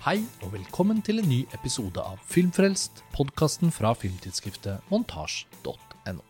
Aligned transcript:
Hei 0.00 0.22
og 0.40 0.54
velkommen 0.54 1.02
til 1.04 1.20
en 1.20 1.26
ny 1.28 1.42
episode 1.52 2.00
av 2.00 2.22
Filmfrelst, 2.24 3.02
podkasten 3.12 3.68
fra 3.68 3.90
filmtidsskriftet 3.92 4.86
montasj.no. 4.88 6.22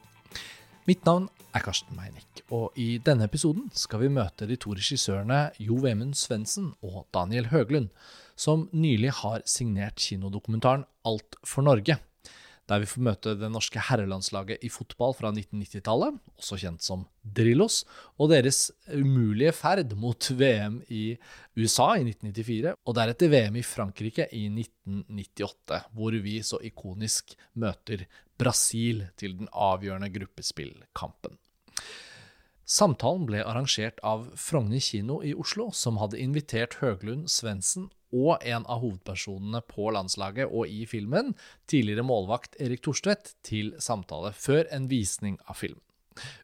Mitt 0.91 1.07
navn 1.07 1.29
er 1.55 1.63
Karsten 1.63 1.95
Meinick, 1.95 2.43
og 2.51 2.75
i 2.75 2.97
denne 2.99 3.29
episoden 3.31 3.69
skal 3.71 4.03
vi 4.03 4.11
møte 4.11 4.49
de 4.51 4.59
to 4.59 4.75
regissørene 4.75 5.53
Jo 5.63 5.79
Vemund 5.85 6.19
Svendsen 6.19 6.73
og 6.83 7.05
Daniel 7.15 7.47
Høglund, 7.53 7.93
som 8.35 8.67
nylig 8.75 9.15
har 9.21 9.47
signert 9.47 10.03
kinodokumentaren 10.03 10.83
Alt 11.07 11.39
for 11.47 11.63
Norge 11.63 12.01
der 12.71 12.83
vi 12.83 12.89
får 12.89 13.03
møte 13.03 13.35
det 13.39 13.51
norske 13.51 13.83
herrelandslaget 13.89 14.63
i 14.67 14.71
fotball 14.71 15.15
fra 15.19 15.33
1990-tallet, 15.35 16.21
også 16.39 16.59
kjent 16.63 16.87
som 16.87 17.03
Drillos, 17.21 17.83
og 18.21 18.31
deres 18.31 18.69
umulige 18.87 19.53
ferd 19.57 19.97
mot 19.99 20.31
VM 20.39 20.79
i 20.89 21.17
USA 21.59 21.93
i 21.99 22.07
1994, 22.07 22.77
og 22.87 22.99
deretter 22.99 23.33
VM 23.33 23.59
i 23.59 23.67
Frankrike 23.67 24.29
i 24.37 24.47
1998, 24.53 25.83
hvor 25.99 26.19
vi 26.23 26.39
så 26.47 26.63
ikonisk 26.71 27.35
møter 27.59 28.07
Brasil 28.41 29.05
til 29.21 29.37
den 29.43 29.51
avgjørende 29.51 30.13
gruppespillkampen. 30.15 31.37
Samtalen 32.71 33.25
ble 33.27 33.41
arrangert 33.43 33.99
av 34.07 34.29
Frogner 34.39 34.79
kino 34.79 35.17
i 35.27 35.33
Oslo, 35.35 35.73
som 35.75 35.97
hadde 35.99 36.21
invitert 36.23 36.77
Høglund 36.79 37.27
Svendsen 37.27 37.89
og 38.15 38.45
en 38.47 38.63
av 38.71 38.85
hovedpersonene 38.85 39.59
på 39.67 39.89
landslaget 39.91 40.55
og 40.55 40.71
i 40.71 40.85
filmen, 40.87 41.33
tidligere 41.67 42.07
målvakt 42.07 42.55
Erik 42.63 42.85
Thorstvedt, 42.87 43.35
til 43.43 43.73
samtale 43.83 44.31
før 44.39 44.71
en 44.71 44.87
visning 44.91 45.41
av 45.51 45.59
filmen. 45.59 45.83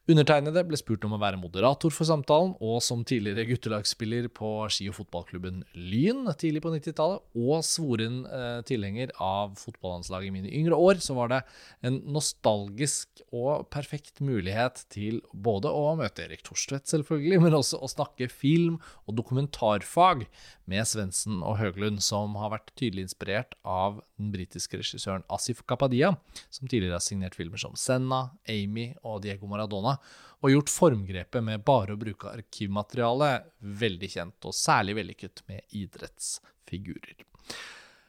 Undertegnede 0.07 0.61
ble 0.63 0.77
spurt 0.79 1.03
om 1.03 1.17
å 1.17 1.19
være 1.19 1.39
moderator 1.39 1.91
for 1.91 2.07
samtalen, 2.07 2.53
og 2.63 2.77
som 2.85 3.01
tidligere 3.07 3.43
guttelagsspiller 3.49 4.29
på 4.31 4.51
ski- 4.71 4.87
og 4.87 4.95
fotballklubben 5.01 5.63
Lyn 5.75 6.29
tidlig 6.39 6.61
på 6.63 6.71
90-tallet, 6.71 7.25
og 7.35 7.65
svoren 7.67 8.21
eh, 8.25 8.61
tilhenger 8.67 9.11
av 9.19 9.57
fotballandslaget 9.59 10.29
i 10.29 10.35
mine 10.37 10.53
yngre 10.61 10.79
år, 10.79 11.01
så 11.03 11.17
var 11.17 11.33
det 11.33 11.41
en 11.87 11.99
nostalgisk 12.15 13.23
og 13.35 13.67
perfekt 13.73 14.21
mulighet 14.23 14.85
til 14.93 15.19
både 15.33 15.71
å 15.75 15.91
møte 15.99 16.23
Erik 16.23 16.45
Torstvedt, 16.47 16.87
selvfølgelig, 16.87 17.41
men 17.43 17.59
også 17.59 17.81
å 17.83 17.91
snakke 17.91 18.29
film 18.31 18.79
og 19.05 19.19
dokumentarfag 19.19 20.23
med 20.71 20.87
Svendsen 20.87 21.41
og 21.43 21.59
Høglund, 21.59 21.99
som 22.03 22.35
har 22.39 22.55
vært 22.55 22.71
tydelig 22.79 23.09
inspirert 23.09 23.55
av 23.67 24.01
den 24.15 24.31
britiske 24.33 24.79
regissøren 24.79 25.27
Asif 25.31 25.63
Kapadia, 25.67 26.13
som 26.47 26.67
tidligere 26.67 26.95
har 26.95 27.03
signert 27.03 27.35
filmer 27.35 27.59
som 27.59 27.75
Senna, 27.79 28.29
Amy 28.47 28.93
og 29.03 29.21
Diego 29.27 29.47
Maradona 29.51 29.66
Maradona, 29.67 29.97
og 30.37 30.53
gjort 30.53 30.69
formgrepet 30.69 31.43
med 31.43 31.63
bare 31.65 31.95
å 31.95 31.99
bruke 31.99 32.29
arkivmateriale 32.29 33.29
veldig 33.59 34.09
kjent, 34.09 34.37
og 34.45 34.55
særlig 34.55 34.97
vellykket 34.99 35.43
med 35.49 35.61
idrettsfigurer. 35.75 37.25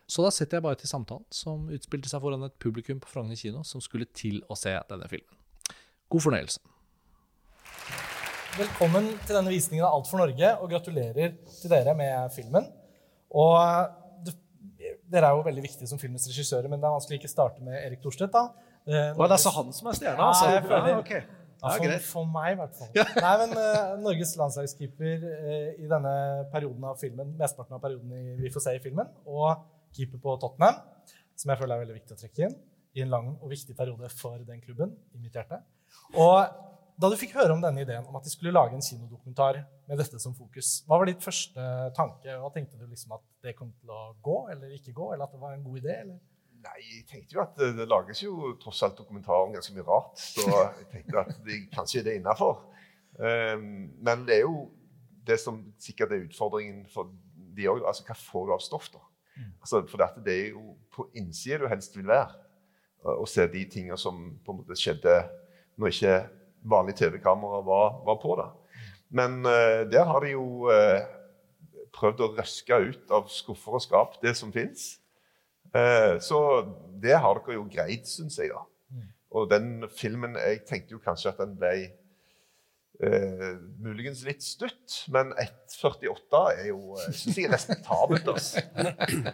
Så 0.08 0.24
da 0.24 0.30
setter 0.32 0.58
jeg 0.58 0.64
bare 0.64 0.78
til 0.80 0.88
samtalen, 0.88 1.26
som 1.30 1.68
utspilte 1.72 2.08
seg 2.08 2.22
foran 2.22 2.46
et 2.46 2.56
publikum 2.60 3.00
på 3.00 3.10
Frogner 3.10 3.36
kino 3.36 3.64
som 3.64 3.80
skulle 3.84 4.08
til 4.16 4.40
å 4.48 4.56
se 4.56 4.72
denne 4.88 5.08
filmen. 5.08 5.36
God 6.08 6.24
fornøyelse. 6.24 6.60
Velkommen 8.58 9.10
til 9.26 9.36
denne 9.36 9.52
visningen 9.52 9.84
av 9.84 9.98
Alt 9.98 10.08
for 10.08 10.20
Norge, 10.20 10.54
og 10.62 10.72
gratulerer 10.72 11.36
til 11.52 11.72
dere 11.72 11.94
med 11.96 12.32
filmen. 12.34 12.68
Og 13.36 13.92
dere 15.08 15.28
er 15.28 15.36
jo 15.36 15.44
veldig 15.44 15.64
viktige 15.64 15.88
som 15.88 16.00
filmens 16.00 16.26
regissører, 16.28 16.68
men 16.68 16.80
det 16.80 16.88
er 16.88 16.96
vanskelig 16.96 17.18
å 17.18 17.20
ikke 17.22 17.32
starte 17.32 17.64
med 17.64 17.76
Erik 17.80 18.00
Thorstvedt. 18.04 18.32
da. 18.32 18.48
Eh, 18.88 19.12
og 19.12 19.26
det 19.28 19.36
er 19.36 19.42
så 19.42 19.52
han 19.52 19.72
som 19.76 19.90
er 19.90 19.96
stjerna? 19.98 20.30
Altså. 20.30 20.48
Ja, 20.48 20.56
jeg 20.56 20.64
føler, 20.64 20.88
ja, 20.88 20.98
okay. 21.02 21.37
Ja, 21.58 21.72
for, 21.74 21.94
for, 22.06 22.28
meg, 22.30 22.52
i 22.54 22.58
hvert 22.60 22.76
fall. 22.78 22.90
Nei, 23.24 23.32
men 23.42 23.54
uh, 23.58 23.96
Norges 24.02 24.36
landslagskeeper 24.38 25.24
uh, 25.26 25.70
i 25.74 25.90
denne 25.90 26.14
perioden 26.52 26.86
av 26.86 27.00
filmen, 27.00 27.34
mesteparten 27.40 27.78
av 27.78 27.82
perioden 27.82 28.14
i, 28.14 28.36
vi 28.44 28.52
får 28.54 28.66
se 28.68 28.76
i 28.78 28.82
filmen, 28.84 29.10
og 29.26 29.64
keeper 29.96 30.22
på 30.22 30.36
Tottenham, 30.42 30.78
som 31.38 31.52
jeg 31.52 31.60
føler 31.60 31.74
er 31.74 31.84
veldig 31.84 31.98
viktig 31.98 32.14
å 32.14 32.20
trekke 32.22 32.46
inn 32.46 32.56
i 32.98 33.02
en 33.04 33.12
lang 33.12 33.32
og 33.36 33.50
viktig 33.50 33.76
periode 33.78 34.10
for 34.14 34.38
den 34.46 34.62
klubben 34.62 34.94
i 35.14 35.20
mitt 35.22 35.34
hjerte. 35.34 35.60
Og 36.18 36.38
da 36.98 37.10
du 37.10 37.18
fikk 37.18 37.36
høre 37.38 37.54
om 37.54 37.60
denne 37.62 37.84
ideen 37.84 38.06
om 38.10 38.16
at 38.18 38.26
de 38.26 38.32
skulle 38.32 38.54
lage 38.54 38.74
en 38.74 38.82
kinodokumentar 38.82 39.60
med 39.88 40.00
dette 40.00 40.18
som 40.22 40.34
fokus, 40.34 40.80
hva 40.88 40.98
var 40.98 41.10
ditt 41.10 41.22
første 41.22 41.66
tanke? 41.96 42.38
Hva 42.42 42.50
tenkte 42.54 42.80
du 42.80 42.88
liksom 42.88 43.14
at 43.14 43.22
det 43.44 43.54
kom 43.58 43.70
til 43.78 43.92
å 43.94 44.08
gå 44.24 44.38
eller 44.54 44.72
ikke 44.74 44.96
gå, 44.96 45.12
eller 45.14 45.28
at 45.28 45.34
det 45.34 45.42
var 45.42 45.54
en 45.54 45.62
god 45.66 45.78
idé? 45.82 45.94
eller? 46.02 46.18
Nei, 46.58 46.78
jeg 46.82 47.04
tenkte 47.06 47.36
jo 47.36 47.42
at 47.44 47.54
det, 47.58 47.86
lages 47.86 48.22
jo 48.24 48.52
tross 48.62 48.80
alt 48.86 48.98
dokumentarer 48.98 49.46
om 49.46 49.54
ganske 49.54 49.74
mye 49.76 49.86
rart. 49.86 50.18
Så 50.18 50.44
jeg 50.48 50.88
tenkte 50.92 51.22
at 51.22 51.36
det, 51.46 51.60
kanskje 51.74 52.00
er 52.00 52.08
det 52.08 52.16
innafor. 52.18 52.64
Um, 53.18 53.88
men 54.04 54.26
det 54.26 54.40
er 54.40 54.44
jo 54.46 54.68
det 55.28 55.38
som 55.42 55.60
sikkert 55.82 56.14
er 56.14 56.24
utfordringen 56.26 56.84
for 56.92 57.12
de 57.56 57.68
òg. 57.70 57.84
Altså, 57.86 58.06
hva 58.08 58.16
får 58.18 58.48
du 58.48 58.54
av 58.56 58.64
stoff, 58.64 58.90
da? 58.94 59.02
Mm. 59.36 59.52
Altså, 59.60 59.82
for 59.90 60.02
dette, 60.02 60.24
det 60.26 60.34
er 60.34 60.48
jo 60.56 60.74
på 60.94 61.08
innsida 61.18 61.62
du 61.62 61.68
helst 61.70 61.96
vil 61.98 62.10
være. 62.10 62.44
Å 63.08 63.26
se 63.30 63.46
de 63.46 63.62
tingene 63.70 63.98
som 64.00 64.18
på 64.42 64.52
en 64.52 64.58
måte 64.58 64.76
skjedde 64.78 65.20
når 65.78 65.92
ikke 65.94 66.14
vanlig 66.68 66.96
TV-kamera 66.98 67.60
var, 67.62 68.00
var, 68.06 68.18
på. 68.18 68.34
da. 68.40 68.48
Men 69.14 69.38
uh, 69.46 69.86
der 69.90 70.08
har 70.10 70.24
de 70.24 70.34
jo 70.34 70.66
uh, 70.66 71.04
prøvd 71.94 72.24
å 72.24 72.32
røske 72.34 72.80
ut 72.88 73.14
av 73.14 73.30
skuffer 73.32 73.78
og 73.78 73.84
skap 73.84 74.18
det 74.24 74.34
som 74.38 74.50
fins. 74.54 74.96
Eh, 75.76 76.18
så 76.24 76.38
det 77.02 77.18
har 77.20 77.40
dere 77.40 77.58
jo 77.58 77.66
greid, 77.70 78.06
syns 78.08 78.38
jeg. 78.40 78.50
da. 78.54 78.64
Mm. 78.90 79.08
Og 79.30 79.50
den 79.50 79.88
filmen 79.92 80.36
Jeg 80.36 80.62
tenkte 80.68 80.96
jo 80.96 81.02
kanskje 81.04 81.34
at 81.34 81.42
den 81.42 81.56
ble 81.58 81.72
Uh, 82.98 83.60
muligens 83.78 84.24
litt 84.26 84.42
stutt, 84.42 85.04
men 85.14 85.28
1,48 85.38 86.38
er 86.50 86.64
jo 86.72 86.96
uh, 86.96 87.04
synes 87.14 87.36
jeg 87.38 87.46
er 87.46 87.52
respektabelt. 87.54 88.26
Altså. 88.32 88.64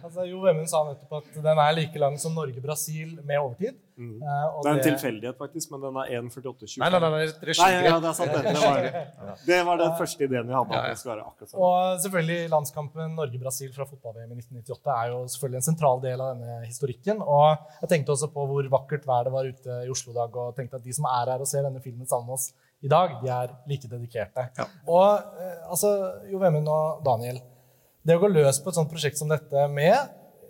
altså, 0.03 0.27
jo 0.29 0.43
Vemund 0.43 0.69
sa 0.69 0.83
nettopp 0.85 1.23
at 1.23 1.39
den 1.47 1.61
er 1.63 1.71
like 1.79 2.03
lang 2.03 2.19
som 2.21 2.37
Norge-Brasil 2.37 3.15
med 3.25 3.41
overtid. 3.41 3.79
Mm. 3.97 4.19
Uh, 4.21 4.27
det 4.27 4.69
er 4.69 4.69
en 4.69 4.83
det... 4.83 4.85
tilfeldighet, 4.91 5.39
faktisk, 5.41 5.73
men 5.73 5.81
den 5.87 5.97
er 5.97 6.13
1,48,25. 6.19 6.83
Nei, 6.83 6.91
nei, 6.93 7.01
nei, 7.01 7.11
nei, 7.15 7.55
nei 7.63 7.71
ja, 7.87 7.95
det 8.05 8.11
er 8.11 8.19
sant. 8.19 8.35
Det, 8.35 8.43
det, 8.45 8.61
var, 8.67 8.89
ja. 8.91 9.37
det 9.47 9.61
var 9.71 9.81
den 9.81 9.97
første 10.03 10.29
ideen 10.29 10.53
vi 10.53 10.57
hadde. 10.59 10.83
at 10.83 11.01
det 11.01 11.11
være 11.15 11.25
akkurat 11.25 11.55
sånn. 11.55 11.65
Og 11.71 12.05
selvfølgelig 12.05 12.53
landskampen 12.53 13.17
Norge-Brasil 13.23 13.73
fra 13.79 13.89
fotball-VM 13.89 14.29
i 14.29 14.39
1998 14.43 14.93
er 14.99 15.15
jo 15.15 15.23
selvfølgelig 15.39 15.63
en 15.63 15.69
sentral 15.71 16.05
del 16.05 16.27
av 16.27 16.37
denne 16.37 16.59
historikken. 16.67 17.25
Og 17.25 17.81
jeg 17.81 17.95
tenkte 17.95 18.13
også 18.19 18.29
på 18.37 18.45
hvor 18.53 18.71
vakkert 18.77 19.09
vær 19.09 19.25
det 19.25 19.35
var 19.39 19.49
ute 19.49 19.81
i 19.87 19.91
Oslo 19.97 20.13
i 20.13 20.21
dag, 20.21 20.37
og 20.37 20.53
tenkte 20.61 20.83
at 20.83 20.85
de 20.85 21.01
som 21.01 21.09
er 21.09 21.33
her 21.33 21.49
og 21.49 21.49
ser 21.49 21.65
denne 21.65 21.81
filmen 21.81 22.05
sammen 22.05 22.29
med 22.29 22.37
oss, 22.37 22.51
i 22.85 22.91
dag, 22.91 23.17
de 23.23 23.31
er 23.33 23.55
like 23.71 23.89
dedikerte. 23.89 24.49
Ja. 24.59 24.69
Og 24.87 25.41
eh, 25.41 25.71
altså, 25.71 25.95
Jo 26.31 26.41
Vemund 26.43 26.69
og 26.69 27.01
Daniel, 27.07 27.41
det 28.05 28.19
å 28.19 28.21
gå 28.21 28.29
løs 28.29 28.61
på 28.61 28.71
et 28.71 28.77
sånt 28.77 28.91
prosjekt 28.93 29.21
som 29.21 29.31
dette 29.33 29.67
med 29.73 29.97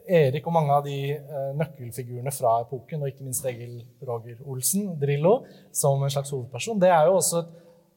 Erik 0.04 0.44
og 0.44 0.52
mange 0.52 0.74
av 0.74 0.84
de 0.84 0.96
eh, 1.14 1.50
nøkkelfigurene 1.56 2.32
fra 2.34 2.58
epoken, 2.64 3.04
og 3.04 3.12
ikke 3.12 3.24
minst 3.24 3.46
Egil 3.48 3.78
Roger 4.04 4.40
Olsen, 4.44 4.90
Drillo, 5.00 5.38
som 5.72 6.02
en 6.02 6.12
slags 6.12 6.34
hovedperson, 6.34 6.80
det 6.82 6.90
er 6.92 7.08
jo 7.08 7.20
også 7.20 7.44
et 7.44 7.52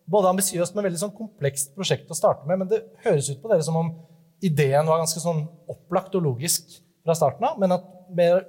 både 0.08 0.30
ambisiøst, 0.32 0.76
men 0.76 0.88
veldig 0.88 1.02
sånn 1.02 1.16
komplekst 1.18 1.74
prosjekt 1.76 2.12
å 2.12 2.16
starte 2.16 2.48
med. 2.48 2.62
Men 2.62 2.70
det 2.72 2.84
høres 3.04 3.28
ut 3.34 3.42
på 3.42 3.52
dere 3.52 3.66
som 3.66 3.76
om 3.80 3.92
ideen 4.46 4.88
var 4.88 5.02
ganske 5.02 5.20
sånn 5.20 5.44
opplagt 5.68 6.16
og 6.16 6.24
logisk 6.30 6.78
fra 7.04 7.16
starten 7.18 7.44
av, 7.48 7.58
men 7.60 7.76
at 7.76 7.90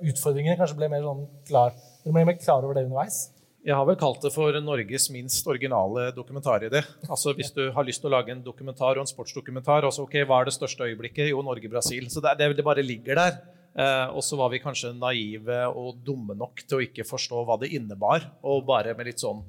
utfordringene 0.06 0.59
kanskje 0.59 0.78
ble 0.78 0.91
mer 0.93 1.03
sånn 1.03 1.25
klar, 1.48 1.75
dere 2.04 2.15
ble 2.15 2.27
mer 2.28 2.38
klar 2.38 2.62
over 2.62 2.78
det 2.78 2.87
underveis? 2.87 3.25
Jeg 3.67 3.75
har 3.75 3.87
vel 3.89 3.99
kalt 3.99 4.23
det 4.23 4.31
for 4.31 4.55
Norges 4.63 5.09
minst 5.11 5.47
originale 5.51 6.09
dokumentaridé. 6.15 6.81
Altså 7.09 7.35
Hvis 7.35 7.51
du 7.57 7.65
har 7.75 7.87
lyst 7.87 8.01
til 8.05 8.11
å 8.11 8.15
lage 8.15 8.31
en 8.31 8.43
dokumentar 8.45 8.97
og 8.97 9.03
en 9.03 9.11
sportsdokumentar, 9.11 9.87
også, 9.89 10.05
ok, 10.07 10.21
hva 10.29 10.41
er 10.41 10.49
det 10.49 10.55
største 10.55 10.87
øyeblikket? 10.87 11.33
Jo, 11.33 11.43
Norge-Brasil. 11.43 12.07
Så 12.13 12.23
det, 12.23 12.37
det, 12.39 12.65
bare 12.65 12.85
ligger 12.87 13.19
der. 13.19 13.41
Eh, 13.75 14.15
og 14.15 14.23
så 14.23 14.39
var 14.39 14.53
vi 14.53 14.63
kanskje 14.63 14.95
naive 14.95 15.59
og 15.72 15.99
dumme 16.07 16.37
nok 16.39 16.63
til 16.65 16.78
å 16.78 16.84
ikke 16.87 17.07
forstå 17.09 17.43
hva 17.49 17.59
det 17.59 17.72
innebar. 17.75 18.28
Og 18.47 18.63
bare 18.69 18.95
med 18.99 19.10
litt 19.10 19.25
sånn 19.25 19.43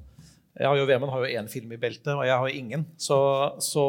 Jeg 0.58 0.66
har 0.66 0.76
jo 0.76 0.88
Vemund 0.90 1.14
har 1.14 1.22
jo 1.22 1.38
én 1.38 1.48
film 1.48 1.70
i 1.72 1.78
beltet, 1.80 2.10
og 2.10 2.26
jeg 2.26 2.36
har 2.42 2.58
ingen. 2.58 2.82
Så, 2.98 3.16
så, 3.62 3.84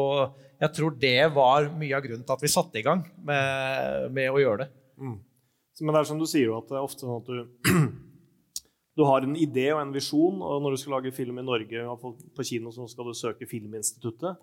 jeg 0.62 0.72
tror 0.78 0.94
det 1.02 1.18
var 1.34 1.66
mye 1.74 1.98
av 1.98 2.06
grunnen 2.06 2.22
til 2.22 2.36
at 2.36 2.46
vi 2.46 2.52
satte 2.54 2.78
i 2.78 2.86
gang 2.86 3.02
med, 3.18 4.06
med 4.14 4.30
å 4.30 4.38
gjøre 4.40 4.62
det. 4.62 4.70
Mm. 5.02 5.18
Men 5.82 5.96
det 5.96 6.00
er 6.00 6.08
som 6.08 6.22
du 6.22 6.28
sier, 6.30 6.54
at 6.54 6.70
det 6.70 6.78
er 6.78 6.86
ofte 6.86 7.02
sånn 7.02 7.18
at 7.18 7.28
du 7.28 7.82
du 8.96 9.04
har 9.08 9.24
en 9.24 9.36
idé 9.38 9.70
og 9.72 9.80
en 9.80 9.92
visjon, 9.94 10.40
og 10.44 10.62
når 10.62 10.74
du 10.74 10.80
skal 10.82 10.96
lage 10.98 11.14
film 11.16 11.38
i 11.40 11.44
Norge 11.46 11.84
på 11.98 12.44
kino, 12.44 12.72
så 12.74 12.84
skal 12.90 13.08
du 13.08 13.16
søke 13.16 13.48
Filminstituttet. 13.48 14.40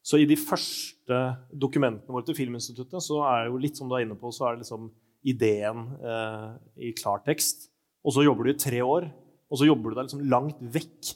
Så 0.00 0.20
i 0.20 0.28
de 0.28 0.36
første 0.38 1.16
dokumentene 1.52 2.14
våre 2.14 2.24
til 2.28 2.38
Filminstituttet 2.38 3.04
så 3.04 3.20
er 3.28 3.44
det 3.44 3.52
jo 3.52 3.60
litt 3.60 3.80
som 3.80 3.90
du 3.90 3.96
er 3.98 4.06
inne 4.06 4.16
på, 4.16 4.30
så 4.32 4.46
er 4.46 4.56
det 4.56 4.64
liksom 4.64 4.88
ideen 5.28 5.82
eh, 6.00 6.46
i 6.88 6.92
klartekst. 6.96 7.68
Og 8.06 8.14
så 8.16 8.24
jobber 8.24 8.46
du 8.46 8.54
i 8.54 8.60
tre 8.60 8.80
år, 8.84 9.10
og 9.50 9.60
så 9.60 9.68
jobber 9.68 9.90
du 9.90 9.98
deg 9.98 10.06
liksom 10.06 10.24
langt 10.30 10.62
vekk. 10.76 11.10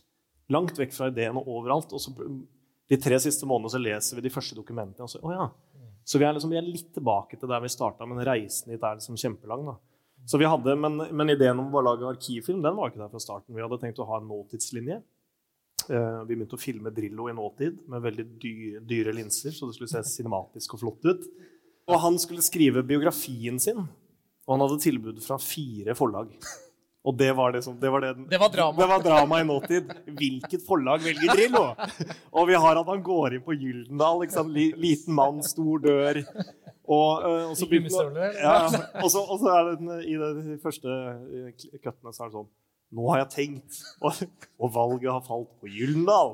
Langt 0.52 0.76
vekk 0.76 0.92
fra 0.92 1.08
ideen 1.08 1.38
og 1.40 1.48
overalt. 1.48 1.94
Og 1.96 2.02
så 2.02 2.12
de 2.12 2.98
tre 3.00 3.16
siste 3.22 3.48
månedene 3.48 3.72
så 3.72 3.80
leser 3.80 4.18
vi 4.18 4.26
de 4.26 4.34
første 4.34 4.58
dokumentene. 4.58 5.06
og 5.06 5.14
så, 5.14 5.22
oh 5.24 5.32
ja. 5.32 5.48
Så 6.04 6.20
vi 6.20 6.26
er, 6.26 6.34
liksom, 6.36 6.52
vi 6.52 6.60
er 6.60 6.66
litt 6.66 6.90
tilbake 6.92 7.38
til 7.40 7.48
der 7.48 7.62
vi 7.64 7.72
starta, 7.72 8.04
men 8.04 8.20
reisen 8.26 8.74
dit 8.74 8.82
er 8.82 8.98
liksom 8.98 9.16
kjempelang. 9.16 9.64
da. 9.70 9.78
Så 10.26 10.38
vi 10.40 10.48
hadde, 10.48 10.76
men, 10.80 10.96
men, 10.96 11.32
ideen 11.34 11.58
om 11.60 11.74
å 11.74 11.82
lage 11.84 12.08
arkivfilm 12.08 12.62
den 12.64 12.76
var 12.78 12.90
ikke 12.90 13.02
der 13.02 13.12
fra 13.12 13.20
starten. 13.20 13.54
Vi 13.56 13.62
hadde 13.62 13.80
tenkt 13.82 14.00
å 14.00 14.06
ha 14.08 14.20
en 14.20 14.30
nåtidslinje. 14.30 15.02
Eh, 15.90 16.20
vi 16.24 16.36
begynte 16.36 16.56
å 16.56 16.60
filme 16.60 16.92
Drillo 16.94 17.28
i 17.28 17.36
nåtid 17.36 17.82
med 17.92 18.04
veldig 18.06 18.26
dyre, 18.40 18.80
dyre 18.88 19.12
linser, 19.16 19.52
så 19.52 19.68
det 19.68 19.76
skulle 19.76 19.92
se 19.92 20.04
cinematisk 20.14 20.76
og 20.76 20.84
flott 20.84 21.08
ut. 21.10 21.26
Og 21.90 22.00
han 22.00 22.16
skulle 22.20 22.44
skrive 22.44 22.84
biografien 22.86 23.60
sin, 23.60 23.82
og 24.46 24.54
han 24.54 24.64
hadde 24.64 24.80
tilbud 24.86 25.20
fra 25.24 25.36
fire 25.40 25.96
forlag. 25.98 26.32
Og 27.04 27.16
det 27.20 27.34
var, 27.36 27.52
liksom, 27.52 27.76
det, 27.80 27.90
var 27.92 28.00
det, 28.00 28.14
Det 28.30 28.38
var 28.40 28.48
drama. 28.48 28.80
Det 28.80 28.86
var 28.88 29.02
drama 29.04 29.40
i 29.40 29.44
nåtid. 29.44 29.90
Hvilket 30.06 30.62
forlag 30.64 31.02
velger 31.04 31.34
Drillo? 31.36 31.66
Og 32.32 32.48
vi 32.48 32.56
har 32.56 32.80
at 32.80 32.88
han 32.88 33.02
går 33.04 33.36
inn 33.36 33.44
på 33.44 33.56
Gyldendal. 33.60 34.22
liksom, 34.22 34.48
Liten 34.56 35.12
mann, 35.12 35.42
stor 35.44 35.84
dør. 35.84 36.22
Og, 36.84 37.22
øh, 37.24 37.44
og 37.50 37.56
så 37.56 37.64
begynte 37.70 37.94
ja, 38.36 38.56
og, 39.00 39.08
så, 39.08 39.22
og 39.24 39.38
så 39.40 39.48
er 39.54 39.70
det 39.70 39.78
den, 39.80 39.92
i 40.04 40.18
de 40.20 40.58
første 40.60 40.88
cuttene 41.80 42.12
så 42.12 42.26
er 42.26 42.28
det 42.28 42.36
sånn 42.36 42.50
Nå 42.94 43.08
har 43.10 43.22
jeg 43.24 43.30
tenkt, 43.32 43.78
og, 44.06 44.18
og 44.62 44.70
valget 44.74 45.08
har 45.10 45.22
falt 45.26 45.48
på 45.58 45.66
Gyldendal. 45.72 46.28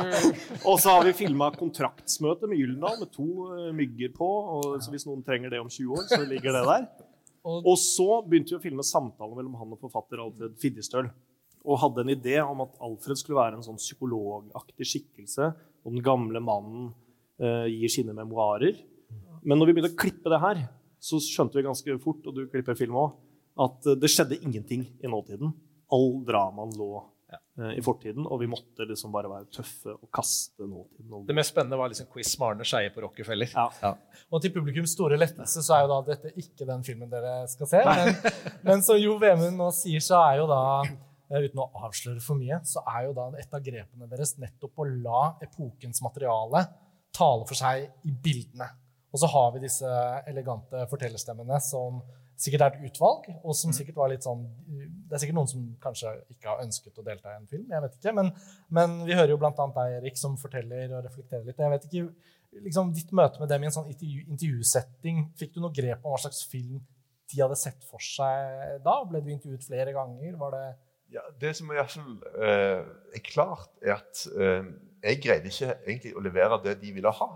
Og 0.70 0.80
så 0.82 0.94
har 0.96 1.04
vi 1.06 1.12
filma 1.14 1.52
kontraktsmøte 1.54 2.48
med 2.50 2.58
Gyldendal 2.58 2.96
med 3.04 3.12
to 3.14 3.26
eh, 3.54 3.68
mygger 3.76 4.10
på. 4.16 4.26
Og, 4.56 4.64
så 4.82 4.90
hvis 4.90 5.04
noen 5.06 5.22
trenger 5.22 5.52
det 5.54 5.60
om 5.62 5.70
20 5.70 5.92
år, 5.94 6.08
så 6.10 6.18
ligger 6.26 6.56
det 6.56 6.64
der. 6.66 6.88
Og- 7.44 7.78
så 7.78 8.08
begynte 8.26 8.56
vi 8.56 8.58
å 8.58 8.64
filme 8.64 8.82
samtalen 8.88 9.36
mellom 9.38 9.54
han 9.60 9.76
og 9.76 9.84
forfatter 9.84 10.24
Alfred 10.24 10.56
Fiddestøl. 10.64 11.12
Og 11.62 11.78
hadde 11.84 12.02
en 12.02 12.14
idé 12.16 12.40
om 12.42 12.64
at 12.64 12.74
Alfred 12.82 13.20
skulle 13.20 13.38
være 13.44 13.60
en 13.60 13.66
sånn 13.68 13.78
psykologaktig 13.78 14.88
skikkelse. 14.96 15.52
Og 15.84 15.94
den 15.94 16.02
gamle 16.04 16.42
mannen 16.42 16.90
eh, 17.38 17.68
gir 17.70 17.92
sine 18.00 18.16
memoarer. 18.16 18.80
Men 19.44 19.60
når 19.60 19.70
vi 19.70 19.76
begynte 19.76 19.92
å 19.92 20.00
klippe 20.00 20.32
det 20.32 20.40
her, 20.42 20.64
så 21.04 21.20
skjønte 21.20 21.58
vi 21.58 21.66
ganske 21.66 21.98
fort, 22.02 22.24
og 22.24 22.36
du 22.36 22.46
klipper 22.50 22.76
film 22.78 22.96
også, 22.96 23.18
at 23.64 23.90
eh, 23.90 23.98
det 24.00 24.10
skjedde 24.10 24.40
ingenting 24.40 24.86
i 25.04 25.10
nåtiden. 25.10 25.52
All 25.92 26.08
dramaen 26.26 26.72
lå 26.78 26.90
ja. 27.30 27.70
i 27.76 27.82
fortiden, 27.84 28.26
og 28.26 28.40
vi 28.40 28.48
måtte 28.50 28.86
liksom 28.88 29.12
bare 29.14 29.30
være 29.30 29.48
tøffe 29.52 29.94
og 29.94 30.08
kaste 30.14 30.66
nåtiden. 30.66 31.10
over. 31.10 31.26
Det 31.28 31.36
mest 31.36 31.52
spennende 31.52 31.78
var 31.78 31.92
liksom 31.92 32.08
quiz 32.12 32.32
med 32.40 32.48
Arne 32.48 32.68
Skeie 32.68 32.92
på 32.94 33.04
Rockefeller. 33.04 33.52
Ja. 33.54 33.94
Og 34.30 34.42
til 34.42 34.54
publikums 34.54 34.94
store 34.96 35.18
lettelse 35.20 35.64
så 35.64 35.76
er 35.76 35.84
jo 35.84 35.90
da 35.92 35.98
dette 36.08 36.32
ikke 36.40 36.68
den 36.68 36.86
filmen 36.86 37.10
dere 37.12 37.42
skal 37.52 37.70
se. 37.70 37.82
Men, 37.84 38.14
men 38.68 38.86
som 38.86 39.00
Jo 39.00 39.18
Vemund 39.22 39.60
nå 39.60 39.68
sier, 39.76 40.02
så 40.04 40.22
er 40.24 40.40
jo 40.42 40.48
da 40.50 40.62
eh, 40.84 41.00
Uten 41.34 41.62
å 41.64 41.70
avsløre 41.86 42.22
for 42.22 42.38
mye, 42.38 42.60
så 42.68 42.84
er 42.94 43.08
jo 43.08 43.14
da 43.16 43.28
et 43.40 43.54
av 43.56 43.62
grepene 43.64 44.08
deres 44.10 44.36
nettopp 44.38 44.80
å 44.80 44.88
la 44.88 45.22
epokens 45.42 46.02
materiale 46.04 46.64
tale 47.14 47.46
for 47.48 47.58
seg 47.58 47.86
i 48.06 48.12
bildene. 48.24 48.68
Og 49.14 49.20
så 49.22 49.30
har 49.30 49.52
vi 49.54 49.62
disse 49.62 49.88
elegante 50.26 50.84
fortellerstemmene 50.90 51.60
som 51.62 52.00
sikkert 52.40 52.64
er 52.64 52.72
et 52.74 52.88
utvalg, 52.88 53.28
og 53.46 53.54
som 53.54 53.70
sikkert 53.74 53.98
var 54.00 54.10
litt 54.10 54.24
sånn 54.26 54.40
Det 54.66 55.14
er 55.14 55.20
sikkert 55.22 55.36
noen 55.38 55.50
som 55.50 55.66
kanskje 55.82 56.10
ikke 56.34 56.50
har 56.50 56.64
ønsket 56.64 56.98
å 56.98 57.04
delta 57.06 57.30
i 57.30 57.38
en 57.38 57.50
film, 57.50 57.68
jeg 57.70 57.84
vet 57.84 57.98
ikke. 57.98 58.14
Men, 58.18 58.32
men 58.74 58.96
vi 59.06 59.14
hører 59.14 59.34
jo 59.34 59.38
blant 59.38 59.60
annet 59.62 59.78
deg, 59.78 59.98
Erik, 60.00 60.18
som 60.18 60.34
forteller 60.40 60.96
og 60.96 61.04
reflekterer 61.06 61.46
litt. 61.46 61.62
Jeg 61.62 61.74
vet 61.76 61.86
ikke, 61.86 62.32
liksom 62.64 62.90
Ditt 62.96 63.14
møte 63.14 63.42
med 63.42 63.52
dem 63.52 63.62
i 63.62 63.70
en 63.70 63.76
sånn 63.76 63.92
intervju, 63.92 64.24
intervjusetting, 64.34 65.22
fikk 65.38 65.54
du 65.54 65.62
noe 65.62 65.74
grep 65.74 66.02
om 66.02 66.14
hva 66.14 66.20
slags 66.24 66.42
film 66.50 66.82
de 67.30 67.40
hadde 67.40 67.58
sett 67.58 67.86
for 67.88 68.02
seg 68.02 68.82
da? 68.84 68.98
Ble 69.08 69.22
du 69.22 69.30
intervjuet 69.32 69.64
flere 69.66 69.94
ganger? 69.94 70.34
Var 70.40 70.58
det 70.58 70.64
Ja, 71.14 71.22
det 71.38 71.54
som 71.54 71.70
i 71.70 71.78
hvert 71.78 71.94
fall 71.94 72.18
eh, 72.42 72.82
er 73.14 73.24
klart, 73.26 73.70
er 73.84 73.96
at 74.00 74.26
eh, 74.34 74.66
jeg 75.04 75.20
greide 75.20 75.50
ikke 75.52 75.74
egentlig 75.84 76.14
å 76.16 76.24
levere 76.24 76.60
det 76.64 76.78
de 76.80 76.92
ville 76.96 77.12
ha. 77.12 77.30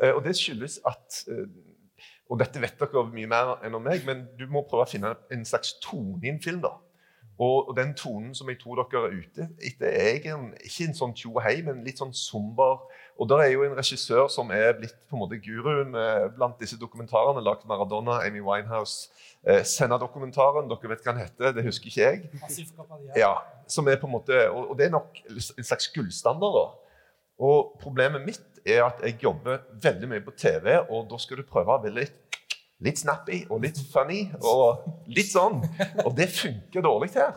Eh, 0.00 0.12
og 0.14 0.22
det 0.24 0.36
skyldes 0.38 0.80
at 0.88 1.24
eh, 1.28 1.46
Og 2.32 2.38
dette 2.40 2.56
vet 2.56 2.80
dere 2.80 3.02
mye 3.12 3.28
mer 3.28 3.50
enn 3.66 3.74
om 3.76 3.84
meg, 3.84 4.00
men 4.08 4.22
du 4.38 4.46
må 4.48 4.62
prøve 4.64 4.86
å 4.86 4.88
finne 4.88 5.10
en 5.30 5.42
slags 5.44 5.74
tone 5.84 6.24
i 6.24 6.30
en 6.32 6.40
film. 6.42 6.62
da. 6.64 6.72
Og, 7.38 7.72
den 7.76 7.94
tonen 7.98 8.34
som 8.34 8.48
jeg 8.48 8.60
tror 8.60 8.78
dere 8.78 9.08
er 9.08 9.14
ute 9.18 9.46
etter, 9.58 9.88
er 9.90 10.18
ikke 10.18 10.84
en, 10.86 10.94
sånn 10.94 11.14
tjo 11.18 11.34
hei, 11.42 11.56
men 11.66 11.82
litt 11.86 11.98
sånn 11.98 12.14
somber. 12.14 12.84
Og 13.18 13.28
der 13.30 13.42
er 13.42 13.50
jo 13.50 13.64
en 13.66 13.74
regissør 13.74 14.28
som 14.30 14.52
er 14.54 14.76
blitt 14.78 14.94
på 15.10 15.18
en 15.18 15.22
måte 15.24 15.40
guruen 15.42 15.94
eh, 15.98 16.28
blant 16.36 16.60
disse 16.62 16.78
dokumentarene. 16.78 17.42
Lagd 17.42 17.66
Maradona, 17.70 18.20
Amy 18.26 18.42
Winehouse, 18.44 19.10
eh, 19.42 19.64
Senna-dokumentaren. 19.66 20.70
Dere 20.70 20.94
vet 20.94 21.02
hva 21.02 21.14
den 21.14 21.24
heter, 21.24 21.56
det 21.56 21.66
husker 21.66 21.90
ikke 21.90 22.06
jeg. 22.06 22.22
Ja, 23.18 23.34
som 23.70 23.90
er 23.90 23.98
på 23.98 24.10
en 24.10 24.14
måte, 24.14 24.38
og, 24.52 24.70
og 24.70 24.78
det 24.78 24.88
er 24.88 24.94
nok 24.94 25.18
en 25.26 25.66
slags 25.66 25.90
gullstandard. 25.94 26.60
da. 26.60 26.83
Og 27.42 27.74
problemet 27.80 28.24
mitt 28.26 28.60
er 28.64 28.84
at 28.86 29.02
jeg 29.04 29.18
jobber 29.22 29.64
veldig 29.82 30.10
mye 30.10 30.24
på 30.24 30.34
TV, 30.38 30.70
og 30.88 31.08
da 31.10 31.18
skal 31.20 31.40
du 31.40 31.48
prøve 31.48 31.74
å 31.74 31.82
være 31.82 31.96
litt, 31.98 32.38
litt 32.84 33.00
snappy 33.00 33.44
og 33.50 33.64
litt 33.64 33.80
funny 33.90 34.26
og 34.40 34.86
litt 35.10 35.32
sånn. 35.32 35.60
Og 36.04 36.14
det 36.16 36.30
funker 36.32 36.84
dårlig 36.84 37.12
her. 37.16 37.34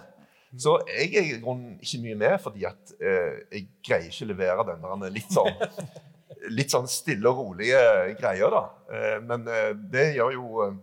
Så 0.58 0.78
jeg 0.88 1.12
er 1.18 1.26
i 1.26 1.40
grunnen 1.42 1.76
ikke 1.84 2.02
mye 2.06 2.20
med, 2.20 2.38
fordi 2.42 2.64
at 2.70 2.94
eh, 3.02 3.42
jeg 3.52 3.66
greier 3.84 4.08
ikke 4.08 4.28
å 4.28 4.30
levere 4.32 4.68
den 4.70 4.86
der 5.04 5.18
litt 5.18 5.34
sånn 5.34 5.52
litt 6.54 6.74
sånn 6.74 6.88
stille 6.90 7.30
og 7.32 7.42
rolige 7.42 7.80
greier, 8.20 8.54
da. 8.54 8.64
Eh, 8.94 9.18
men 9.26 9.48
eh, 9.52 9.72
det 9.92 10.12
gjør 10.18 10.36
jo 10.36 10.46
eh, 10.66 10.78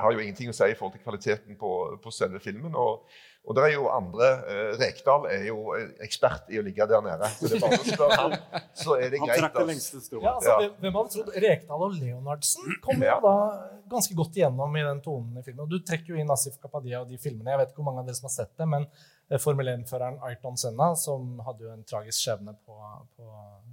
har 0.00 0.14
jo 0.14 0.22
ingenting 0.22 0.50
å 0.50 0.56
si 0.56 0.70
i 0.70 0.76
forhold 0.78 0.96
til 0.96 1.04
kvaliteten 1.04 1.58
på, 1.60 1.72
på 2.02 2.14
selve 2.14 2.40
filmen. 2.42 2.74
Og, 2.78 3.04
og 3.46 3.54
det 3.56 3.62
er 3.66 3.72
jo 3.74 3.88
andre 3.92 4.28
eh, 4.48 4.70
Rekdal 4.80 5.26
er 5.28 5.42
jo 5.50 5.74
eh, 5.76 5.90
ekspert 6.06 6.48
i 6.48 6.56
å 6.60 6.62
ligge 6.64 6.86
der 6.88 7.02
nede. 7.04 7.28
Så 7.36 7.48
det 7.50 7.58
er 7.58 7.64
bare 7.66 7.78
å 7.82 7.88
spørre 7.90 8.16
ham, 8.20 8.36
så 8.74 8.96
er 8.98 9.10
det 9.12 9.18
Han 9.20 9.28
greit. 9.28 9.40
trakk 9.42 9.58
det 9.58 9.66
lengste 9.68 10.00
strået. 10.00 10.22
Ja, 10.24 10.34
altså, 10.38 10.54
Ja. 10.62 10.68
hvem- 10.80 10.94
hadde 10.98 11.10
trodd 11.16 11.34
Rekdal 11.44 11.82
og 11.88 11.92
Leonardsen 12.00 12.78
kom 12.82 12.96
jo 13.02 13.04
Ja. 13.10 13.18
da 13.20 13.34
ganske 13.90 14.14
godt 14.16 14.34
igjennom 14.40 14.76
i 14.80 14.82
den 14.86 15.00
tonen 15.04 15.38
i 15.38 15.42
filmen. 15.42 15.60
Og 15.66 15.68
Du 15.70 15.78
trekker 15.80 16.14
jo 16.14 16.16
inn 16.16 16.30
Asif 16.30 16.56
Kapadia 16.62 17.00
og 17.02 17.08
de 17.08 17.18
filmene. 17.18 17.50
Jeg 17.52 17.58
vet 17.58 17.68
ikke 17.74 17.82
hvor 17.82 17.90
mange 17.92 18.00
av 18.00 18.06
dere 18.06 18.14
som 18.16 18.28
har 18.30 18.36
sett 18.38 18.56
det, 18.56 18.66
men 18.68 18.86
eh, 19.30 19.38
Formel 19.38 19.66
1-føreren 19.66 20.18
Ayrton 20.22 20.56
Senna, 20.56 20.94
som 20.96 21.38
hadde 21.44 21.60
jo 21.60 21.70
en 21.72 21.84
tragisk 21.84 22.18
skjebne 22.24 22.56
på, 22.66 22.74
på 23.18 23.28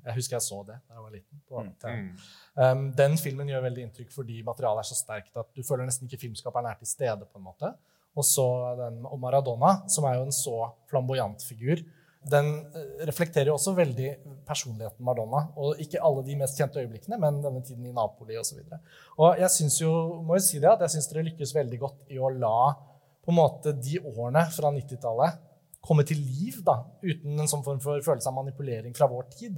Jeg 0.06 0.16
husker 0.16 0.36
jeg 0.36 0.42
så 0.42 0.66
det 0.66 0.76
da 0.90 0.96
jeg 0.96 1.04
var 1.04 1.12
liten. 1.12 1.42
på 1.48 1.64
Mm. 1.86 2.18
Um, 2.58 2.92
den 2.92 3.18
filmen 3.18 3.48
gjør 3.48 3.62
veldig 3.64 3.84
inntrykk 3.88 4.12
fordi 4.12 4.42
materialet 4.44 4.80
er 4.84 4.90
så 4.94 4.98
sterkt 4.98 5.38
at 5.38 5.48
du 5.56 5.62
føler 5.64 5.86
nesten 5.86 6.08
ikke 6.10 6.20
filmskaperen 6.20 6.66
er 6.70 6.76
til 6.80 6.88
stede. 6.88 7.26
på 7.32 7.38
en 7.38 7.44
måte. 7.44 7.74
Og 8.18 8.28
så 8.28 8.46
den 8.80 9.02
om 9.08 9.20
Maradona, 9.24 9.82
som 9.92 10.08
er 10.08 10.18
jo 10.18 10.28
en 10.28 10.36
så 10.36 10.56
flamboyant 10.92 11.44
figur. 11.48 11.84
Den 12.32 12.50
eh, 12.76 13.06
reflekterer 13.08 13.50
jo 13.50 13.56
også 13.56 13.74
veldig 13.78 14.10
personligheten 14.48 15.06
Maradona. 15.08 15.46
Og 15.58 15.80
ikke 15.82 16.02
alle 16.04 16.26
de 16.28 16.38
mest 16.42 16.60
kjente 16.60 16.84
øyeblikkene, 16.84 17.20
men 17.22 17.40
denne 17.46 17.64
tiden 17.66 17.88
i 17.88 17.96
Napoli 17.96 18.38
osv. 18.42 18.60
Og, 18.62 18.76
og 19.24 19.40
jeg 19.40 19.56
synes 19.56 19.80
jo, 19.82 19.94
må 20.28 20.38
jo 20.38 20.46
si 20.46 20.60
det, 20.60 20.70
at 20.74 20.84
jeg 20.86 20.98
syns 20.98 21.12
dere 21.12 21.28
lykkes 21.30 21.56
veldig 21.56 21.82
godt 21.82 22.12
i 22.12 22.20
å 22.20 22.34
la 22.36 22.74
på 23.22 23.32
en 23.32 23.38
måte 23.38 23.74
de 23.78 24.00
årene 24.02 24.44
fra 24.54 24.74
90-tallet 24.74 25.40
komme 25.82 26.06
til 26.06 26.20
liv, 26.22 26.60
da, 26.66 26.78
uten 27.02 27.42
en 27.42 27.50
sånn 27.50 27.64
form 27.66 27.80
for 27.82 28.02
følelse 28.06 28.30
av 28.30 28.38
manipulering 28.38 28.94
fra 28.98 29.08
vår 29.10 29.30
tid. 29.34 29.58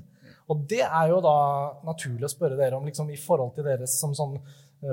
Og 0.52 0.64
det 0.72 0.82
er 0.84 1.10
jo 1.12 1.20
da 1.24 1.36
naturlig 1.88 2.28
å 2.28 2.32
spørre 2.32 2.58
dere 2.60 2.80
om 2.80 2.88
liksom, 2.88 3.10
i 3.12 3.20
forhold 3.20 3.54
til 3.58 3.68
deres 3.68 3.96
som 4.00 4.16
sånn 4.16 4.38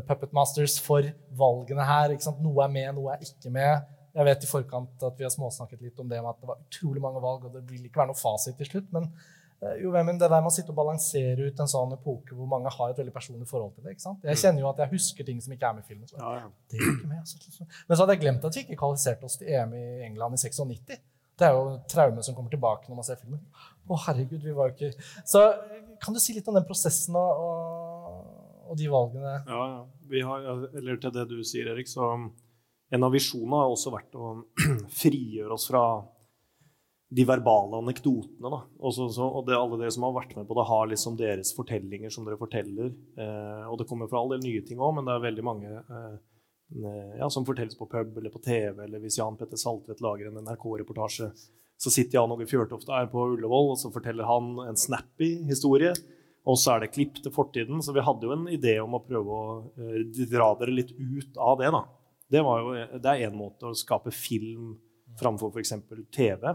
puppet 0.06 0.32
masters 0.36 0.78
for 0.82 1.06
valgene 1.38 1.86
her. 1.86 2.14
Noe 2.42 2.64
er 2.66 2.72
med, 2.72 2.92
noe 2.96 3.16
er 3.16 3.26
ikke 3.26 3.52
med. 3.54 3.88
Jeg 4.14 4.26
vet 4.26 4.44
i 4.44 4.48
forkant 4.50 5.04
at 5.06 5.18
vi 5.18 5.26
har 5.26 5.30
småsnakket 5.34 5.82
litt 5.84 6.00
om 6.02 6.08
det 6.10 6.18
med 6.18 6.32
at 6.32 6.40
det 6.40 6.48
var 6.50 6.62
utrolig 6.64 7.02
mange 7.02 7.20
valg, 7.22 7.44
og 7.46 7.52
det 7.54 7.62
vil 7.68 7.84
ikke 7.86 8.02
være 8.02 8.10
noe 8.10 8.18
fasit 8.18 8.56
til 8.58 8.66
slutt. 8.66 8.88
Men 8.96 9.06
eh, 9.62 9.76
jo, 9.84 9.92
men 9.94 10.18
det 10.18 10.26
der 10.26 10.42
med 10.42 10.50
å 10.50 10.54
sitte 10.54 10.74
og 10.74 10.80
balansere 10.80 11.46
ut 11.46 11.62
en 11.62 11.70
sånn 11.70 11.94
epoke 11.94 12.34
hvor 12.34 12.50
mange 12.50 12.72
har 12.74 12.90
et 12.90 12.98
veldig 12.98 13.14
personlig 13.14 13.46
forhold 13.50 13.76
til 13.76 13.86
det. 13.86 13.94
ikke 13.94 14.06
sant? 14.08 14.26
Jeg 14.26 14.42
kjenner 14.42 14.64
jo 14.64 14.70
at 14.72 14.82
jeg 14.82 14.94
husker 14.96 15.28
ting 15.28 15.38
som 15.44 15.54
ikke 15.54 15.70
er 15.70 15.78
med 15.78 15.86
i 15.86 15.92
filmen. 15.92 16.10
Så, 16.10 16.18
Ja, 16.18 16.32
ja. 16.42 16.50
det 16.72 16.80
er 16.80 16.90
ikke 16.96 17.12
med, 17.12 17.22
altså. 17.22 17.68
Men 17.86 17.94
så 17.94 18.02
hadde 18.02 18.16
jeg 18.18 18.24
glemt 18.26 18.50
at 18.50 18.58
vi 18.58 18.66
ikke 18.66 18.80
kvalifiserte 18.82 19.30
oss 19.30 19.38
til 19.38 19.54
EM 19.54 19.78
i 19.78 19.86
England 20.08 20.38
i 20.38 20.42
96. 20.42 20.98
Det 21.40 21.48
er 21.48 21.54
jo 21.56 21.78
traume 21.88 22.22
som 22.26 22.34
kommer 22.36 22.52
tilbake 22.52 22.90
når 22.90 22.98
man 22.98 23.06
ser 23.06 23.20
filmen. 23.22 23.40
Å, 23.88 23.96
herregud, 24.08 24.42
vi 24.44 24.52
var 24.54 24.70
jo 24.70 24.74
ikke 24.76 25.06
Så 25.24 25.46
kan 26.02 26.14
du 26.16 26.20
si 26.20 26.34
litt 26.36 26.48
om 26.50 26.56
den 26.58 26.66
prosessen 26.68 27.16
og, 27.16 27.46
og, 28.70 28.78
de 28.78 28.86
valgene? 28.92 29.34
Ja, 29.48 29.64
ja. 29.74 30.22
Har, 30.26 30.46
eller 30.78 31.02
til 31.02 31.12
det 31.14 31.26
du 31.30 31.36
sier, 31.46 31.72
Erik, 31.72 31.90
så 31.90 32.12
en 32.90 33.06
av 33.06 33.12
visjonene 33.14 33.60
har 33.62 33.74
også 33.74 33.92
vært 33.94 34.16
å 34.18 34.32
frigjøre 35.02 35.54
oss 35.54 35.68
fra 35.70 35.84
de 37.10 37.26
verbale 37.26 37.78
anekdotene. 37.82 38.50
Da. 38.50 38.60
Også, 38.86 39.08
så, 39.14 39.26
og 39.26 39.46
det, 39.48 39.56
alle 39.58 39.80
dere 39.80 39.92
som 39.94 40.06
har 40.06 40.14
vært 40.14 40.36
med 40.38 40.46
på 40.46 40.56
det, 40.58 40.66
har 40.68 40.90
liksom 40.90 41.16
deres 41.18 41.52
fortellinger 41.56 42.12
som 42.14 42.26
dere 42.26 42.38
forteller. 42.38 42.92
Eh, 43.18 43.64
og 43.66 43.80
det 43.80 43.86
kommer 43.90 44.10
for 44.10 44.20
all 44.20 44.34
del 44.34 44.44
nye 44.44 44.62
ting 44.66 44.78
òg, 44.78 44.94
men 44.98 45.08
det 45.08 45.16
er 45.16 45.24
veldig 45.24 45.46
mange 45.46 45.72
eh, 45.74 46.18
ja, 47.18 47.30
som 47.30 47.46
fortelles 47.46 47.78
på 47.78 47.88
pub 47.90 48.18
eller 48.18 48.30
på 48.30 48.42
TV, 48.44 48.84
eller 48.84 49.02
hvis 49.02 49.18
Jan 49.18 49.38
Petter 49.38 49.58
Saltvedt 49.58 50.02
lager 50.04 50.30
en 50.30 50.38
NRK-reportasje, 50.46 51.32
så 51.80 51.90
sitter 51.90 52.20
Jan 52.20 52.30
Åge 52.30 52.46
Fjørtoft 52.46 52.86
der 52.86 53.10
på 53.10 53.24
Ullevål, 53.34 53.72
og 53.74 53.80
så 53.80 53.90
forteller 53.90 54.28
han 54.28 54.52
en 54.68 54.78
snappy 54.78 55.32
historie. 55.48 55.94
Og 56.50 56.58
så 56.58 56.74
er 56.74 56.84
det 56.84 56.92
klipp 56.94 57.20
til 57.22 57.32
fortiden. 57.34 57.82
Så 57.84 57.94
vi 57.94 58.04
hadde 58.04 58.26
jo 58.26 58.34
en 58.34 58.48
idé 58.50 58.76
om 58.82 58.96
å 58.96 59.02
prøve 59.04 59.36
å 59.36 59.56
eh, 59.78 60.24
dra 60.30 60.50
dere 60.58 60.74
litt 60.74 60.92
ut 60.98 61.38
av 61.38 61.60
det. 61.60 61.70
da. 61.74 61.84
Det, 62.30 62.42
var 62.46 62.62
jo, 62.62 62.74
det 62.98 63.12
er 63.12 63.26
én 63.28 63.36
måte 63.38 63.70
å 63.70 63.76
skape 63.76 64.12
film 64.14 64.74
framfor 65.20 65.52
f.eks. 65.54 65.74
TV. 66.14 66.50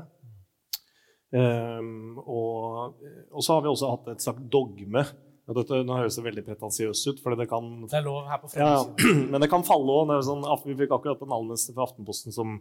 Um, 1.36 2.20
og, 2.22 3.02
og 3.34 3.44
så 3.44 3.56
har 3.56 3.64
vi 3.66 3.72
også 3.72 3.92
hatt 3.92 4.12
et 4.14 4.24
slags 4.24 4.46
dogme. 4.52 5.04
Og 5.46 5.58
dette, 5.60 5.82
nå 5.86 5.98
høres 6.00 6.16
det 6.18 6.24
veldig 6.26 6.44
pretensiøst 6.48 7.12
ut, 7.12 7.20
det 7.38 7.46
kan 7.52 7.68
Det 7.86 8.00
er 8.00 8.06
lov 8.08 8.24
her 8.32 8.40
på 8.42 8.50
ja, 8.58 8.80
men 9.32 9.44
det 9.44 9.50
kan 9.52 9.66
falle 9.68 9.94
òg. 9.94 10.14
Sånn, 10.26 10.46
vi 10.66 10.78
fikk 10.80 10.96
akkurat 10.96 11.22
en 11.22 11.36
anmeldelse 11.36 11.76
fra 11.76 11.86
Aftenposten 11.86 12.34
som, 12.34 12.56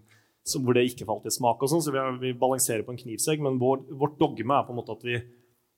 som, 0.44 0.66
hvor 0.66 0.76
det 0.76 0.84
ikke 0.90 1.08
falt 1.08 1.24
i 1.30 1.32
smak. 1.32 1.62
og 1.62 1.72
sånn, 1.72 1.84
Så 1.84 1.94
vi, 1.94 2.02
vi 2.20 2.34
balanserer 2.36 2.84
på 2.84 2.92
en 2.92 3.00
knivsegg. 3.00 3.40
Men 3.44 3.56
vår, 3.62 3.86
vårt 3.96 4.18
dogme 4.20 4.58
er 4.58 4.66
på 4.66 4.74
en 4.74 4.80
måte 4.82 4.98
at 4.98 5.06
vi 5.06 5.16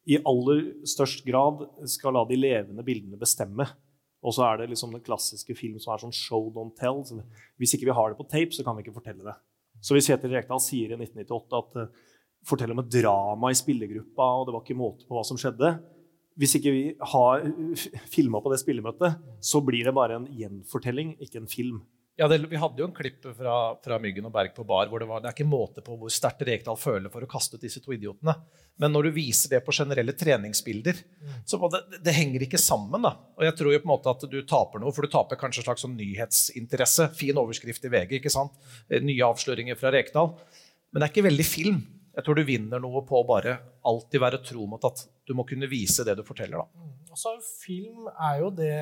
i 0.07 0.21
aller 0.23 0.63
størst 0.87 1.25
grad 1.27 1.65
skal 1.91 2.15
la 2.15 2.23
de 2.29 2.39
levende 2.39 2.85
bildene 2.87 3.19
bestemme. 3.19 3.67
Og 4.27 4.35
så 4.35 4.45
er 4.47 4.61
det 4.61 4.71
liksom 4.71 4.95
den 4.95 5.05
klassiske 5.07 5.55
film 5.59 5.81
som 5.83 5.95
er 5.95 6.03
sånn 6.03 6.15
show 6.15 6.49
don't 6.55 6.75
tell. 6.79 7.03
Så 7.07 7.19
hvis 7.61 7.75
ikke 7.77 7.89
vi 7.91 7.97
har 7.97 8.13
det 8.13 8.19
på 8.19 8.29
tape, 8.31 8.55
så 8.55 8.65
kan 8.67 8.79
vi 8.79 8.87
ikke 8.87 8.97
fortelle 8.97 9.27
det. 9.27 9.35
Så 9.83 9.95
hvis 9.95 10.09
Kjetil 10.09 10.33
Rekdal 10.33 10.63
sier 10.63 10.95
i 10.95 10.99
1998 10.99 11.59
at 11.59 11.77
uh, 11.83 12.15
fortell 12.47 12.73
om 12.73 12.81
et 12.83 12.95
drama 12.95 13.51
i 13.53 13.59
spillergruppa, 13.59 14.31
og 14.39 14.47
det 14.47 14.55
var 14.55 14.65
ikke 14.65 14.79
måte 14.79 15.07
på 15.07 15.19
hva 15.19 15.25
som 15.27 15.39
skjedde 15.41 15.77
Hvis 16.37 16.55
ikke 16.59 16.73
vi 16.73 16.85
har 17.13 17.45
filma 18.13 18.43
på 18.45 18.51
det 18.53 18.61
spillemøtet, 18.61 19.21
så 19.41 19.63
blir 19.65 19.89
det 19.89 19.95
bare 19.97 20.19
en 20.21 20.27
gjenfortelling, 20.29 21.15
ikke 21.25 21.41
en 21.41 21.49
film. 21.49 21.79
Ja, 22.19 22.29
det, 22.29 22.39
Vi 22.49 22.57
hadde 22.57 22.81
jo 22.81 22.87
en 22.89 22.95
klipp 22.97 23.27
fra, 23.37 23.55
fra, 23.85 23.99
Myggen 24.01 24.25
og 24.25 24.33
Berg 24.33 24.55
på 24.57 24.65
bar 24.65 24.89
hvor 24.89 25.03
det 25.03 25.09
var 25.09 25.21
det 25.21 25.29
er 25.29 25.35
ikke 25.37 25.49
måte 25.49 25.83
på 25.85 25.99
hvor 26.01 26.13
sterkt 26.13 26.47
Rekdal 26.49 26.79
føler 26.81 27.13
for 27.13 27.25
å 27.25 27.29
kaste 27.29 27.59
ut 27.59 27.67
disse 27.67 27.83
to 27.85 27.93
idiotene. 27.93 28.33
Men 28.81 28.95
når 28.95 29.09
du 29.09 29.17
viser 29.19 29.53
det 29.53 29.61
på 29.67 29.75
generelle 29.77 30.15
treningsbilder, 30.17 30.97
mm. 30.97 31.35
så 31.45 31.61
det, 31.75 31.83
det, 32.01 32.15
henger 32.17 32.47
ikke 32.47 32.61
sammen. 32.61 33.05
da. 33.05 33.13
Og 33.37 33.45
jeg 33.45 33.57
tror 33.59 33.75
jo 33.75 33.83
på 33.83 33.89
en 33.89 33.93
måte 33.93 34.15
at 34.17 34.25
du 34.33 34.39
taper 34.49 34.81
noe, 34.81 34.95
for 34.97 35.05
du 35.05 35.13
taper 35.13 35.41
kanskje 35.41 35.61
en 35.61 35.69
slags 35.69 35.85
sånn 35.85 35.99
nyhetsinteresse. 35.99 37.11
Fin 37.21 37.41
overskrift 37.41 37.85
i 37.85 37.93
VG, 37.93 38.17
ikke 38.21 38.33
sant? 38.33 38.57
Eh, 38.89 39.05
nye 39.05 39.29
avsløringer 39.29 39.77
fra 39.77 39.93
Rekdal. 39.93 40.33
Men 40.89 41.03
det 41.03 41.09
er 41.09 41.13
ikke 41.13 41.29
veldig 41.29 41.49
film. 41.49 41.85
Jeg 42.17 42.25
tror 42.25 42.41
du 42.41 42.47
vinner 42.49 42.81
noe 42.81 43.05
på 43.05 43.21
å 43.21 43.27
bare 43.29 43.59
alltid 43.85 44.25
være 44.25 44.41
tro 44.45 44.65
mot 44.73 44.89
at 44.89 45.05
du 45.29 45.37
må 45.37 45.45
kunne 45.49 45.69
vise 45.69 46.05
det 46.05 46.17
du 46.17 46.25
forteller. 46.25 46.65
da. 46.65 46.81
Mm. 46.81 46.97
Altså, 47.13 47.37
Film 47.61 48.09
er 48.13 48.41
jo 48.41 48.51
det 48.57 48.73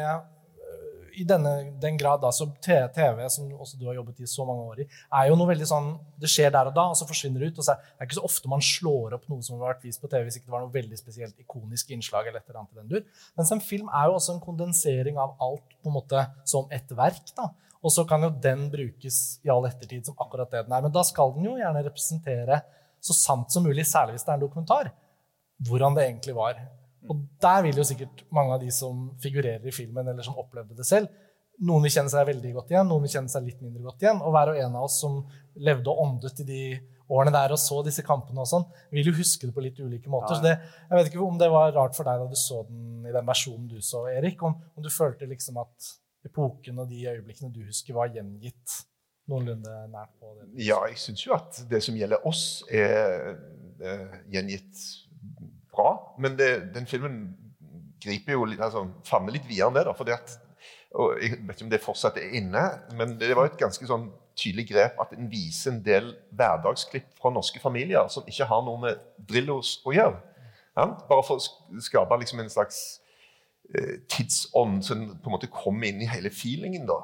i 1.21 1.25
denne, 1.29 1.53
den 1.81 1.99
grad 2.01 2.23
da, 2.23 2.31
så 2.35 2.47
TV, 2.63 3.23
som 3.31 3.49
også 3.53 3.79
du 3.81 3.87
har 3.89 3.97
jobbet 3.99 4.23
i 4.25 4.29
så 4.31 4.47
mange 4.49 4.67
år 4.71 4.83
i, 4.85 4.87
er 5.21 5.31
jo 5.31 5.39
noe 5.39 5.51
veldig 5.51 5.69
sånn 5.69 5.91
Det 6.21 6.31
skjer 6.31 6.53
der 6.55 6.71
og 6.71 6.77
da, 6.77 6.87
og 6.93 6.99
så 6.99 7.07
forsvinner 7.09 7.43
det 7.43 7.53
ut. 7.53 7.59
og 7.63 7.67
så 7.67 7.75
er 7.75 7.83
Det 7.99 8.09
ikke 8.09 8.21
så 8.21 8.27
ofte 8.29 8.51
man 8.51 8.65
slår 8.65 9.17
opp 9.19 9.27
noe 9.31 9.45
som 9.45 9.59
har 9.59 9.75
vært 9.75 9.87
vist 9.89 10.03
på 10.03 10.11
TV 10.13 10.29
hvis 10.29 10.39
ikke 10.41 10.49
det 10.49 10.57
var 10.57 10.65
noe 10.65 10.75
veldig 10.75 11.01
spesielt 11.01 11.41
ikonisk 11.41 11.91
innslag. 11.97 12.29
eller 12.29 12.41
et 12.41 12.49
eller 12.49 12.63
annet 12.63 12.73
i 12.73 12.81
den 12.81 12.93
dur. 12.95 13.27
Mens 13.37 13.53
en 13.53 13.65
film 13.65 13.91
er 13.91 14.09
jo 14.09 14.17
også 14.19 14.37
en 14.37 14.45
kondensering 14.45 15.21
av 15.21 15.37
alt 15.45 15.77
på 15.83 15.93
en 15.93 15.99
måte 15.99 16.27
som 16.45 16.71
et 16.71 16.97
verk. 16.97 17.35
da. 17.37 17.51
Og 17.85 17.93
så 17.93 18.07
kan 18.09 18.23
jo 18.25 18.31
den 18.33 18.71
brukes 18.73 19.41
i 19.45 19.51
all 19.53 19.67
ettertid 19.69 20.07
som 20.09 20.17
akkurat 20.19 20.51
det 20.51 20.65
den 20.65 20.73
er. 20.73 20.87
Men 20.87 20.95
da 20.95 21.03
skal 21.05 21.35
den 21.35 21.51
jo 21.51 21.59
gjerne 21.61 21.85
representere 21.85 22.63
så 23.05 23.13
sant 23.13 23.53
som 23.53 23.67
mulig, 23.67 23.85
særlig 23.85 24.17
hvis 24.17 24.25
det 24.25 24.33
er 24.33 24.39
en 24.39 24.47
dokumentar, 24.47 24.89
hvordan 25.69 25.97
det 25.97 26.07
egentlig 26.07 26.35
var. 26.39 26.57
Og 27.11 27.21
der 27.43 27.63
vil 27.67 27.79
jo 27.81 27.85
sikkert 27.87 28.25
mange 28.33 28.57
av 28.57 28.63
de 28.63 28.71
som 28.73 29.11
figurerer 29.23 29.67
i 29.69 29.75
filmen, 29.75 30.09
eller 30.09 30.25
som 30.25 30.39
opplevde 30.41 30.77
det 30.79 30.87
selv, 30.89 31.13
noen 31.63 31.85
vil 31.87 31.93
kjenne 31.95 32.11
seg 32.11 32.27
veldig 32.27 32.51
godt 32.57 32.73
igjen, 32.73 32.89
noen 32.91 33.05
vil 33.05 33.13
kjenne 33.13 33.31
seg 33.31 33.45
litt 33.47 33.61
mindre 33.63 33.85
godt 33.85 34.03
igjen. 34.03 34.23
Og 34.25 34.35
hver 34.35 34.51
og 34.55 34.59
en 34.59 34.79
av 34.81 34.87
oss 34.89 34.97
som 35.03 35.21
levde 35.55 35.93
og 35.93 36.01
åndet 36.03 36.41
i 36.43 36.49
de 36.49 36.63
årene 37.13 37.35
der 37.35 37.53
og 37.55 37.61
så 37.61 37.83
disse 37.87 38.03
kampene, 38.07 38.43
og 38.43 38.49
sånn, 38.49 38.65
vil 38.95 39.11
jo 39.11 39.19
huske 39.19 39.47
det 39.47 39.55
på 39.55 39.63
litt 39.63 39.79
ulike 39.79 40.11
måter. 40.11 40.35
Ja. 40.35 40.39
Så 40.41 40.47
det, 40.47 40.81
jeg 40.89 40.99
vet 40.99 41.11
ikke 41.13 41.27
om 41.27 41.39
det 41.41 41.51
var 41.53 41.75
rart 41.77 41.97
for 41.97 42.09
deg 42.09 42.23
da 42.23 42.31
du 42.31 42.39
så 42.39 42.65
den 42.69 43.05
i 43.05 43.13
den 43.15 43.29
versjonen 43.29 43.69
du 43.71 43.79
så, 43.85 44.07
Erik. 44.11 44.43
Om, 44.43 44.57
om 44.75 44.85
du 44.85 44.91
følte 44.93 45.29
liksom 45.31 45.61
at 45.63 45.93
epoken 46.25 46.81
og 46.81 46.91
de 46.91 47.05
øyeblikkene 47.13 47.53
du 47.53 47.63
husker, 47.69 47.97
var 47.97 48.13
gjengitt 48.15 48.81
noenlunde 49.31 49.75
nært 49.93 50.15
på 50.21 50.33
det? 50.39 50.49
Ja, 50.65 50.81
jeg 50.89 50.99
syns 51.01 51.25
jo 51.27 51.37
at 51.37 51.61
det 51.71 51.83
som 51.85 51.97
gjelder 51.99 52.25
oss, 52.29 52.65
er, 52.73 53.37
er 53.85 54.07
gjengitt 54.33 54.89
bra. 55.75 55.95
Men 56.19 56.39
det, 56.39 56.51
den 56.75 56.89
filmen 56.91 57.23
griper 58.05 58.37
jo 58.37 58.47
altså, 58.55 58.87
famner 59.07 59.35
litt 59.37 59.47
videre 59.49 59.71
enn 59.71 59.79
det. 59.79 59.87
da, 59.89 59.95
fordi 59.97 60.15
at, 60.17 60.37
og 60.95 61.17
Jeg 61.23 61.41
vet 61.43 61.57
ikke 61.57 61.67
om 61.67 61.73
det 61.73 61.83
fortsatt 61.83 62.21
er 62.21 62.37
inne, 62.39 62.63
men 62.95 63.17
det 63.19 63.33
var 63.35 63.51
et 63.51 63.59
ganske 63.59 63.87
sånn 63.89 64.13
tydelig 64.39 64.69
grep 64.71 65.01
at 65.03 65.15
en 65.15 65.31
viser 65.31 65.73
en 65.73 65.81
del 65.83 66.13
hverdagsklipp 66.35 67.13
fra 67.19 67.31
norske 67.35 67.61
familier 67.63 68.07
som 68.11 68.27
ikke 68.31 68.47
har 68.51 68.63
noe 68.67 68.81
med 68.83 69.03
Drillos 69.19 69.79
å 69.87 69.95
gjøre. 69.95 70.21
Ja? 70.75 70.87
Bare 71.09 71.25
for 71.27 71.39
å 71.39 71.83
skape 71.83 72.19
liksom 72.23 72.43
en 72.43 72.53
slags 72.53 72.81
eh, 73.75 74.01
tidsånd 74.11 74.83
som 74.87 75.05
på 75.15 75.31
en 75.31 75.37
måte 75.37 75.51
kommer 75.51 75.91
inn 75.91 76.03
i 76.03 76.11
hele 76.11 76.33
feelingen. 76.35 76.87
da. 76.91 77.03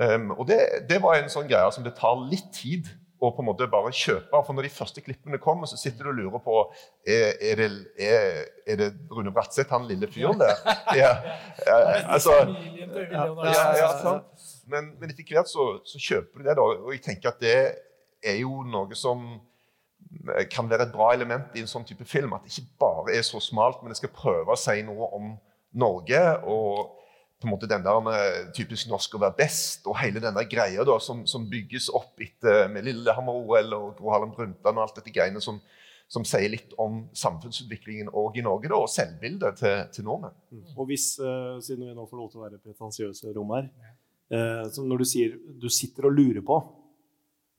Um, 0.00 0.30
og 0.38 0.46
det, 0.48 0.60
det, 0.88 1.00
var 1.04 1.18
en 1.18 1.28
sånn 1.32 1.48
greie 1.50 1.68
som 1.74 1.84
det 1.84 1.92
tar 1.98 2.20
litt 2.30 2.48
tid 2.56 2.88
og 3.20 3.34
på 3.36 3.42
en 3.42 3.48
måte 3.50 3.68
bare 3.68 3.92
kjøpe. 3.92 4.40
For 4.46 4.56
når 4.56 4.66
de 4.66 4.72
første 4.72 5.02
klippene 5.04 5.38
kommer, 5.42 5.68
så 5.68 5.76
sitter 5.76 6.06
du 6.06 6.12
og 6.12 6.16
lurer 6.16 6.42
på 6.44 6.56
er, 7.04 7.36
er, 7.36 7.60
det, 7.60 7.68
er, 8.00 8.40
er 8.66 8.80
det, 8.80 8.88
Rune 9.12 9.32
Bratseth, 9.34 9.70
han 9.72 9.88
lille 9.88 10.08
fyren 10.10 10.40
der. 10.40 10.56
Ja, 11.00 11.12
ja, 11.66 11.76
ja, 11.76 11.98
ja, 13.76 14.14
men, 14.70 14.94
men, 15.00 15.10
etter 15.10 15.26
hvert 15.28 15.50
så, 15.50 15.66
så, 15.84 16.00
kjøper 16.00 16.40
du 16.40 16.48
det, 16.48 16.56
da. 16.56 16.64
Og 16.64 16.92
jeg 16.94 17.02
tenker 17.04 17.32
at 17.32 17.42
det 17.42 17.58
er 18.24 18.40
jo 18.40 18.62
noe 18.66 18.96
som 18.98 19.26
kan 20.50 20.68
være 20.70 20.88
et 20.88 20.94
bra 20.94 21.12
element 21.14 21.54
i 21.54 21.62
en 21.62 21.70
sånn 21.70 21.84
type 21.86 22.06
film. 22.08 22.32
At 22.34 22.46
det 22.46 22.54
ikke 22.54 22.80
bare 22.80 23.18
er 23.18 23.26
så 23.26 23.40
smalt, 23.42 23.82
men 23.82 23.92
det 23.92 24.00
skal 24.00 24.14
prøve 24.14 24.54
å 24.54 24.58
si 24.58 24.80
noe 24.86 25.10
om 25.16 25.34
Norge. 25.76 26.24
og 26.48 26.99
på 27.40 27.48
en 27.48 27.54
måte 27.54 27.68
den 27.70 27.84
der 27.84 28.50
typisk 28.56 28.90
norsk 28.90 29.14
å 29.16 29.22
være 29.22 29.38
best, 29.38 29.86
og 29.88 29.96
hele 30.02 30.20
denne 30.20 30.42
greia 30.48 30.84
da, 30.84 30.98
som, 31.00 31.22
som, 31.28 31.46
bygges 31.50 31.88
opp 31.96 32.20
etter 32.20 32.68
med 32.72 32.84
Lillehammer-OL 32.84 33.76
og 33.78 33.94
Gro 33.98 34.10
Harlem 34.12 34.34
Brundtland 34.36 34.76
og 34.76 34.84
alt 34.84 34.98
dette 34.98 35.14
greiene 35.14 35.40
som, 35.40 35.60
som, 36.10 36.26
sier 36.28 36.52
litt 36.52 36.74
om 36.80 37.06
samfunnsutviklingen 37.16 38.12
òg 38.12 38.36
i 38.36 38.44
Norge, 38.44 38.68
da, 38.68 38.82
og 38.82 38.92
selvbildet 38.92 39.56
til, 39.62 39.78
til 39.96 40.06
nordmenn. 40.08 40.36
Mm. 40.52 40.66
Og 40.76 40.90
hvis, 40.90 41.14
uh, 41.22 41.56
siden 41.64 41.88
vi 41.88 41.96
nå 41.96 42.04
får 42.10 42.20
lov 42.20 42.28
til 42.28 42.42
å 42.42 42.44
være 42.44 42.60
pretensiøse 42.60 43.32
rom 43.36 43.54
her 43.56 43.70
uh, 44.36 44.66
Når 44.84 45.00
du 45.00 45.08
sier 45.08 45.38
du 45.60 45.70
sitter 45.72 46.10
og 46.10 46.18
lurer 46.18 46.44
på, 46.44 46.58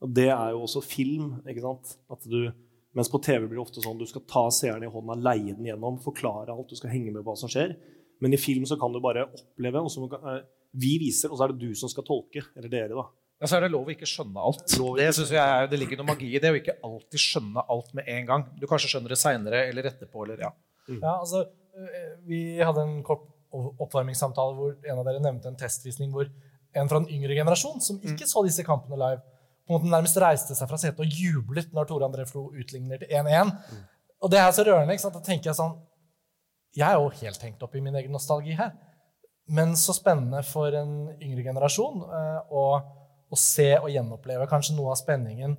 og 0.02 0.14
det 0.18 0.30
er 0.34 0.52
jo 0.54 0.66
også 0.66 0.82
film, 0.86 1.40
ikke 1.46 1.64
sant? 1.64 1.96
At 2.14 2.26
du, 2.30 2.52
mens 2.98 3.10
på 3.10 3.22
TV 3.22 3.46
blir 3.46 3.60
det 3.60 3.66
ofte 3.66 3.82
sånn 3.82 4.00
du 4.00 4.08
skal 4.10 4.26
ta 4.30 4.46
seeren 4.54 4.86
i 4.86 4.90
hånda, 4.92 5.18
leie 5.30 5.54
den 5.54 5.68
gjennom, 5.70 6.00
forklare 6.02 6.54
alt, 6.54 6.70
du 6.70 6.78
skal 6.78 6.94
henge 6.94 7.14
med 7.14 7.22
på 7.22 7.30
hva 7.30 7.38
som 7.42 7.52
skjer. 7.52 7.76
Men 8.22 8.36
i 8.36 8.40
film 8.42 8.68
så 8.70 8.78
kan 8.80 8.94
du 8.94 9.02
bare 9.04 9.26
oppleve, 9.28 9.82
og 9.82 9.92
så 9.92 10.06
eh, 10.20 10.44
vi 10.82 10.96
viser, 11.02 11.32
og 11.32 11.40
så 11.40 11.48
er 11.48 11.54
det 11.54 11.68
du 11.68 11.76
som 11.78 11.90
skal 11.92 12.06
tolke. 12.08 12.44
Eller 12.56 12.72
dere, 12.72 12.94
da. 12.94 13.08
Ja, 13.42 13.50
så 13.50 13.58
er 13.58 13.66
det 13.66 13.72
lov 13.74 13.88
å 13.90 13.94
ikke 13.96 14.06
skjønne 14.06 14.44
alt. 14.46 14.68
Det 14.70 15.08
synes 15.18 15.32
jeg 15.34 15.42
er, 15.42 15.66
det 15.72 15.80
ligger 15.82 15.98
noe 15.98 16.12
magi 16.12 16.28
i 16.30 16.42
det 16.42 16.52
å 16.54 16.58
ikke 16.60 16.78
alltid 16.86 17.24
skjønne 17.24 17.64
alt 17.74 17.90
med 17.98 18.10
en 18.14 18.28
gang. 18.28 18.46
Du 18.62 18.68
kanskje 18.70 18.92
skjønner 18.92 19.16
det 19.16 19.18
seinere 19.18 19.64
eller 19.72 19.90
etterpå. 19.90 20.28
eller 20.28 20.46
ja. 20.46 20.52
Mm. 20.86 21.00
ja, 21.00 21.16
altså, 21.16 21.48
eh, 21.74 22.12
Vi 22.30 22.42
hadde 22.62 22.86
en 22.86 23.00
kort 23.06 23.26
oppvarmingssamtale 23.52 24.56
hvor 24.56 24.76
en 24.78 25.02
av 25.02 25.08
dere 25.10 25.24
nevnte 25.24 25.50
en 25.50 25.58
testvisning 25.60 26.14
hvor 26.14 26.30
en 26.78 26.88
fra 26.88 27.02
den 27.02 27.10
yngre 27.12 27.36
generasjon 27.36 27.82
som 27.84 27.98
ikke 28.00 28.24
mm. 28.24 28.32
så 28.32 28.44
disse 28.46 28.64
kampene 28.64 29.00
live, 29.00 29.20
på 29.66 29.74
en 29.74 29.76
måte 29.76 29.92
nærmest 29.92 30.20
reiste 30.22 30.56
seg 30.56 30.70
fra 30.70 30.80
setet 30.80 31.02
og 31.04 31.18
jublet 31.20 31.74
når 31.76 31.90
Tore 31.90 32.08
André 32.08 32.28
Flo 32.30 32.46
utligner 32.54 33.02
til 33.02 33.12
1-1. 33.12 33.52
Mm. 33.52 33.82
Og 34.22 34.32
det 34.32 34.40
er 34.40 34.54
så 34.54 34.64
rørende. 34.68 34.94
ikke 34.94 35.04
sant? 35.04 35.18
Da 35.18 35.26
tenker 35.26 35.52
jeg 35.52 35.58
sånn 35.58 35.76
jeg 36.78 36.88
er 36.88 37.00
jo 37.00 37.12
helt 37.22 37.44
hengt 37.44 37.64
opp 37.66 37.76
i 37.76 37.84
min 37.84 37.98
egen 38.00 38.14
nostalgi 38.16 38.56
her. 38.58 38.72
Men 39.52 39.74
så 39.80 39.94
spennende 39.96 40.40
for 40.48 40.72
en 40.78 40.94
yngre 41.18 41.44
generasjon 41.44 42.06
uh, 42.08 42.40
å, 42.48 42.66
å, 43.28 43.40
se 43.40 43.74
og 43.80 43.90
gjenoppleve 43.92 44.48
kanskje 44.48 44.78
noe 44.78 44.94
av 44.94 45.00
spenningen. 45.02 45.58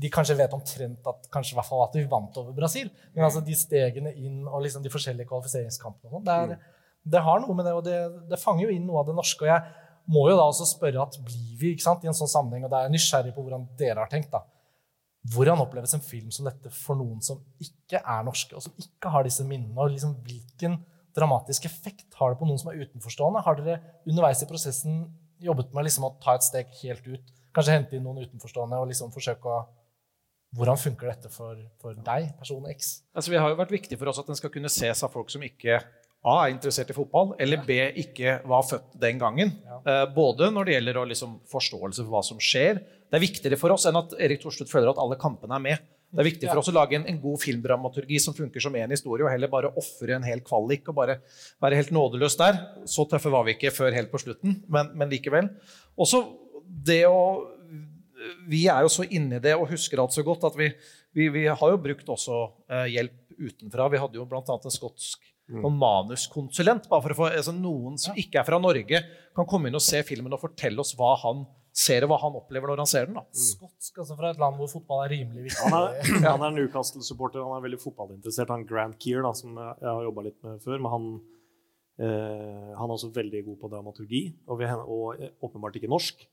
De 0.00 0.10
kanskje 0.12 0.36
vet 0.36 0.52
omtrent 0.56 1.08
at 1.08 1.30
kanskje 1.32 1.56
hvert 1.56 1.68
fall 1.68 1.84
at 1.86 1.96
vi 1.96 2.04
vant 2.10 2.36
over 2.40 2.56
Brasil. 2.56 2.90
Men 3.14 3.28
altså 3.28 3.40
de 3.44 3.56
stegene 3.56 4.12
inn 4.12 4.42
og 4.44 4.64
liksom 4.66 4.84
de 4.84 4.92
forskjellige 4.92 5.28
kvalifiseringskampene 5.30 6.12
sånn, 6.12 6.26
det, 6.26 6.58
mm. 6.58 6.68
det, 7.14 7.24
har 7.24 7.40
noe 7.40 7.56
med 7.56 7.68
det, 7.68 7.74
og 7.78 7.86
det, 7.86 7.98
det, 8.32 8.40
fanger 8.42 8.66
jo 8.66 8.76
inn 8.76 8.84
noe 8.88 9.00
av 9.00 9.08
det 9.08 9.16
norske. 9.16 9.46
Og 9.46 9.52
jeg 9.52 10.12
må 10.12 10.26
jo 10.28 10.36
da 10.36 10.48
også 10.50 10.68
spørre 10.68 11.06
at 11.06 11.16
blir 11.24 11.56
vi 11.60 11.72
ikke 11.72 11.86
sant, 11.86 12.04
i 12.04 12.10
en 12.12 12.16
sånn 12.16 12.32
sammenheng, 12.32 12.66
og 12.66 12.72
da 12.72 12.82
er 12.82 12.90
jeg 12.90 12.98
nysgjerrig 12.98 13.32
på 13.36 13.46
hvordan 13.46 13.64
dere 13.80 14.04
har 14.04 14.12
tenkt. 14.12 14.34
da, 14.34 14.44
hvordan 15.32 15.62
oppleves 15.62 15.94
en 15.96 16.04
film 16.04 16.32
som 16.34 16.48
dette 16.48 16.70
for 16.74 16.98
noen 16.98 17.22
som 17.24 17.38
ikke 17.62 18.00
er 18.00 18.24
norske, 18.26 18.52
og 18.56 18.64
som 18.64 18.74
ikke 18.80 19.12
har 19.12 19.24
disse 19.24 19.44
minnene? 19.46 19.76
og 19.80 19.94
liksom 19.94 20.18
Hvilken 20.26 20.76
dramatisk 21.16 21.64
effekt 21.68 22.18
har 22.18 22.32
det 22.32 22.40
på 22.40 22.48
noen 22.48 22.60
som 22.60 22.72
er 22.72 22.82
utenforstående? 22.84 23.44
Har 23.46 23.56
dere 23.60 23.78
underveis 24.04 24.42
i 24.44 24.50
prosessen 24.50 25.06
jobbet 25.44 25.72
med 25.72 25.88
liksom 25.88 26.08
å 26.08 26.12
ta 26.20 26.36
et 26.36 26.44
steg 26.44 26.76
helt 26.82 27.08
ut? 27.08 27.32
Kanskje 27.54 27.78
hente 27.78 27.96
inn 27.96 28.04
noen 28.04 28.20
utenforstående 28.26 28.82
og 28.82 28.90
liksom 28.92 29.14
forsøke 29.14 29.48
å 29.48 29.64
Hvordan 30.54 30.78
funker 30.78 31.08
dette 31.10 31.26
for, 31.34 31.58
for 31.82 31.96
deg, 31.98 32.28
person 32.38 32.62
X? 32.70 33.00
Altså, 33.10 33.32
vi 33.32 33.38
har 33.42 33.50
jo 33.50 33.56
vært 33.58 33.72
viktig 33.74 33.96
for 33.98 34.06
oss 34.06 34.20
at 34.20 34.28
den 34.30 34.38
skal 34.38 34.52
kunne 34.54 34.70
ses 34.70 35.00
av 35.02 35.10
folk 35.10 35.32
som 35.32 35.42
ikke 35.42 35.80
A 36.24 36.34
er 36.46 36.54
interessert 36.54 36.88
i 36.88 36.96
fotball, 36.96 37.34
eller 37.42 37.60
B 37.66 37.76
ikke 38.00 38.38
var 38.48 38.64
født 38.64 38.94
den 39.00 39.18
gangen. 39.20 39.50
Eh, 39.84 40.04
både 40.14 40.48
når 40.52 40.64
det 40.64 40.76
gjelder 40.78 41.00
liksom, 41.10 41.34
forståelse 41.52 42.00
for 42.00 42.14
hva 42.14 42.22
som 42.24 42.38
skjer, 42.40 42.80
det 42.80 43.18
er 43.18 43.22
viktigere 43.22 43.58
for 43.60 43.74
oss 43.74 43.84
enn 43.90 43.98
at 44.00 44.14
Erik 44.16 44.40
Thorstvedt 44.40 44.72
føler 44.72 44.88
at 44.94 45.00
alle 45.02 45.18
kampene 45.20 45.58
er 45.58 45.64
med. 45.66 45.90
Det 46.14 46.22
er 46.22 46.28
viktig 46.28 46.48
for 46.48 46.62
oss 46.62 46.70
å 46.70 46.76
lage 46.76 46.94
en, 46.96 47.04
en 47.10 47.18
god 47.18 47.42
filmdramaturgi 47.42 48.20
som 48.22 48.36
funker 48.36 48.62
som 48.62 48.76
én 48.78 48.92
historie, 48.94 49.26
og 49.26 49.32
heller 49.32 49.50
bare 49.50 49.72
ofre 49.80 50.14
en 50.14 50.24
hel 50.24 50.40
kvalik 50.46 50.88
og 50.92 50.96
bare 51.00 51.18
være 51.62 51.80
helt 51.80 51.92
nådeløs 51.92 52.38
der. 52.40 52.60
Så 52.88 53.04
tøffe 53.10 53.32
var 53.34 53.44
vi 53.48 53.56
ikke 53.56 53.74
før 53.74 53.96
helt 53.96 54.12
på 54.12 54.22
slutten, 54.22 54.60
men, 54.70 54.94
men 54.94 55.10
likevel. 55.12 55.50
Også 55.98 56.22
det 56.64 57.02
å 57.10 57.50
Vi 58.48 58.62
er 58.72 58.86
jo 58.86 58.88
så 58.88 59.04
inni 59.04 59.36
det 59.42 59.52
og 59.52 59.68
husker 59.68 60.00
alt 60.00 60.14
så 60.14 60.22
godt 60.24 60.46
at 60.48 60.54
vi, 60.56 60.70
vi, 61.12 61.26
vi 61.34 61.42
har 61.44 61.70
jo 61.74 61.80
brukt 61.82 62.08
også 62.08 62.38
eh, 62.72 62.86
hjelp 62.94 63.18
utenfra. 63.36 63.90
Vi 63.92 64.00
hadde 64.00 64.16
jo 64.16 64.24
bl.a. 64.30 64.40
en 64.54 64.72
skotsk 64.72 65.33
mm. 65.50 65.66
manuskonsulent. 65.80 66.88
bare 66.90 67.04
for 67.04 67.14
å 67.14 67.18
få, 67.18 67.28
altså 67.32 67.54
Noen 67.56 68.00
som 68.00 68.16
ikke 68.20 68.40
er 68.40 68.48
fra 68.48 68.60
Norge, 68.62 69.02
kan 69.34 69.50
komme 69.50 69.70
inn 69.70 69.78
og 69.78 69.84
se 69.84 70.00
filmen 70.06 70.32
og 70.36 70.42
fortelle 70.42 70.80
oss 70.80 70.94
hva 70.98 71.14
han 71.24 71.44
ser 71.74 72.06
og 72.06 72.12
hva 72.12 72.20
han 72.22 72.36
opplever 72.38 72.70
når 72.70 72.84
han 72.84 72.90
ser 72.90 73.08
den. 73.10 73.18
da. 73.18 73.26
Mm. 73.26 73.44
Skotsk, 73.48 73.98
altså 73.98 74.18
fra 74.18 74.30
et 74.30 74.42
land 74.42 74.60
hvor 74.60 74.70
fotball 74.70 75.04
er 75.04 75.14
rimelig 75.16 75.48
viktig. 75.48 75.68
Han 75.68 75.78
er, 75.80 76.26
han 76.36 76.48
er 76.48 76.58
Newcastle-supporter, 76.60 77.42
han 77.42 77.58
er 77.58 77.68
veldig 77.68 77.82
fotballinteressert. 77.82 78.52
Han 78.54 78.66
Grant 78.68 79.00
Keir, 79.02 79.24
da, 79.26 79.34
som 79.36 79.56
jeg 79.58 79.88
har 79.90 80.04
jobba 80.06 80.28
litt 80.28 80.38
med 80.46 80.60
før. 80.62 80.78
men 80.80 80.92
han 80.94 81.08
Eh, 81.94 82.70
han 82.74 82.88
er 82.90 82.96
også 82.96 83.12
veldig 83.14 83.44
god 83.46 83.58
på 83.60 83.68
dramaturgi, 83.70 84.22
og, 84.48 84.58
vi, 84.58 84.66
og 84.66 85.20
eh, 85.20 85.30
åpenbart 85.46 85.76
ikke 85.78 85.90
norsk. 85.90 86.24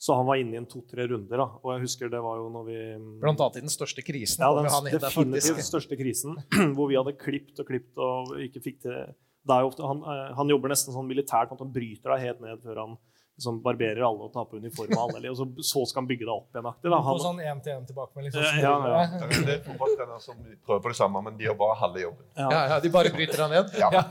Så 0.00 0.14
han 0.16 0.24
var 0.24 0.38
inne 0.40 0.56
i 0.56 0.60
en 0.62 0.68
to-tre 0.68 1.04
runder. 1.10 1.36
da, 1.36 1.46
Og 1.60 1.74
jeg 1.74 1.82
husker 1.84 2.08
det 2.08 2.22
var 2.24 2.38
jo 2.40 2.46
når 2.48 2.68
vi 2.70 2.76
Blant 3.20 3.40
annet 3.44 3.60
i 3.60 3.64
den 3.66 3.72
største 3.72 4.04
krisen. 4.04 4.40
ja, 4.40 4.48
den 4.56 4.70
han 4.72 4.86
inn 4.88 5.02
definitivt 5.02 5.66
største 5.66 5.98
krisen, 6.00 6.38
hvor 6.76 6.88
vi 6.88 6.96
hadde 6.96 7.12
klipt 7.20 7.60
og 7.60 7.68
klipt 7.68 8.00
og 8.00 8.32
ikke 8.40 8.62
fikk 8.64 8.80
til 8.86 8.96
det 9.40 9.56
er 9.56 9.64
jo 9.64 9.70
ofte, 9.70 9.86
han, 9.88 10.02
eh, 10.04 10.26
han 10.36 10.50
jobber 10.52 10.72
nesten 10.72 10.92
sånn 10.92 11.08
militært, 11.08 11.52
at 11.54 11.62
han 11.62 11.70
bryter 11.72 12.12
deg 12.12 12.26
helt 12.26 12.42
ned 12.44 12.60
før 12.64 12.80
han 12.82 12.98
liksom 13.40 13.62
barberer 13.64 14.02
alle 14.04 14.26
og 14.26 14.34
tar 14.34 14.44
på 14.50 14.58
uniform 14.60 14.92
og 14.98 15.14
alle, 15.16 15.30
og 15.32 15.38
så, 15.38 15.46
så 15.64 15.84
skal 15.88 16.02
han 16.02 16.08
bygge 16.10 16.26
deg 16.26 16.32
opp 16.34 16.50
igjen. 16.52 16.68
aktig. 16.68 16.90
Da. 16.92 16.98
Han, 17.06 17.20
sånn 17.24 17.40
én-til-én 17.40 17.86
tilbakemelding. 17.88 18.34
Sånn, 18.34 18.60
Ja, 18.60 18.74
ja, 18.84 19.00
ja. 19.00 19.30
Det 19.32 19.40
er 19.40 19.54
en 19.54 19.64
fotballtrenere 19.70 20.20
som 20.20 20.42
prøver 20.66 20.84
på 20.84 20.92
det 20.92 20.98
samme, 21.00 21.22
men 21.24 21.38
de 21.40 21.48
gjør 21.48 21.56
bare 21.62 21.78
halve 21.80 22.04
jobben. 22.04 22.26
Ja, 22.36 22.50
ja, 22.74 22.78
De 22.84 22.92
bare 22.92 23.12
bryter 23.16 23.44
han 23.46 23.54
ned. 23.56 23.72
Ja. 23.80 24.04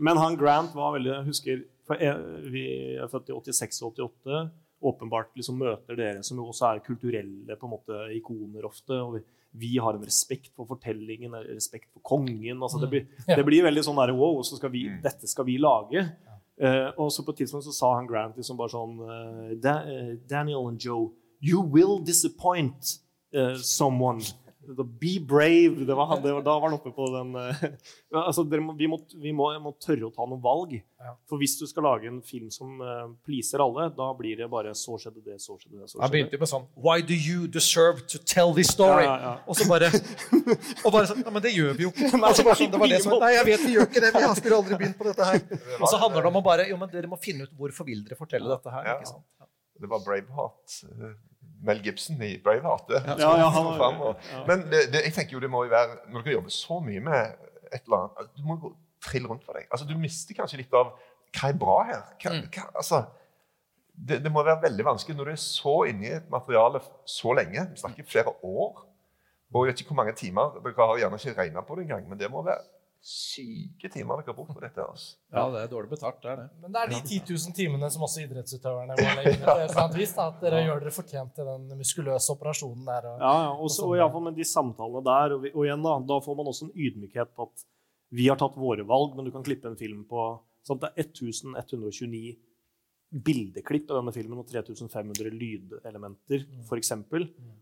Men 0.00 0.20
han 0.22 0.38
Grant 0.40 0.72
var 0.76 0.96
veldig 0.96 1.12
Jeg 1.12 1.28
husker 1.28 1.64
for 1.84 2.00
jeg, 2.00 2.48
Vi 2.54 2.64
er 2.96 3.10
født 3.12 3.28
i 3.28 3.36
86 3.36 3.82
og 3.84 4.00
88. 4.00 4.44
Åpenbart 4.84 5.30
liksom 5.38 5.56
møter 5.58 5.96
dere 5.96 6.22
som 6.26 6.38
jo 6.40 6.50
også 6.50 6.66
er 6.74 6.82
kulturelle 6.84 7.56
på 7.56 7.66
en 7.68 7.72
måte 7.72 8.02
ikoner 8.18 8.66
ofte. 8.68 8.92
og 9.00 9.14
vi, 9.16 9.22
vi 9.64 9.78
har 9.78 9.94
en 9.96 10.04
respekt 10.04 10.50
for 10.56 10.66
fortellingen, 10.66 11.34
en 11.34 11.46
respekt 11.54 11.88
for 11.94 12.02
kongen. 12.04 12.60
altså 12.62 12.80
Det 12.82 12.90
blir, 12.90 13.06
det 13.30 13.44
blir 13.46 13.64
veldig 13.64 13.84
sånn 13.86 14.00
der, 14.02 14.12
wow, 14.12 14.42
så 14.42 14.58
skal 14.60 14.70
vi, 14.74 14.84
Mm. 14.90 15.00
dette 15.02 15.30
skal 15.30 15.46
vi 15.48 15.56
lage. 15.62 16.04
Uh, 16.60 16.90
og 17.02 17.08
så 17.10 17.24
på 17.26 17.32
et 17.34 17.40
tidspunkt 17.42 17.64
så 17.66 17.72
sa 17.74 17.88
han 17.96 18.06
Grant 18.06 18.36
liksom 18.38 18.56
bare 18.56 18.70
sånn 18.70 19.00
uh, 19.02 19.54
Daniel 20.30 20.68
and 20.68 20.78
Joe, 20.78 21.08
you 21.40 21.62
will 21.62 21.98
disappoint 22.04 22.98
uh, 23.34 23.56
someone. 23.58 24.20
Be 25.00 25.14
brave. 25.20 25.84
Det 25.86 25.94
var, 25.96 26.16
det 26.22 26.32
var, 26.32 26.42
da 26.44 26.54
var 26.58 26.68
han 26.68 26.76
oppe 26.78 26.90
på 26.94 27.06
den 27.12 27.34
eh, 27.40 27.64
altså, 28.14 28.44
dere 28.48 28.64
må, 28.64 28.74
vi, 28.78 28.88
må, 28.90 28.98
vi 29.20 29.32
må, 29.36 29.50
må 29.62 29.72
tørre 29.82 30.08
å 30.08 30.12
ta 30.14 30.26
noen 30.28 30.42
valg. 30.44 30.74
Ja. 31.04 31.12
For 31.28 31.40
hvis 31.40 31.58
du 31.60 31.66
skal 31.68 31.84
lage 31.84 32.08
en 32.08 32.22
film 32.24 32.48
som 32.54 32.78
uh, 32.80 33.10
pleaser 33.26 33.60
alle, 33.60 33.90
da 33.92 34.06
blir 34.16 34.38
det 34.40 34.48
bare 34.52 34.72
så 34.78 34.96
skjedde 35.00 35.20
det, 35.26 35.36
så 35.42 35.58
skjedde 35.58 35.82
det, 35.82 35.88
så 35.90 35.98
Han 35.98 36.06
skjedde 36.06 36.06
det. 36.06 36.12
begynte 36.14 36.40
med 36.40 36.50
sånn 36.54 36.64
Why 36.86 37.04
do 37.04 37.16
you 37.16 37.48
deserve 37.50 38.06
to 38.08 38.20
tell 38.24 38.54
this 38.56 38.72
story? 38.72 39.04
Ja, 39.04 39.16
ja, 39.18 39.34
ja. 39.34 39.34
Og 39.44 39.58
så 39.58 39.68
bare 39.68 39.90
Og 39.92 40.88
bare 40.94 41.10
sånn, 41.10 41.20
Nei, 41.24 41.34
men 41.36 41.44
det 41.44 41.52
gjør 41.52 41.76
vi 41.76 41.86
jo 41.86 41.92
ikke. 41.94 42.12
Altså, 42.20 42.46
bare 42.46 42.56
sånn, 42.62 42.72
det 42.72 42.80
var 42.80 42.94
det 42.94 43.02
som, 43.04 43.18
Nei, 43.20 43.32
jeg 43.36 43.48
vet 43.50 43.66
vi 43.66 43.76
gjør 43.76 43.90
ikke 43.90 44.04
det. 44.06 44.12
Vi 44.16 44.24
har 44.24 44.40
skulle 44.40 44.62
aldri 44.62 44.80
begynt 44.80 44.98
på 45.00 45.08
dette 45.10 45.28
her. 45.28 45.44
Og 45.82 45.86
så 45.90 46.00
handler 46.00 46.24
det 46.24 46.32
om 46.32 46.40
å 46.40 46.44
bare 46.48 46.68
Jo, 46.70 46.80
men 46.80 46.92
dere 46.94 47.10
må 47.10 47.20
finne 47.20 47.44
ut 47.48 47.52
hvorfor 47.58 47.88
vil 47.90 48.00
dere 48.06 48.18
fortelle 48.18 48.48
dette 48.48 48.72
her. 48.72 48.88
Ja. 48.88 48.96
ikke 49.00 49.12
sant? 49.12 49.28
Det 49.84 49.90
var 49.90 50.00
Braveheart. 50.06 50.80
Mel 51.64 51.80
Gibson 51.84 52.20
i 52.22 52.34
Braveheart. 52.44 52.90
Ja, 53.18 53.32
ja, 53.40 53.48
han. 53.54 54.14
Men 54.48 54.66
det, 54.70 54.84
det, 54.92 55.02
jeg 55.08 55.14
tenker 55.16 55.38
jo 55.38 55.42
det 55.44 55.50
må 55.52 55.64
jo 55.66 55.72
være 55.72 55.98
Når 56.10 56.20
du 56.20 56.26
kan 56.28 56.34
jobbe 56.36 56.52
så 56.54 56.78
mye 56.84 57.00
med 57.04 57.50
et 57.72 57.82
eller 57.86 58.04
annet 58.04 58.30
Du 58.36 58.42
må 58.48 58.56
gå 58.60 58.70
trille 59.04 59.28
rundt 59.28 59.44
for 59.44 59.56
deg. 59.58 59.66
Altså, 59.72 59.84
du 59.88 59.94
mister 60.00 60.36
kanskje 60.38 60.60
litt 60.62 60.72
av 60.76 60.92
Hva 61.34 61.50
er 61.50 61.58
bra 61.60 61.78
her? 61.90 62.02
Hva, 62.22 62.32
Mm. 62.34 62.46
hva, 62.54 62.66
altså, 62.80 63.02
det, 63.94 64.20
det 64.24 64.30
må 64.32 64.42
være 64.42 64.62
veldig 64.64 64.84
vanskelig 64.88 65.16
når 65.18 65.28
du 65.28 65.32
er 65.34 65.42
så 65.42 65.74
inne 65.90 66.06
i 66.08 66.14
et 66.16 66.30
materiale 66.32 66.80
så 67.06 67.34
lenge. 67.36 67.66
Vi 67.74 67.80
snakker 67.82 68.06
flere 68.10 68.32
år. 68.42 68.84
Og 69.54 69.66
jeg 69.66 69.70
vet 69.74 69.82
ikke 69.84 69.92
hvor 69.94 70.00
mange 70.02 70.14
timer. 70.18 70.56
Dere 70.64 70.88
har 70.88 70.98
gjerne 70.98 71.18
ikke 71.20 71.36
regna 71.38 71.62
på 71.62 71.76
det 71.78 71.84
engang, 71.86 72.08
men 72.10 72.18
det 72.18 72.30
må 72.32 72.42
være 72.42 72.64
syke 73.04 73.90
timer 73.92 74.22
dere 74.22 74.32
har 74.32 74.36
brukt 74.38 74.54
på 74.56 74.62
dette. 74.62 74.80
Altså. 74.80 75.18
Ja, 75.28 75.42
det 75.52 75.60
er 75.60 75.68
dårlig 75.68 75.90
betalt, 75.90 76.22
det 76.22 76.30
er 76.32 76.38
det. 76.40 76.46
Men 76.62 76.72
det 76.72 76.80
er 76.80 76.92
de 76.94 77.00
10 77.02 77.18
000 77.28 77.56
timene 77.58 77.90
som 77.92 78.06
også 78.06 78.22
idrettsutøverne 78.22 78.96
må 78.96 79.08
legge 79.18 79.34
ned. 79.34 79.44
eller 79.44 79.98
vis, 79.98 80.14
da, 80.16 80.28
At 80.32 80.40
dere 80.40 80.62
gjør 80.64 80.80
dere 80.80 80.94
fortjent 80.94 81.34
til 81.36 81.50
den 81.50 81.66
muskuløse 81.76 82.32
operasjonen 82.32 82.88
der. 82.88 83.10
Og, 83.10 83.18
Ja, 83.20 83.34
ja. 83.44 83.50
Også, 83.66 83.84
og 83.90 83.98
iallfall 83.98 84.24
med 84.30 84.38
de 84.40 84.46
samtalene 84.48 85.04
der. 85.04 85.36
Og, 85.36 85.44
vi, 85.44 85.52
og 85.52 85.68
igjen 85.68 85.84
da, 85.84 85.98
da 86.14 86.18
får 86.24 86.38
man 86.40 86.48
også 86.54 86.70
en 86.70 86.72
ydmykhet 86.86 87.34
på 87.36 87.48
at 87.50 87.66
vi 88.14 88.28
har 88.30 88.40
tatt 88.40 88.56
våre 88.56 88.86
valg, 88.88 89.16
men 89.18 89.28
du 89.28 89.32
kan 89.34 89.44
klippe 89.44 89.68
en 89.68 89.76
film 89.76 90.04
på 90.08 90.24
sånn 90.64 90.80
Det 90.80 90.94
er 90.94 91.04
1129 91.04 92.38
bildeklipp 93.24 93.90
av 93.92 94.00
denne 94.00 94.14
filmen 94.14 94.40
og 94.40 94.48
3500 94.48 95.28
lydelementer, 95.30 96.46
f.eks. 96.64 96.94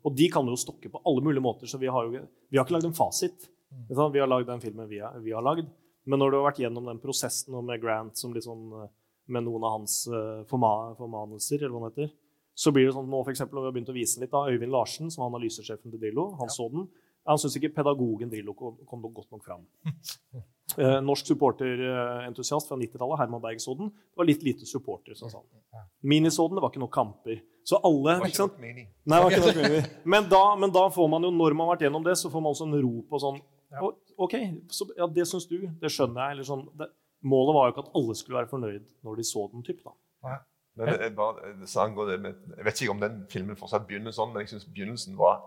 Og 0.06 0.14
de 0.16 0.28
kan 0.32 0.46
jo 0.48 0.54
stokke 0.60 0.88
på 0.92 1.02
alle 1.04 1.24
mulige 1.24 1.44
måter, 1.44 1.68
så 1.68 1.80
vi 1.82 1.90
har 1.92 2.06
jo 2.06 2.14
vi 2.14 2.56
har 2.56 2.64
ikke 2.64 2.76
lagd 2.78 2.88
en 2.88 2.96
fasit. 2.96 3.48
Ikke? 3.86 4.08
Vi 4.14 4.22
har 4.22 4.30
lagd 4.30 4.50
den 4.50 4.62
filmen 4.62 4.90
vi 4.90 5.00
har, 5.02 5.16
vi 5.22 5.34
har 5.34 5.44
lagd. 5.44 5.70
Men 6.04 6.18
når 6.18 6.32
du 6.32 6.38
har 6.40 6.48
vært 6.48 6.60
gjennom 6.64 6.88
den 6.90 7.00
prosessen 7.02 7.54
og 7.54 7.64
med 7.66 7.80
Grant 7.82 8.18
som 8.18 8.34
sånn, 8.34 8.64
eh, 8.82 8.90
med 9.32 9.46
noen 9.46 9.64
av 9.64 9.76
hans 9.78 10.02
eh, 10.10 10.42
formanelser, 10.50 11.62
eller 11.62 11.76
hva 11.76 11.90
det 11.90 11.92
heter, 11.92 12.14
så 12.54 12.72
blir 12.74 12.88
det 12.88 12.96
sånn 12.96 13.08
nå 13.08 13.22
for 13.22 13.32
eksempel, 13.32 13.56
når 13.56 13.64
vi 13.64 13.70
har 13.70 13.76
begynt 13.78 13.92
å 13.92 13.96
vise 13.96 14.18
den 14.18 14.26
litt 14.26 14.34
da, 14.34 14.44
Øyvind 14.50 14.74
Larsen, 14.74 15.12
som 15.12 15.24
er 15.24 15.30
analysesjefen 15.30 15.92
til 15.92 16.02
Drillo, 16.02 16.32
han 16.40 16.50
så 16.52 16.66
den. 16.72 16.88
Han 17.28 17.38
syns 17.38 17.54
ikke 17.56 17.70
pedagogen 17.76 18.32
Drillo 18.32 18.54
kom, 18.58 19.04
godt 19.12 19.30
nok 19.30 19.44
fram. 19.46 19.68
Eh, 20.80 21.02
norsk 21.04 21.26
supporterentusiast 21.28 22.70
fra 22.70 22.78
90-tallet, 22.80 23.18
Herman 23.20 23.42
Berg, 23.42 23.58
så 23.60 23.74
den. 23.76 23.90
Det 23.92 24.16
var 24.16 24.24
litt 24.24 24.44
lite 24.46 24.64
supporter 24.64 25.12
som 25.18 25.28
sa 25.28 25.42
den. 25.42 25.60
Mini 26.00 26.30
så 26.32 26.46
den, 26.48 26.56
det 26.56 26.62
var 26.64 26.72
ikke 26.72 26.80
noen 26.80 26.94
kamper. 26.94 27.42
Så 27.68 27.76
alle 27.84 28.14
var 28.22 28.30
ikke 28.30 28.38
sant? 28.38 28.56
Nei, 28.62 29.18
det 29.18 29.18
var 29.20 29.34
ikke 29.34 29.42
nok 29.42 29.58
mening. 29.66 29.90
Men 30.14 30.30
da, 30.30 30.40
men 30.62 30.72
da 30.72 30.86
får 30.94 31.10
man 31.12 31.26
jo, 31.28 31.32
når 31.36 31.58
man 31.58 31.68
har 31.68 31.74
vært 31.74 31.84
gjennom 31.84 32.06
det, 32.06 32.14
så 32.16 32.30
får 32.32 32.44
man 32.46 32.56
også 32.56 32.70
en 32.70 32.78
ro 32.86 33.02
på 33.04 33.20
sånn 33.20 33.42
Ja. 33.72 33.82
«Å, 33.82 33.92
OK, 34.26 34.34
så, 34.74 34.86
ja, 34.98 35.08
det 35.08 35.24
syns 35.28 35.48
du. 35.50 35.58
Det 35.80 35.90
skjønner 35.92 36.26
jeg. 36.26 36.36
Eller 36.36 36.48
sånn, 36.48 36.66
det, 36.78 36.90
målet 37.24 37.56
var 37.56 37.68
jo 37.68 37.74
ikke 37.74 37.84
at 37.86 37.94
alle 38.00 38.16
skulle 38.18 38.40
være 38.40 38.50
fornøyd 38.50 38.88
når 39.06 39.20
de 39.20 39.26
så 39.26 39.46
den. 39.52 39.64
typen. 39.66 39.92
da. 40.22 40.38
Men 40.78 41.16
bare, 41.16 41.54
angående 41.82 42.12
det 42.14 42.20
med, 42.22 42.44
jeg 42.56 42.64
vet 42.64 42.80
ikke 42.80 42.94
om 42.94 43.02
den 43.02 43.18
filmen 43.32 43.58
fortsatt 43.60 43.84
begynner 43.88 44.14
sånn, 44.16 44.30
men 44.32 44.44
jeg 44.44 44.54
syns 44.54 44.68
begynnelsen 44.72 45.18
var 45.18 45.42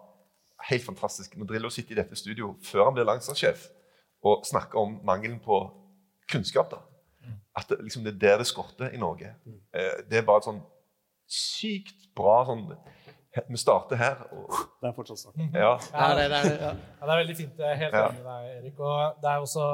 helt 0.70 0.86
fantastisk. 0.86 1.34
Når 1.38 1.50
Drillo 1.50 1.72
sitter 1.74 1.96
i 1.96 2.02
dette 2.02 2.18
studio 2.20 2.54
før 2.66 2.90
han 2.90 2.98
blir 2.98 3.08
landslagssjef 3.10 3.66
og 4.26 4.46
snakker 4.48 4.82
om 4.82 5.00
mangelen 5.06 5.40
på 5.42 5.60
kunnskap. 6.32 6.70
da. 6.72 6.82
At 7.58 7.70
det, 7.70 7.80
liksom, 7.84 8.06
det 8.06 8.16
er 8.16 8.22
der 8.22 8.38
det 8.44 8.48
skorter 8.48 8.94
i 8.94 9.02
Norge. 9.02 9.34
Eh, 9.74 10.06
det 10.10 10.20
er 10.20 10.28
bare 10.28 10.44
et 10.44 10.50
sånn 10.50 10.62
sykt 11.26 12.10
bra 12.18 12.44
sånn 12.46 12.68
Vi 13.50 13.58
starter 13.60 13.96
her. 14.00 14.16
Og, 14.32 14.50
Det 14.82 14.88
er 14.90 14.94
fortsatt 14.96 15.20
starten. 15.20 15.50
ja, 15.54 15.74
Det 15.82 16.06
er 16.06 16.16
det, 16.16 16.30
det 16.32 16.40
er. 16.40 16.62
Ja. 16.62 16.72
Ja, 16.72 17.06
det 17.06 17.12
er 17.16 17.20
veldig 17.24 17.36
fint. 17.38 17.58
Jeg 17.60 17.72
er 17.72 17.76
helt 17.84 17.94
Ja. 17.94 18.08
enig 18.10 18.24
med 18.24 18.32
deg, 18.32 18.64
Erik. 18.64 18.80
Og 18.80 19.22
det 19.22 19.30
er 19.32 19.44
også, 19.44 19.66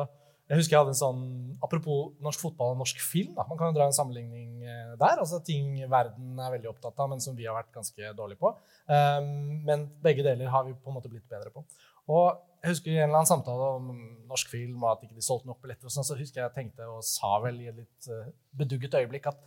jeg 0.50 0.58
husker 0.58 0.76
jeg 0.76 0.80
hadde 0.82 0.94
en 0.96 1.02
sånn 1.04 1.22
Apropos 1.64 2.14
norsk 2.20 2.40
fotball 2.42 2.72
og 2.74 2.78
norsk 2.82 3.00
film. 3.00 3.36
Da. 3.36 3.44
Man 3.48 3.58
kan 3.58 3.70
jo 3.72 3.78
dra 3.80 3.86
en 3.86 3.94
sammenligning 3.94 4.64
eh, 4.66 4.96
der. 4.98 5.20
altså 5.22 5.44
Ting 5.46 5.76
verden 5.90 6.40
er 6.40 6.52
veldig 6.58 6.70
opptatt 6.74 6.98
av, 7.00 7.10
men 7.10 7.20
som 7.22 7.36
vi 7.38 7.46
har 7.46 7.54
vært 7.56 7.72
ganske 7.76 8.14
dårlige 8.18 8.40
på. 8.42 8.56
Um, 8.90 9.62
men 9.64 9.86
begge 10.02 10.24
deler 10.26 10.50
har 10.50 10.64
vi 10.66 10.74
på 10.74 10.90
en 10.90 10.96
måte 10.98 11.10
blitt 11.12 11.28
bedre 11.30 11.52
på. 11.54 11.64
Og 12.10 12.40
jeg 12.64 12.72
husker 12.74 12.92
i 12.92 12.98
en 12.98 13.10
eller 13.10 13.22
annen 13.22 13.30
samtale 13.30 13.68
om 13.78 13.86
norsk 14.28 14.50
film 14.50 14.84
og 14.84 14.92
at 14.98 15.04
ikke 15.06 15.16
de 15.16 15.22
solgte 15.26 15.48
nok 15.48 15.62
billetter, 15.62 15.86
og 15.86 15.92
sånn, 15.94 16.04
så 16.06 16.18
husker 16.18 16.42
jeg 16.42 16.50
jeg 16.50 16.56
tenkte 16.58 16.86
og 16.90 17.04
sa 17.06 17.40
vel 17.42 17.62
i 17.62 17.68
et 17.70 17.76
litt 17.78 18.10
eh, 18.10 18.28
bedugget 18.58 18.94
øyeblikk 19.00 19.28
at 19.32 19.38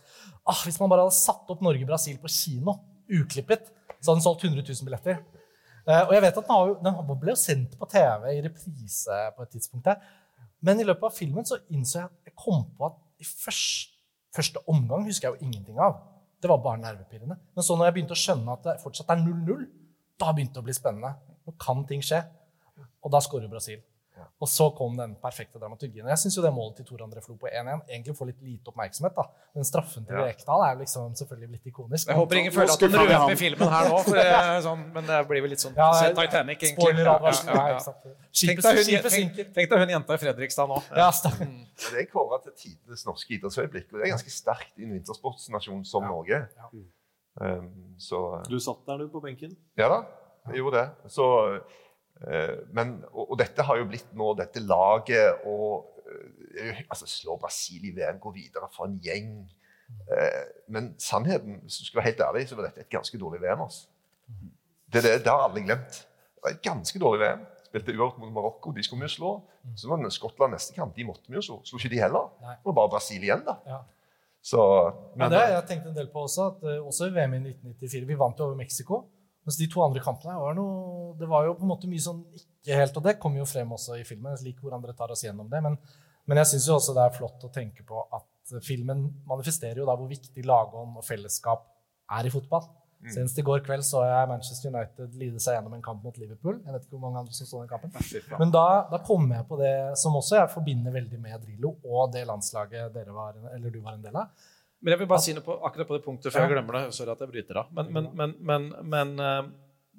ah, 0.47 0.61
hvis 0.63 0.79
man 0.79 0.89
bare 0.89 1.05
hadde 1.05 1.15
satt 1.15 1.51
opp 1.51 1.61
Norge-Brasil 1.61 2.17
på 2.23 2.31
kino, 2.31 2.79
uklippet, 3.11 3.69
så 3.99 4.11
hadde 4.11 4.19
den 4.19 4.25
solgt 4.25 4.45
100 4.45 4.65
000 4.67 4.87
billetter. 4.87 5.19
Eh, 5.85 6.01
og 6.01 6.13
jeg 6.15 6.23
vet 6.25 6.39
at 6.41 6.47
den, 6.49 6.69
jo, 6.69 6.77
den 6.81 7.19
ble 7.21 7.33
jo 7.33 7.39
sendt 7.39 7.75
på 7.79 7.89
TV 7.89 8.29
i 8.33 8.43
reprise 8.45 9.19
på 9.37 9.45
et 9.45 9.53
tidspunkt 9.53 9.89
der. 9.89 10.01
Men 10.65 10.81
i 10.81 10.87
løpet 10.87 11.07
av 11.09 11.13
filmen 11.13 11.45
så 11.45 11.59
innså 11.69 11.99
jeg 11.99 12.09
at 12.09 12.31
jeg 12.31 12.37
kom 12.41 12.63
på 12.77 12.89
at 12.89 12.99
i 13.21 13.27
første, 13.27 13.93
første 14.35 14.61
omgang 14.71 15.05
husker 15.07 15.29
jeg 15.29 15.37
jo 15.37 15.47
ingenting 15.47 15.79
av. 15.81 15.99
Det 16.41 16.49
var 16.51 16.63
bare 16.63 16.81
nervepirrende. 16.81 17.37
Men 17.55 17.65
så 17.65 17.77
når 17.77 17.89
jeg 17.89 17.97
begynte 17.97 18.15
å 18.17 18.21
skjønne 18.21 18.55
at 18.57 18.65
det 18.65 18.79
fortsatt 18.83 19.13
er 19.13 19.21
0-0, 19.21 19.65
da 20.19 20.31
begynte 20.31 20.57
det 20.57 20.63
å 20.63 20.67
bli 20.67 20.75
spennende. 20.75 21.13
Nå 21.45 21.53
kan 21.61 21.85
ting 21.87 22.03
skje. 22.05 22.23
Og 23.05 23.13
da 23.13 23.21
skårer 23.23 23.51
Brasil. 23.51 23.79
Og 24.41 24.49
så 24.49 24.69
kom 24.77 24.95
den 24.97 25.15
perfekte 25.21 25.59
dramaturgien. 25.59 26.07
Jeg 26.07 26.21
syns 26.21 26.37
jo 26.37 26.43
det 26.43 26.51
målet 26.53 26.75
til 26.79 26.85
Tor 26.89 27.03
André 27.05 27.21
Flo 27.23 27.35
på 27.39 27.47
1-1 27.49 27.83
egentlig 27.89 28.15
får 28.17 28.29
litt 28.31 28.41
lite 28.41 28.71
oppmerksomhet. 28.71 29.15
da. 29.15 29.25
Den 29.55 29.67
straffen 29.67 30.05
til 30.05 30.15
Ja. 30.15 30.25
Rekdal 30.29 30.63
er 30.65 30.73
jo 30.75 30.79
liksom 30.83 31.15
selvfølgelig 31.15 31.49
blitt 31.53 31.67
ikonisk. 31.71 32.07
Jeg 32.07 32.15
håper 32.15 32.35
ingen 32.41 32.53
føler 32.55 32.73
at 32.73 32.79
den 32.79 32.95
røper 32.99 33.35
filmen 33.39 33.69
her 33.75 33.89
nå, 33.89 34.01
for 34.03 34.15
det 34.19 34.25
er 34.25 34.61
sånn, 34.65 34.83
men 34.93 35.05
det 35.05 35.21
blir 35.27 35.41
vel 35.45 35.49
litt 35.55 35.63
sånn 35.63 35.75
Ja, 35.77 35.89
Titanic, 36.15 36.63
egentlig. 36.63 37.05
Ja, 37.05 37.17
ja, 37.19 37.33
Ja, 37.45 37.67
ja. 37.75 37.79
Tenk 38.35 38.61
deg 38.61 38.81
hun, 38.81 39.09
tenk, 39.09 39.53
tenk 39.55 39.69
deg 39.71 39.79
hun 39.79 39.89
jenta 39.95 40.13
i 40.17 40.21
Fredrikstad 40.25 40.67
nå. 40.69 40.81
Ja, 40.95 41.09
stakkars. 41.11 41.47
Det 41.91 42.01
er 42.03 42.09
kåra 42.11 42.41
til 42.43 42.53
tidenes 42.59 43.05
norske 43.07 43.33
idrettsøyeblikk, 43.37 43.87
og 43.93 43.99
det 43.99 44.07
er 44.07 44.13
ganske 44.15 44.31
sterkt 44.31 44.77
i 44.79 44.83
en 44.87 44.93
vintersportsnasjon 44.97 45.85
som 45.87 46.03
Norge. 46.07 46.43
Ja. 46.55 46.69
Um, 47.35 47.95
så 47.99 48.41
Du 48.47 48.59
satt 48.63 48.85
der, 48.87 48.97
du, 49.03 49.09
på 49.11 49.19
benken. 49.23 49.55
Ja 49.77 49.89
da, 49.91 49.97
jeg 50.47 50.61
gjorde 50.61 50.83
det. 50.83 51.11
Så, 51.11 51.25
eh, 51.55 51.81
men, 52.73 52.95
og, 53.11 53.33
og 53.33 53.37
dette 53.39 53.65
har 53.67 53.77
jo 53.77 53.89
blitt 53.89 54.13
nå 54.15 54.31
dette 54.39 54.63
laget 54.63 55.43
og 55.45 55.95
eh, 56.61 56.83
altså 56.89 57.07
Slå 57.09 57.37
Brasil 57.41 57.85
i 57.89 57.93
VM, 57.95 58.19
gå 58.23 58.31
videre 58.35 58.69
for 58.73 58.87
en 58.87 58.99
gjeng. 59.03 59.33
Eh, 60.09 60.43
men 60.73 60.93
sannheten, 61.01 61.59
hvis 61.63 61.81
du 61.81 61.89
skal 61.89 61.99
være 61.99 62.11
helt 62.11 62.23
ærlig, 62.27 62.45
så 62.49 62.57
var 62.57 62.69
dette 62.69 62.85
et 62.85 62.93
ganske 62.93 63.19
dårlig 63.21 63.41
VM. 63.43 63.65
Altså. 63.65 63.87
Det, 64.93 65.03
det, 65.03 65.17
det 65.25 65.31
har 65.31 65.47
alle 65.47 65.65
glemt. 65.65 65.99
Det 66.35 66.45
var 66.45 66.55
et 66.55 66.63
ganske 66.65 67.01
dårlig 67.01 67.25
VM. 67.25 67.43
Spilte 67.65 67.95
uavgjort 67.95 68.21
mot 68.21 68.31
Marokko, 68.37 68.71
de 68.71 68.85
skulle 68.85 69.03
vi 69.03 69.09
jo 69.09 69.15
slå. 69.15 69.33
Så 69.75 69.89
var 69.91 69.99
det 70.01 70.13
Skottland 70.15 70.55
neste 70.55 70.77
kamp, 70.77 70.95
de 70.95 71.07
måtte 71.07 71.27
vi 71.27 71.37
jo 71.39 71.43
slå. 71.49 71.59
Slo 71.67 71.81
ikke 71.81 71.93
de 71.95 72.01
heller. 72.05 72.31
Nei. 72.45 72.55
Det 72.61 72.71
var 72.71 72.79
bare 72.79 72.93
Brasil 72.95 73.23
igjen, 73.23 73.43
da. 73.47 73.59
Ja. 73.67 73.81
Så, 74.45 74.61
Men 75.17 75.31
det 75.33 75.39
har 75.41 75.55
jeg 75.55 75.65
tenkt 75.71 75.87
en 75.89 75.95
del 75.95 76.11
på 76.13 76.21
også, 76.27 76.51
at 76.51 76.65
eh, 76.69 76.81
også 76.85 77.07
i 77.09 77.13
VM 77.15 77.31
i 77.33 77.39
1994 77.49 78.05
Vi 78.05 78.17
vant 78.19 78.37
jo 78.37 78.45
over 78.45 78.59
Mexico. 78.59 78.99
Mens 79.45 79.59
de 79.61 79.67
to 79.69 79.83
andre 79.85 80.01
kampene 80.01 80.39
var 80.41 80.55
noe 80.57 81.11
Det 81.19 81.27
var 81.29 81.45
jo 81.45 81.53
på 81.53 81.67
en 81.67 81.69
måte 81.69 81.89
mye 81.89 82.01
sånn 82.01 82.23
ikke 82.33 82.79
helt 82.79 82.95
Og 82.97 83.03
det 83.05 83.19
kommer 83.21 83.43
jo 83.43 83.49
frem 83.49 83.75
også 83.75 83.99
i 83.99 84.05
filmen. 84.07 84.33
Jeg 84.33 84.47
liker 84.47 84.65
hvor 84.65 84.77
andre 84.77 84.95
tar 84.97 85.13
oss 85.13 85.21
gjennom 85.25 85.51
det. 85.51 85.61
Men 85.61 85.77
Men 86.25 86.41
jeg 86.41 86.55
syns 86.55 86.71
også 86.73 86.95
det 86.97 87.03
er 87.05 87.13
flott 87.13 87.43
å 87.45 87.51
tenke 87.53 87.85
på 87.85 88.01
at 88.17 88.57
filmen 88.65 89.05
manifesterer 89.29 89.77
jo 89.81 89.85
da 89.85 89.93
hvor 89.97 90.09
viktig 90.09 90.45
lagånd 90.45 90.97
og 90.97 91.05
fellesskap 91.05 91.67
er 92.17 92.25
i 92.25 92.33
fotball. 92.33 92.65
Mm. 93.05 93.11
Senest 93.13 93.37
i 93.37 93.43
går 93.45 93.61
kveld 93.65 93.85
så 93.85 94.01
jeg 94.07 94.29
Manchester 94.31 94.71
United 94.71 95.17
lide 95.19 95.41
seg 95.43 95.57
gjennom 95.57 95.75
en 95.77 95.83
kamp 95.85 96.01
mot 96.05 96.17
Liverpool. 96.17 96.57
Jeg 96.63 96.73
vet 96.73 96.87
ikke 96.87 96.95
hvor 96.95 97.03
mange 97.03 97.21
andre 97.21 97.37
som 97.37 97.49
så 97.49 97.61
den 97.61 97.69
kampen. 97.69 97.93
Men 98.39 98.53
da, 98.53 98.65
da 98.89 99.01
kom 99.05 99.27
jeg 99.29 99.45
på 99.49 99.59
det 99.61 99.75
som 100.01 100.17
også 100.17 100.39
jeg 100.39 100.53
forbinder 100.53 100.95
veldig 100.95 101.21
med 101.21 101.37
Drillo 101.43 101.75
og 101.83 102.13
det 102.15 102.25
landslaget 102.29 102.93
dere 102.95 103.13
var, 103.13 103.37
eller 103.53 103.73
du 103.73 103.81
var 103.83 103.97
en 103.97 104.05
del 104.05 104.17
av. 104.21 104.47
Men 104.83 104.93
jeg 104.93 105.01
vil 105.01 105.09
bare 105.09 105.23
si 105.23 105.33
noe 105.33 105.45
på, 105.45 105.55
akkurat 105.65 105.89
på 105.89 105.97
det 105.97 106.05
punktet 106.05 106.33
før 106.33 106.45
jeg 106.45 106.53
glemmer 106.55 106.77
det. 106.77 106.83
Sorry 106.97 107.13
at 107.13 107.23
jeg 107.23 107.31
bryter 107.31 107.61
av. 107.61 107.71
Men, 107.73 107.89
men, 107.95 108.11
men, 108.19 108.35
men, 108.49 108.67
men 108.91 109.15
eh, 109.23 109.41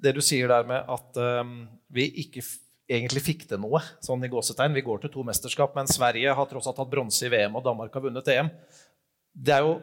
det 0.03 0.15
du 0.15 0.21
sier 0.23 0.49
der 0.51 0.67
med 0.69 0.87
at 0.93 1.19
um, 1.41 1.59
vi 1.93 2.07
ikke 2.23 2.43
egentlig 2.87 3.23
fikk 3.25 3.45
til 3.49 3.59
noe, 3.59 3.81
sånn 4.03 4.23
i 4.23 4.29
gåsetegn 4.31 4.75
Vi 4.77 4.85
går 4.85 5.01
til 5.03 5.11
to 5.11 5.25
mesterskap, 5.27 5.73
men 5.75 5.89
Sverige 5.91 6.35
har 6.37 6.49
tross 6.49 6.69
alt 6.69 6.79
hatt 6.79 6.91
bronse 6.91 7.25
i 7.27 7.31
VM, 7.33 7.57
og 7.59 7.65
Danmark 7.65 7.95
har 7.97 8.05
vunnet 8.05 8.31
EM. 8.31 8.51
Det 9.33 9.55
er 9.57 9.65
jo 9.65 9.77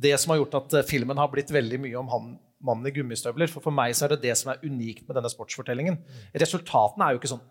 det 0.00 0.16
som 0.20 0.32
har 0.32 0.40
gjort 0.42 0.58
at 0.60 0.78
eh, 0.80 0.88
filmen 0.88 1.20
har 1.20 1.30
blitt 1.32 1.52
veldig 1.54 1.82
mye 1.84 2.00
om 2.00 2.10
han 2.14 2.32
mannen 2.60 2.90
i 2.90 2.94
gummistøvler. 2.94 3.50
For 3.50 3.64
for 3.64 3.74
meg 3.74 3.94
så 3.96 4.06
er 4.06 4.14
det 4.14 4.24
det 4.26 4.36
som 4.38 4.52
er 4.52 4.64
unikt 4.66 5.06
med 5.06 5.16
denne 5.18 5.30
sportsfortellingen. 5.32 5.98
Resultatene 6.42 7.06
er 7.06 7.14
jo 7.14 7.22
ikke 7.22 7.32
sånn 7.32 7.46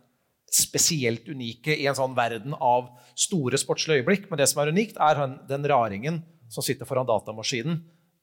spesielt 0.49 1.27
unike 1.29 1.75
i 1.77 1.85
en 1.89 1.97
sånn 1.97 2.15
verden 2.17 2.55
av 2.57 2.89
store 3.17 3.57
sportslige 3.61 4.01
øyeblikk. 4.01 4.27
Men 4.29 4.41
det 4.41 4.49
som 4.49 4.61
er 4.63 4.71
unikt, 4.73 4.97
er 5.01 5.37
den 5.49 5.67
raringen 5.69 6.21
som 6.49 6.65
sitter 6.65 6.87
foran 6.89 7.07
datamaskinen, 7.07 7.79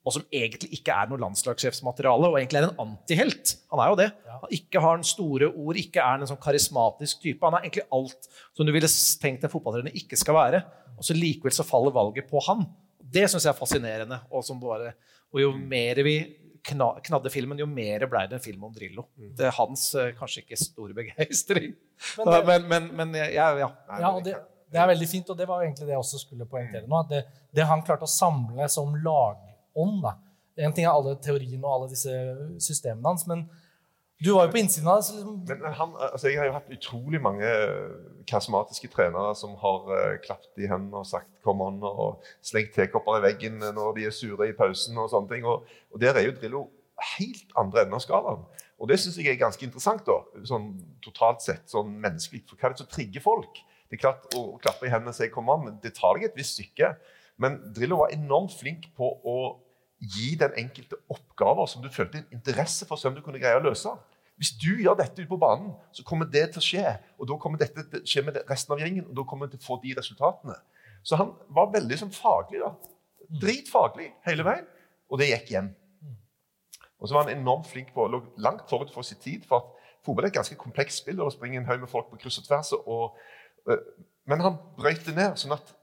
og 0.07 0.13
som 0.15 0.23
egentlig 0.31 0.77
ikke 0.77 0.95
er 0.95 1.09
noe 1.09 1.19
landslagssjefsmateriale, 1.19 2.29
og 2.29 2.37
egentlig 2.39 2.61
er 2.61 2.69
en 2.69 2.79
antihelt. 2.79 3.57
Han 3.73 3.81
er 3.83 3.91
jo 3.91 3.97
det. 3.99 4.07
Han 4.31 4.53
ikke 4.55 4.81
har 4.83 4.95
en 4.95 5.07
store 5.07 5.49
ord, 5.51 5.79
ikke 5.81 5.99
er 6.03 6.21
en 6.21 6.29
sånn 6.29 6.39
karismatisk 6.39 7.25
type. 7.25 7.43
Han 7.43 7.57
er 7.57 7.67
egentlig 7.67 7.83
alt 7.97 8.29
som 8.55 8.67
du 8.67 8.71
ville 8.71 8.89
tenkt 9.19 9.43
en 9.43 9.51
fotballtrener 9.51 9.97
ikke 9.99 10.19
skal 10.19 10.37
være. 10.37 10.63
Og 10.95 11.03
så 11.03 11.17
likevel 11.17 11.55
så 11.55 11.67
faller 11.67 11.95
valget 11.95 12.29
på 12.31 12.39
han. 12.47 12.63
Det 13.03 13.25
syns 13.27 13.49
jeg 13.49 13.51
er 13.51 13.59
fascinerende. 13.59 14.21
Og, 14.31 14.45
som 14.47 14.61
bare, 14.63 14.93
og 15.33 15.43
jo 15.43 15.51
mer 15.59 15.99
vi 16.07 16.17
kna, 16.67 16.93
knadde 17.03 17.31
filmen, 17.33 17.59
jo 17.59 17.67
mer 17.69 18.07
ble 18.07 18.23
det 18.31 18.39
en 18.39 18.43
film 18.47 18.63
om 18.67 18.73
Drillo. 18.75 19.09
Det 19.17 19.49
er 19.49 19.55
hans 19.59 19.89
eh, 19.99 20.13
kanskje 20.15 20.45
ikke 20.45 20.61
store 20.61 20.95
begeistring. 20.95 21.73
Men 22.21 22.47
Men, 22.47 22.69
men, 22.71 22.93
men, 22.95 23.17
jeg, 23.19 23.35
ja, 23.35 23.51
ja. 23.59 23.73
Ja, 23.99 24.13
og 24.13 24.23
det, 24.23 24.37
det 24.71 24.79
er 24.81 24.89
veldig 24.89 25.07
fint, 25.09 25.29
og 25.31 25.37
det 25.39 25.47
var 25.47 25.63
egentlig 25.63 25.87
det 25.87 25.95
jeg 25.95 26.03
også 26.03 26.19
skulle 26.21 26.47
poengtere 26.49 26.87
nå. 26.87 26.99
at 26.99 27.11
Det, 27.11 27.21
det 27.55 27.67
han 27.69 27.83
klarte 27.87 28.07
å 28.07 28.11
samle 28.11 28.67
som 28.71 28.95
lagånd 28.95 30.01
da. 30.03 30.17
En 30.57 30.73
ting 30.73 30.87
er 30.87 30.91
alle 30.91 31.13
teoriene 31.21 31.61
og 31.61 31.73
alle 31.73 31.89
disse 31.91 32.11
systemene 32.63 33.11
hans, 33.11 33.27
men 33.29 33.45
du 34.17 34.31
var 34.33 34.47
jo 34.47 34.53
på 34.55 34.57
innsiden 34.57 34.89
av 34.89 35.03
det. 35.03 35.13
liksom, 35.13 35.33
Men 35.45 35.73
han, 35.77 35.91
altså 36.07 36.31
jeg 36.31 36.39
har 36.39 36.47
jo 36.49 36.55
hatt 36.55 36.71
utrolig 36.73 37.19
mange 37.21 37.49
karismatiske 38.27 38.89
trenere 38.89 39.35
som 39.37 39.53
har 39.61 39.91
uh, 39.91 40.15
klappet 40.23 40.63
i 40.63 40.69
hendene 40.69 41.03
og 41.03 41.05
sagt 41.05 41.29
'come 41.45 41.67
on' 41.67 41.83
og 41.85 42.23
slengt 42.41 42.73
tekopper 42.73 43.19
i 43.19 43.25
veggen 43.27 43.61
når 43.61 43.93
de 43.95 44.07
er 44.07 44.15
sure 44.15 44.49
i 44.49 44.57
pausen. 44.57 44.97
og 44.97 45.09
sånne 45.09 45.29
ting. 45.29 45.45
Og, 45.45 45.67
og 45.93 46.01
der 46.01 46.17
er 46.17 46.25
jo 46.25 46.31
Drillo 46.31 46.69
helt 47.17 47.53
andre 47.55 47.81
enden 47.81 47.93
av 47.93 48.01
skalaen. 48.01 48.43
Og 48.79 48.89
det 48.89 48.99
syns 48.99 49.17
jeg 49.17 49.29
er 49.31 49.39
ganske 49.41 49.65
interessant, 49.65 50.05
da, 50.05 50.17
sånn 50.45 50.73
totalt 51.05 51.41
sett, 51.41 51.69
sånn 51.69 51.93
menneskelig. 52.01 52.43
For 52.49 52.57
hva 52.57 52.69
er 52.69 52.73
det 52.73 52.81
som 52.81 52.89
trigger 52.89 53.21
folk? 53.21 53.61
Er 53.91 54.01
klart, 54.01 54.25
Å, 54.35 54.41
å 54.55 54.59
klappe 54.59 54.87
i 54.87 54.91
hendene 54.91 55.13
og 55.13 55.17
si 55.17 55.29
an, 55.29 55.63
men 55.63 55.79
det 55.83 55.93
tar 55.95 56.17
deg 56.17 56.27
et 56.27 56.37
visst 56.37 56.57
stykke. 56.57 56.95
Men 57.39 57.59
Drillo 57.73 58.01
var 58.01 58.13
enormt 58.15 58.55
flink 58.57 58.89
på 58.97 59.13
å 59.23 59.37
gi 59.97 60.35
den 60.37 60.53
enkelte 60.59 60.99
oppgaver 61.09 61.69
som 61.69 61.81
du 61.81 61.89
følte 61.89 62.19
en 62.21 62.37
interesse 62.37 62.85
for 62.85 62.99
som 63.01 63.15
du 63.15 63.21
kunne 63.25 63.39
greie 63.41 63.57
å 63.57 63.63
løse. 63.63 63.93
Hvis 64.37 64.51
du 64.61 64.69
gjør 64.77 64.99
dette 64.99 65.23
ute 65.23 65.29
på 65.29 65.39
banen, 65.41 65.71
så 65.95 66.03
kommer 66.05 66.27
det 66.29 66.43
til 66.53 66.61
å 66.61 66.65
skje. 66.65 66.91
Og 67.17 67.29
da 67.29 67.37
kommer 67.41 67.61
dette 67.61 67.87
til 67.89 68.03
å 68.03 68.09
skje 68.11 68.25
med 68.27 68.37
resten 68.49 68.75
av 68.75 68.83
gjengen, 68.83 69.07
og 69.09 69.15
da 69.17 69.25
kommer 69.25 69.49
du 69.49 69.55
til 69.55 69.63
å 69.63 69.65
få 69.65 69.79
de 69.81 69.95
resultatene. 69.97 70.57
Så 71.01 71.17
han 71.17 71.31
var 71.55 71.71
veldig 71.73 71.97
sånn 72.03 72.13
faglig, 72.13 72.61
da. 72.61 72.73
Dritfaglig 73.41 74.11
hele 74.27 74.45
veien. 74.45 74.67
Og 75.09 75.21
det 75.21 75.31
gikk 75.31 75.53
igjen. 75.53 75.71
Og 76.97 77.09
så 77.09 77.15
var 77.15 77.25
han 77.25 77.37
enormt 77.37 77.69
flink 77.69 77.89
på 77.95 78.05
lå 78.09 78.21
langt 78.43 78.69
forut 78.69 78.93
for 78.93 79.05
sin 79.05 79.19
tid. 79.21 79.45
For 79.49 79.61
at 79.61 79.89
fotball 80.05 80.27
er 80.27 80.31
et 80.31 80.37
ganske 80.37 80.57
komplekst 80.59 81.01
spill, 81.01 81.19
og 81.21 81.31
det 81.31 81.37
springer 81.37 81.61
en 81.61 81.69
haug 81.69 81.81
med 81.81 81.91
folk 81.91 82.09
på 82.11 82.21
kryss 82.21 82.39
og 82.41 82.47
tvers. 82.47 82.73
Og, 82.77 83.17
men 84.27 84.43
han 84.43 84.59
brøyt 84.77 85.05
det 85.07 85.15
ned, 85.15 85.37
sånn 85.39 85.55
at 85.55 85.73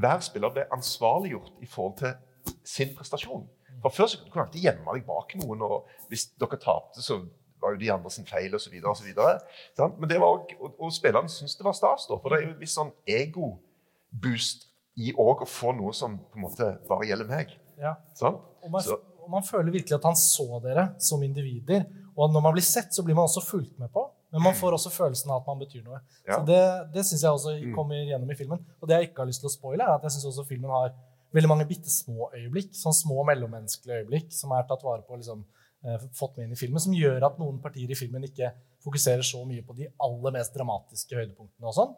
hver 0.00 0.22
spiller 0.22 0.52
ble 0.54 0.66
ansvarliggjort 0.74 1.62
i 1.64 1.68
forhold 1.70 1.96
til 1.98 2.54
sin 2.66 2.94
prestasjon. 2.96 3.48
For 3.82 3.94
Før 3.94 4.10
så 4.10 4.20
kunne 4.20 4.34
du 4.34 4.40
alltid 4.44 4.66
gjemme 4.68 4.94
deg 4.94 5.06
bak 5.08 5.34
noen, 5.40 5.62
og 5.66 6.08
hvis 6.10 6.28
dere 6.38 6.58
tapte, 6.60 7.02
så 7.02 7.20
var 7.60 7.74
jo 7.74 7.80
de 7.80 7.90
andre 7.92 8.10
sin 8.12 8.26
feil, 8.28 8.54
osv. 8.56 8.74
Men 8.76 10.08
det 10.08 10.20
var 10.20 10.28
også, 10.28 10.56
og, 10.60 10.74
og 10.78 10.92
spillerne 10.94 11.32
syntes 11.32 11.56
det 11.58 11.66
var 11.66 11.76
stas, 11.76 12.06
da. 12.08 12.18
For 12.20 12.32
det 12.32 12.38
er 12.38 12.46
jo 12.46 12.54
et 12.54 12.62
visst 12.62 12.78
sånn 12.78 12.92
ego-boost 13.08 14.68
i 15.00 15.14
òg 15.16 15.44
å 15.44 15.48
få 15.48 15.72
noe 15.76 15.94
som 15.96 16.18
på 16.18 16.38
en 16.38 16.46
måte 16.46 16.70
bare 16.88 17.08
gjelder 17.08 17.30
meg. 17.30 17.54
ja. 17.80 17.94
Sånn? 18.18 18.38
Og 18.60 18.72
man, 18.72 18.84
og 19.20 19.28
man 19.32 19.44
føler 19.46 19.72
virkelig 19.72 19.96
at 19.96 20.08
han 20.08 20.18
så 20.18 20.60
dere 20.64 20.90
som 21.00 21.22
individer. 21.24 21.86
Og 22.16 22.32
når 22.32 22.44
man 22.44 22.56
blir 22.56 22.66
sett, 22.66 22.92
så 22.92 23.04
blir 23.06 23.16
man 23.16 23.28
også 23.28 23.44
fulgt 23.44 23.78
med 23.80 23.92
på. 23.94 24.04
Men 24.32 24.42
man 24.42 24.54
får 24.54 24.72
også 24.76 24.90
følelsen 24.94 25.30
av 25.30 25.40
at 25.42 25.46
man 25.50 25.58
betyr 25.58 25.82
noe. 25.84 26.00
Ja. 26.26 26.36
Så 26.38 26.46
Det, 26.46 26.60
det 26.94 27.04
syns 27.06 27.22
jeg 27.22 27.30
også 27.32 27.54
Mm. 27.60 27.74
kommer 27.74 27.94
gjennom 28.06 28.30
i 28.30 28.34
filmen. 28.38 28.60
Og 28.80 28.88
det 28.88 28.96
jeg 29.00 29.08
ikke 29.10 29.22
har 29.24 29.26
lyst 29.26 29.40
til 29.42 29.48
å 29.50 29.54
spoile, 29.56 29.82
er 29.82 29.94
at 29.96 30.02
jeg 30.02 30.10
syns 30.16 30.26
også 30.30 30.46
filmen 30.46 30.70
har 30.70 30.92
veldig 31.34 31.48
mange 31.48 31.66
bitte 31.66 31.90
små 31.90 32.30
øyeblikk. 32.34 32.70
Sånn 32.74 32.94
små 32.94 33.24
mellommenneskelige 33.26 34.04
øyeblikk 34.04 34.32
som 34.32 34.52
er 34.52 34.62
tatt 34.68 34.82
vare 34.86 35.02
på 35.02 35.16
liksom, 35.18 35.44
eh, 35.84 35.98
fått 36.14 36.36
med 36.36 36.46
inn 36.46 36.52
i 36.52 36.60
filmen. 36.62 36.78
Som 36.80 36.92
gjør 36.94 37.22
at 37.26 37.38
noen 37.38 37.60
partier 37.62 37.90
i 37.90 37.94
filmen 37.98 38.22
ikke 38.22 38.52
fokuserer 38.84 39.22
så 39.26 39.44
mye 39.46 39.62
på 39.66 39.74
de 39.76 39.88
aller 40.00 40.30
mest 40.32 40.54
dramatiske 40.54 41.14
høydepunktene. 41.18 41.66
og 41.66 41.74
sånn. 41.74 41.96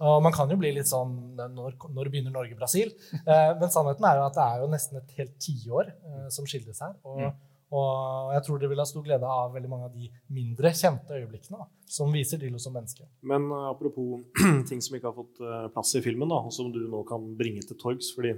Og 0.00 0.22
man 0.22 0.32
kan 0.32 0.48
jo 0.50 0.56
bli 0.56 0.72
litt 0.74 0.88
sånn 0.90 1.36
Når, 1.36 1.76
når 1.94 2.08
begynner 2.10 2.32
Norge-Brasil? 2.32 2.90
Eh, 3.14 3.54
men 3.60 3.68
sannheten 3.70 4.04
er 4.04 4.16
jo 4.18 4.24
at 4.26 4.34
det 4.34 4.42
er 4.42 4.60
jo 4.60 4.66
nesten 4.72 4.96
et 4.98 5.10
helt 5.18 5.38
tiår 5.38 5.86
eh, 5.88 6.28
som 6.30 6.44
skilles 6.46 6.80
her. 6.80 6.94
Og, 7.04 7.32
og 7.74 8.32
jeg 8.36 8.44
tror 8.46 8.60
dere 8.60 8.70
vil 8.70 8.82
ha 8.82 8.86
stor 8.86 9.04
glede 9.04 9.28
av 9.36 9.54
veldig 9.54 9.70
mange 9.70 9.88
av 9.88 9.94
de 9.94 10.08
mindre 10.34 10.70
kjente 10.76 11.16
øyeblikkene 11.18 11.58
da, 11.58 11.68
som 11.90 12.12
viser 12.14 12.38
Drillo 12.40 12.60
som 12.62 12.74
menneske. 12.76 13.06
Men 13.26 13.48
eh, 13.50 13.68
apropos 13.70 14.22
ting 14.68 14.82
som 14.84 14.96
ikke 14.96 15.10
har 15.10 15.16
fått 15.16 15.42
eh, 15.42 15.68
plass 15.74 15.94
i 15.98 16.02
filmen, 16.04 16.30
da, 16.30 16.40
som 16.54 16.70
du 16.74 16.84
nå 16.90 17.02
kan 17.08 17.26
bringe 17.38 17.64
til 17.66 17.78
torgs, 17.80 18.12
fordi 18.14 18.36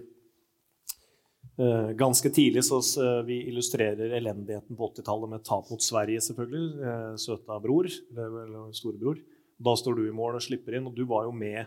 uh, 1.60 1.92
ganske 1.98 2.32
tidlig 2.32 2.64
så 2.66 2.80
eh, 3.02 3.22
vi 3.28 3.42
illustrerer 3.50 4.16
elendigheten 4.18 4.78
på 4.78 4.90
80-tallet 4.92 5.34
med 5.36 5.44
tap 5.46 5.68
mot 5.72 5.84
Sverige, 5.84 6.24
selvfølgelig. 6.24 6.66
Uh, 6.80 7.12
søta 7.20 7.60
bror, 7.62 7.90
eller, 8.12 8.38
eller 8.46 8.76
storebror. 8.76 9.20
Da 9.56 9.76
står 9.76 10.00
du 10.00 10.06
i 10.06 10.16
mål 10.16 10.40
og 10.40 10.44
slipper 10.44 10.78
inn, 10.78 10.88
og 10.88 10.96
du 10.96 11.04
var 11.08 11.28
jo 11.28 11.36
med 11.36 11.64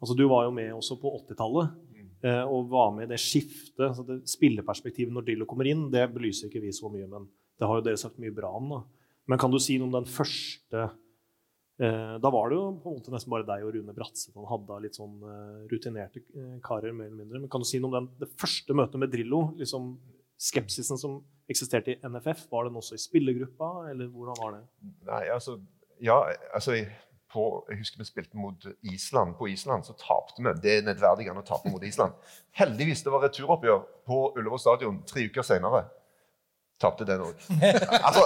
altså 0.00 0.14
du 0.16 0.24
var 0.30 0.46
jo 0.46 0.52
med 0.56 0.72
også 0.72 0.96
på 0.96 1.12
80-tallet. 1.18 1.74
Eh, 2.22 2.42
og 2.44 2.70
var 2.72 2.90
med 2.96 3.08
i 3.08 3.12
det 3.14 3.20
skiftet. 3.22 3.94
så 3.96 4.04
det 4.06 4.22
Spilleperspektivet 4.28 5.12
når 5.14 5.28
Drillo 5.28 5.48
kommer 5.48 5.68
inn, 5.70 5.88
det 5.92 6.06
belyser 6.12 6.50
ikke 6.50 6.64
vi 6.64 6.72
så 6.76 6.90
mye, 6.92 7.08
men 7.08 7.28
det 7.60 7.68
har 7.68 7.78
jo 7.78 7.86
dere 7.86 8.00
sagt 8.00 8.20
mye 8.20 8.34
bra 8.34 8.52
om. 8.56 8.74
da. 8.74 8.80
Men 9.30 9.40
kan 9.40 9.52
du 9.52 9.60
si 9.62 9.78
noe 9.78 9.88
om 9.88 9.98
den 10.00 10.10
første 10.10 10.90
Eh, 11.80 12.14
da 12.20 12.30
var 12.30 12.50
det 12.50 12.58
jo 12.58 12.64
på 12.82 12.90
en 12.90 12.98
måte 12.98 13.12
nesten 13.14 13.32
bare 13.32 13.46
deg 13.48 13.62
og 13.64 13.72
Rune 13.72 13.94
Bratseth 13.96 14.36
han 14.36 14.48
hadde 14.50 14.80
litt 14.84 14.98
sånn 14.98 15.14
eh, 15.24 15.60
rutinerte 15.70 16.20
karer, 16.60 16.92
mer 16.92 17.08
eller 17.08 17.22
mindre. 17.22 17.40
Men 17.40 17.52
kan 17.52 17.62
du 17.62 17.68
si 17.68 17.80
noe 17.80 17.88
om 17.88 17.94
den, 17.96 18.08
det 18.20 18.28
første 18.36 18.76
møtet 18.76 19.00
med 19.00 19.12
Drillo? 19.14 19.46
liksom 19.56 19.94
Skepsisen 20.40 21.00
som 21.00 21.18
eksisterte 21.52 21.94
i 21.94 22.08
NFF, 22.08 22.46
var 22.52 22.68
den 22.68 22.76
også 22.80 22.96
i 22.96 23.00
spillergruppa, 23.00 23.90
eller 23.90 24.08
hvordan 24.12 24.38
var 24.40 24.54
det? 24.56 24.60
Nei, 25.08 25.24
altså 25.32 25.58
Ja, 26.00 26.16
altså 26.56 26.76
på, 27.32 27.44
jeg 27.70 27.78
husker 27.80 28.00
vi 28.00 28.08
spilte 28.08 28.38
mot 28.38 28.66
Island. 28.82 29.36
På 29.38 29.48
Island 29.48 29.86
så 29.86 29.94
tapte 29.98 30.42
vi. 30.42 30.52
Det 30.62 30.76
er 30.76 30.84
nedverdigende 30.88 31.44
å 31.44 31.46
tape 31.46 31.70
mot 31.72 31.84
Island. 31.86 32.16
Heldigvis 32.58 33.04
det 33.06 33.14
var 33.14 33.24
returoppgjør 33.26 33.80
på 34.10 34.20
Ullevål 34.34 34.62
stadion 34.62 35.00
tre 35.08 35.28
uker 35.30 35.46
senere. 35.46 35.84
Tapte 36.80 37.04
den 37.04 37.22
òg. 37.22 37.42
altså, 38.06 38.24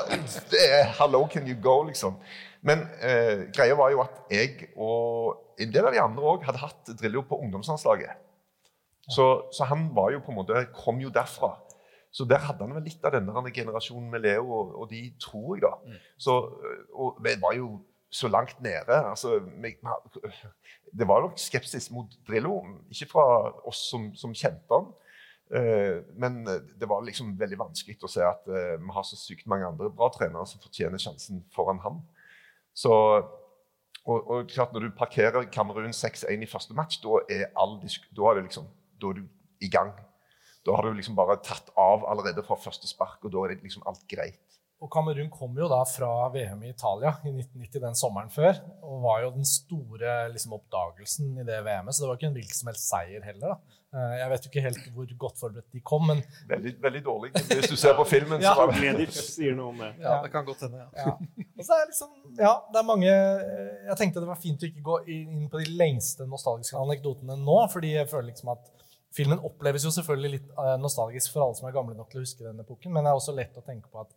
det 0.52 0.62
er 0.62 0.84
'hello, 0.94 1.26
can 1.26 1.48
you 1.48 1.56
go', 1.62 1.82
liksom. 1.88 2.16
Men 2.62 2.86
eh, 3.02 3.50
greia 3.52 3.74
var 3.74 3.90
jo 3.90 4.00
at 4.04 4.20
jeg 4.30 4.70
og 4.76 5.40
en 5.60 5.72
del 5.74 5.86
av 5.86 5.92
de 5.92 6.00
andre 6.00 6.30
òg 6.34 6.46
hadde 6.46 6.62
hatt 6.62 6.94
Drillo 7.00 7.24
på 7.28 7.38
ungdomslandslaget. 7.42 8.22
Så, 9.10 9.50
så 9.52 9.66
han 9.68 9.90
var 9.96 10.14
jo 10.14 10.22
på 10.24 10.32
en 10.32 10.38
måte, 10.40 10.66
kom 10.72 11.00
jo 11.02 11.10
derfra. 11.12 11.58
Så 12.14 12.24
der 12.30 12.38
hadde 12.38 12.62
han 12.62 12.76
vel 12.76 12.86
litt 12.86 13.04
av 13.04 13.12
denne 13.12 13.50
generasjonen 13.52 14.06
med 14.10 14.22
Leo 14.22 14.46
og, 14.46 14.74
og 14.80 14.90
de, 14.90 15.02
tror 15.20 15.56
jeg, 15.56 15.64
da. 15.66 15.98
Så, 16.16 16.36
og 16.94 17.18
vi 17.24 17.34
var 17.42 17.56
jo 17.58 17.80
så 18.14 18.29
langt 18.31 18.61
nede. 18.62 18.94
altså, 19.11 19.40
Det 20.92 21.09
var 21.09 21.24
nok 21.24 21.38
skepsis 21.40 21.90
mot 21.90 22.12
Drillo, 22.29 22.61
ikke 22.90 23.11
fra 23.11 23.24
oss 23.66 23.88
som, 23.90 24.12
som 24.14 24.35
kjente 24.35 24.70
han. 24.70 24.92
Eh, 25.55 25.98
men 26.16 26.44
det 26.46 26.88
var 26.88 27.05
liksom 27.05 27.35
veldig 27.38 27.59
vanskelig 27.61 27.98
å 28.07 28.11
se 28.11 28.22
at 28.24 28.46
eh, 28.48 28.77
vi 28.81 28.94
har 28.94 29.07
så 29.07 29.18
sykt 29.18 29.48
mange 29.50 29.66
andre 29.66 29.90
bra 29.92 30.09
trenere 30.14 30.46
som 30.48 30.62
fortjener 30.62 31.03
sjansen 31.03 31.42
foran 31.55 31.83
han. 31.83 31.98
Så, 32.74 32.94
og, 34.05 34.18
og 34.31 34.48
klart 34.50 34.72
Når 34.74 34.87
du 34.87 34.96
parkerer 34.98 35.50
Kamerun 35.53 35.94
6-1 35.94 36.46
i 36.46 36.50
første 36.50 36.74
match, 36.79 37.03
da 37.03 37.20
er, 37.27 37.46
da 37.50 38.31
er, 38.31 38.42
liksom, 38.46 38.70
da 39.03 39.11
er 39.11 39.20
du 39.20 39.27
i 39.62 39.70
gang. 39.70 39.90
Da 40.64 40.79
har 40.79 40.87
du 40.87 40.94
liksom 40.96 41.18
bare 41.18 41.40
tatt 41.44 41.74
av 41.77 42.07
allerede 42.09 42.46
fra 42.46 42.57
første 42.57 42.88
spark, 42.88 43.24
og 43.27 43.35
da 43.35 43.42
er 43.44 43.55
det 43.55 43.66
liksom 43.66 43.85
alt 43.90 44.07
greit. 44.11 44.53
Og 44.82 44.90
Kamerun 44.92 45.30
kom 45.32 45.54
jo 45.56 45.68
da 45.70 45.78
fra 45.88 46.10
VM 46.34 46.64
i 46.66 46.72
Italia 46.74 47.14
i 47.24 47.30
1990, 47.32 47.80
den 47.84 47.94
sommeren 47.96 48.32
før, 48.32 48.58
og 48.84 48.98
var 49.04 49.22
jo 49.24 49.30
den 49.37 49.46
store 49.48 50.16
liksom, 50.32 50.56
oppdagelsen 50.58 51.38
i 51.40 51.46
det 51.46 51.60
VM-et. 51.64 51.94
Så 51.94 52.04
det 52.04 52.10
var 52.10 52.18
ikke 52.18 52.28
en 52.32 52.37
hvilken 52.37 52.58
som 52.58 52.70
helst 52.72 52.90
seier 52.90 53.24
heller. 53.24 53.54
da. 53.54 53.78
Eh, 53.94 54.16
Jeg 54.18 54.30
vet 54.32 54.44
jo 54.46 54.50
ikke 54.50 54.64
helt 54.66 54.90
hvor 54.96 55.14
godt 55.24 55.40
forberedt 55.40 55.70
de 55.72 55.80
kom, 55.80 56.04
men 56.10 56.20
Veldig, 56.50 56.74
veldig 56.82 57.02
dårlig. 57.06 57.30
Hvis 57.52 57.70
du 57.70 57.76
ser 57.80 57.94
på 57.96 58.04
filmen, 58.10 58.42
så 58.42 58.54
var 58.58 58.74
det 58.74 59.08
sier 59.14 59.56
noe 59.56 59.70
om 59.72 59.80
det. 59.84 59.92
Ja, 60.02 60.18
det 60.26 60.32
kan 60.34 60.44
godt 60.44 60.66
hende. 60.66 60.82
ja. 60.82 61.06
ja. 61.06 61.16
Og 61.54 61.62
så 61.64 61.76
er 61.78 61.84
det 61.84 61.92
liksom, 61.94 62.12
ja, 62.42 62.52
det 62.74 62.80
er 62.80 62.87
mange 62.90 63.10
eh, 63.14 63.88
Jeg 63.88 63.98
tenkte 64.00 64.20
det 64.24 64.30
var 64.32 64.40
fint 64.42 64.64
å 64.64 64.68
ikke 64.68 64.84
gå 64.90 64.98
inn 65.14 65.46
på 65.52 65.62
de 65.62 65.76
lengste 65.78 66.26
nostalgiske 66.28 66.76
anekdotene 66.82 67.38
nå, 67.40 67.58
fordi 67.72 67.94
jeg 67.94 68.10
føler 68.10 68.32
liksom 68.32 68.50
at 68.56 68.72
filmen 69.14 69.38
oppleves 69.46 69.87
jo 69.87 69.92
selvfølgelig 69.94 70.32
litt 70.34 70.48
eh, 70.58 70.74
nostalgisk 70.82 71.30
for 71.32 71.46
alle 71.46 71.58
som 71.60 71.70
er 71.70 71.76
gamle 71.76 71.94
nok 71.96 72.10
til 72.10 72.20
å 72.20 72.26
huske 72.26 72.42
den 72.44 72.60
epoken, 72.64 72.92
men 72.92 73.06
det 73.06 73.12
er 73.12 73.20
også 73.22 73.37
lett 73.37 73.54
å 73.60 73.62
tenke 73.64 73.87
på 73.92 74.02
at 74.02 74.10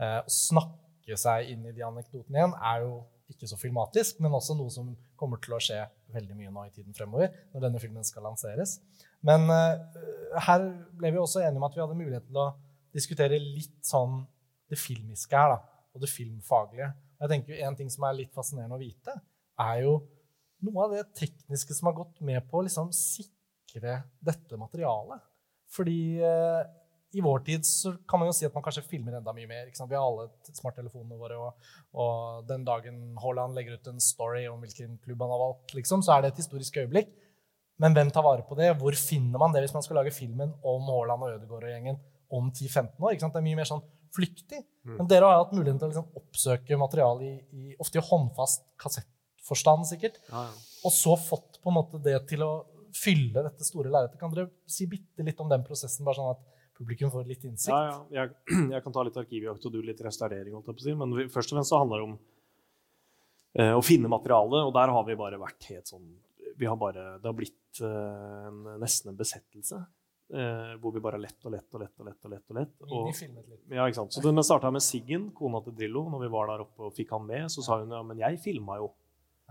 å 0.00 0.30
snakke 0.30 1.18
seg 1.20 1.50
inn 1.52 1.66
i 1.68 1.74
de 1.74 1.84
anekdotene 1.86 2.40
igjen 2.40 2.56
er 2.58 2.84
jo 2.84 2.94
ikke 3.30 3.48
så 3.48 3.56
filmatisk, 3.56 4.18
men 4.20 4.34
også 4.36 4.56
noe 4.56 4.72
som 4.72 4.90
kommer 5.18 5.40
til 5.42 5.54
å 5.56 5.60
skje 5.62 5.78
veldig 6.14 6.36
mye 6.36 6.52
nå 6.52 6.66
i 6.66 6.72
tiden 6.74 6.96
fremover, 6.96 7.32
når 7.54 7.66
denne 7.66 7.80
filmen 7.82 8.04
skal 8.06 8.26
lanseres. 8.28 8.76
Men 9.24 9.48
uh, 9.48 9.80
her 10.44 10.66
ble 10.98 11.14
vi 11.14 11.20
også 11.22 11.40
enige 11.40 11.60
om 11.60 11.66
at 11.68 11.76
vi 11.76 11.82
hadde 11.82 11.98
muligheten 11.98 12.28
til 12.28 12.42
å 12.42 12.50
diskutere 12.94 13.40
litt 13.40 13.78
sånn 13.86 14.20
det 14.70 14.78
filmiske 14.80 15.38
her, 15.38 15.54
da, 15.56 15.84
og 15.94 16.04
det 16.04 16.12
filmfaglige. 16.12 16.90
Jeg 17.22 17.32
tenker 17.32 17.54
jo 17.54 17.68
En 17.68 17.78
ting 17.78 17.90
som 17.92 18.04
er 18.08 18.18
litt 18.18 18.34
fascinerende 18.36 18.76
å 18.76 18.82
vite, 18.82 19.14
er 19.64 19.84
jo 19.86 19.98
noe 20.64 20.86
av 20.86 20.94
det 20.96 21.04
tekniske 21.16 21.76
som 21.76 21.90
har 21.90 21.98
gått 21.98 22.20
med 22.24 22.44
på 22.48 22.60
å 22.60 22.64
liksom 22.66 22.90
sikre 22.96 24.00
dette 24.24 24.58
materialet. 24.60 25.22
Fordi 25.74 25.98
eh, 26.22 26.62
i 27.14 27.22
vår 27.24 27.42
tid 27.46 27.66
så 27.66 27.94
kan 28.08 28.20
man 28.20 28.28
jo 28.30 28.36
si 28.36 28.46
at 28.46 28.54
man 28.54 28.64
kanskje 28.64 28.84
filmer 28.86 29.18
enda 29.18 29.32
mye 29.36 29.48
mer. 29.50 29.68
Vi 29.70 29.96
har 29.96 30.02
alle 30.02 30.28
smarttelefonene 30.50 31.18
våre, 31.18 31.38
og, 31.38 31.68
og 31.94 32.46
den 32.48 32.66
dagen 32.66 33.02
Haaland 33.22 33.56
legger 33.56 33.78
ut 33.78 33.90
en 33.92 34.02
story 34.02 34.46
om 34.50 34.62
hvilken 34.64 34.98
klubb 35.04 35.22
han 35.24 35.34
har 35.34 35.42
valgt, 35.44 35.76
liksom, 35.78 36.02
så 36.04 36.16
er 36.16 36.24
det 36.24 36.32
et 36.32 36.42
historisk 36.44 36.80
øyeblikk. 36.82 37.12
Men 37.82 37.94
hvem 37.96 38.10
tar 38.14 38.22
vare 38.26 38.44
på 38.46 38.56
det? 38.58 38.70
Hvor 38.78 38.94
finner 38.98 39.40
man 39.40 39.54
det 39.54 39.64
hvis 39.64 39.74
man 39.74 39.82
skal 39.82 39.98
lage 39.98 40.14
filmen 40.14 40.52
om 40.62 40.90
Haaland 40.90 41.26
og 41.26 41.32
Ødegaard 41.38 41.66
og 41.66 41.72
gjengen 41.72 41.98
om 42.30 42.50
10-15 42.52 43.02
år? 43.02 43.16
Det 43.18 43.40
er 43.40 43.46
mye 43.48 43.58
mer 43.58 43.70
sånn 43.70 43.82
flyktig. 44.14 44.60
Men 44.86 45.08
dere 45.10 45.26
har 45.26 45.40
hatt 45.42 45.54
muligheten 45.56 45.80
til 45.80 45.88
å 45.88 45.92
liksom 45.92 46.20
oppsøke 46.20 46.78
materiale 46.78 47.26
i, 47.26 47.34
i 47.50 47.74
ofte 47.82 47.98
i 47.98 48.04
håndfast 48.04 48.66
kassettforstand, 48.80 49.88
sikkert. 49.90 50.20
Ja, 50.28 50.46
ja. 50.50 50.70
Og 50.86 50.94
så 50.94 51.16
fått 51.18 51.58
på 51.62 51.72
en 51.72 51.78
måte 51.80 51.98
det 52.04 52.18
til 52.30 52.44
å 52.46 52.52
fylle 52.94 53.42
dette 53.46 53.66
store 53.66 53.90
lerretet. 53.90 54.20
Kan 54.20 54.32
dere 54.34 54.50
si 54.70 54.86
bitte 54.90 55.26
litt 55.26 55.40
om 55.42 55.50
den 55.50 55.64
prosessen, 55.66 56.06
bare 56.06 56.20
sånn 56.20 56.34
at 56.34 56.42
publikum 56.78 57.10
får 57.12 57.26
litt 57.28 57.44
innsikt? 57.48 57.72
Ja, 57.72 58.04
ja. 58.10 58.24
Jeg, 58.24 58.68
jeg 58.74 58.84
kan 58.84 58.94
ta 58.94 59.04
litt 59.06 59.18
arkivjakt 59.20 59.66
og 59.68 59.74
du 59.74 59.80
litt 59.82 60.00
restaurering. 60.04 60.56
si. 60.82 60.94
Men 60.98 61.16
vi, 61.16 61.26
først 61.32 61.52
og 61.52 61.58
fremst 61.58 61.72
så 61.74 61.80
handler 61.82 62.02
det 62.02 62.08
om 62.10 62.14
eh, 63.62 63.74
å 63.74 63.82
finne 63.84 64.10
materiale, 64.10 64.64
og 64.66 64.74
der 64.76 64.94
har 64.94 65.04
vi 65.08 65.18
bare 65.18 65.40
vært 65.40 65.70
helt 65.72 65.90
sånn 65.90 66.14
vi 66.56 66.66
har 66.70 66.76
bare, 66.78 67.18
Det 67.18 67.26
har 67.26 67.34
blitt 67.34 67.80
eh, 67.82 68.48
en, 68.48 68.64
nesten 68.78 69.10
en 69.10 69.16
besettelse. 69.18 69.80
eh, 70.34 70.74
hvor 70.80 70.92
vi 70.94 71.02
bare 71.02 71.18
har 71.18 71.24
lett 71.24 71.46
og 71.46 71.54
lett 71.54 71.74
og 71.74 71.82
lett 71.82 71.98
og 71.98 72.06
lett. 72.06 72.20
og 72.24 72.30
lett 72.30 72.50
og 72.50 72.58
lett. 72.60 72.74
Og, 72.88 73.08
filmet 73.16 73.48
litt. 73.48 73.64
ja, 73.74 73.86
ikke 73.86 74.00
sant? 74.02 74.14
Så 74.14 74.22
vi 74.22 74.44
starta 74.46 74.70
med 74.70 74.84
Siggen, 74.84 75.30
kona 75.34 75.60
til 75.64 75.74
Drillo. 75.78 76.04
Når 76.12 76.26
vi 76.26 76.30
var 76.34 76.52
der 76.52 76.66
oppe 76.66 76.88
og 76.88 76.94
fikk 76.94 77.10
han 77.16 77.26
med, 77.26 77.48
så 77.50 77.64
sa 77.64 77.80
hun 77.82 77.90
ja, 77.90 78.02
men 78.06 78.22
jeg 78.22 78.40
filma 78.42 78.78
jo. 78.82 78.92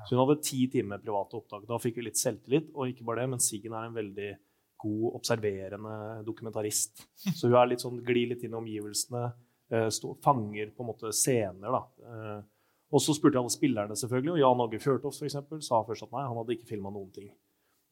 Så 0.08 0.16
hun 0.16 0.24
hadde 0.24 0.42
ti 0.44 0.64
timer 0.72 1.00
private 1.04 1.38
opptak. 1.38 1.68
Da 1.70 1.78
fikk 1.82 2.00
vi 2.00 2.08
litt 2.08 2.20
selvtillit. 2.20 2.72
Og 2.74 2.90
ikke 2.92 3.06
bare 3.08 3.24
det, 3.24 3.34
men 3.36 3.44
Siggen 3.44 3.76
er 3.78 3.90
en 3.90 4.00
veldig 4.00 4.32
god, 4.84 5.14
observerende 5.18 5.96
dokumentarist. 6.28 7.06
Så 7.34 7.48
hun 7.48 7.56
er 7.60 7.72
litt 7.74 7.84
sånn, 7.84 8.02
glir 8.06 8.30
litt 8.34 8.44
inn 8.44 8.54
i 8.56 8.60
omgivelsene, 8.60 9.24
eh, 9.72 9.88
stå, 9.90 10.16
fanger 10.24 10.74
på 10.76 10.84
en 10.86 10.92
måte 10.92 11.14
scener. 11.16 11.72
da. 11.72 11.84
Eh, 12.04 12.42
og 12.94 13.02
så 13.02 13.16
spurte 13.18 13.40
jeg 13.40 13.42
alle 13.42 13.56
spillerne, 13.56 13.96
selvfølgelig, 13.98 14.36
og 14.36 14.44
Jan 14.44 14.62
Åge 14.68 14.80
Fjørtoft 14.84 15.18
for 15.18 15.26
eksempel, 15.26 15.64
sa 15.66 15.80
først 15.88 16.04
at 16.06 16.12
nei, 16.14 16.28
han 16.28 16.38
hadde 16.38 16.54
ikke 16.60 16.68
filma 16.76 16.92
noen 16.94 17.10
ting. 17.16 17.32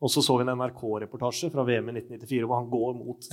Og 0.01 0.10
så 0.10 0.21
så 0.25 0.34
vi 0.38 0.45
en 0.49 0.58
NRK-reportasje 0.58 1.51
fra 1.54 1.62
VM 1.65 1.89
i 1.91 1.93
1994 2.01 2.45
hvor 2.49 2.58
han 2.58 2.69
går 2.71 2.95
mot 2.97 3.27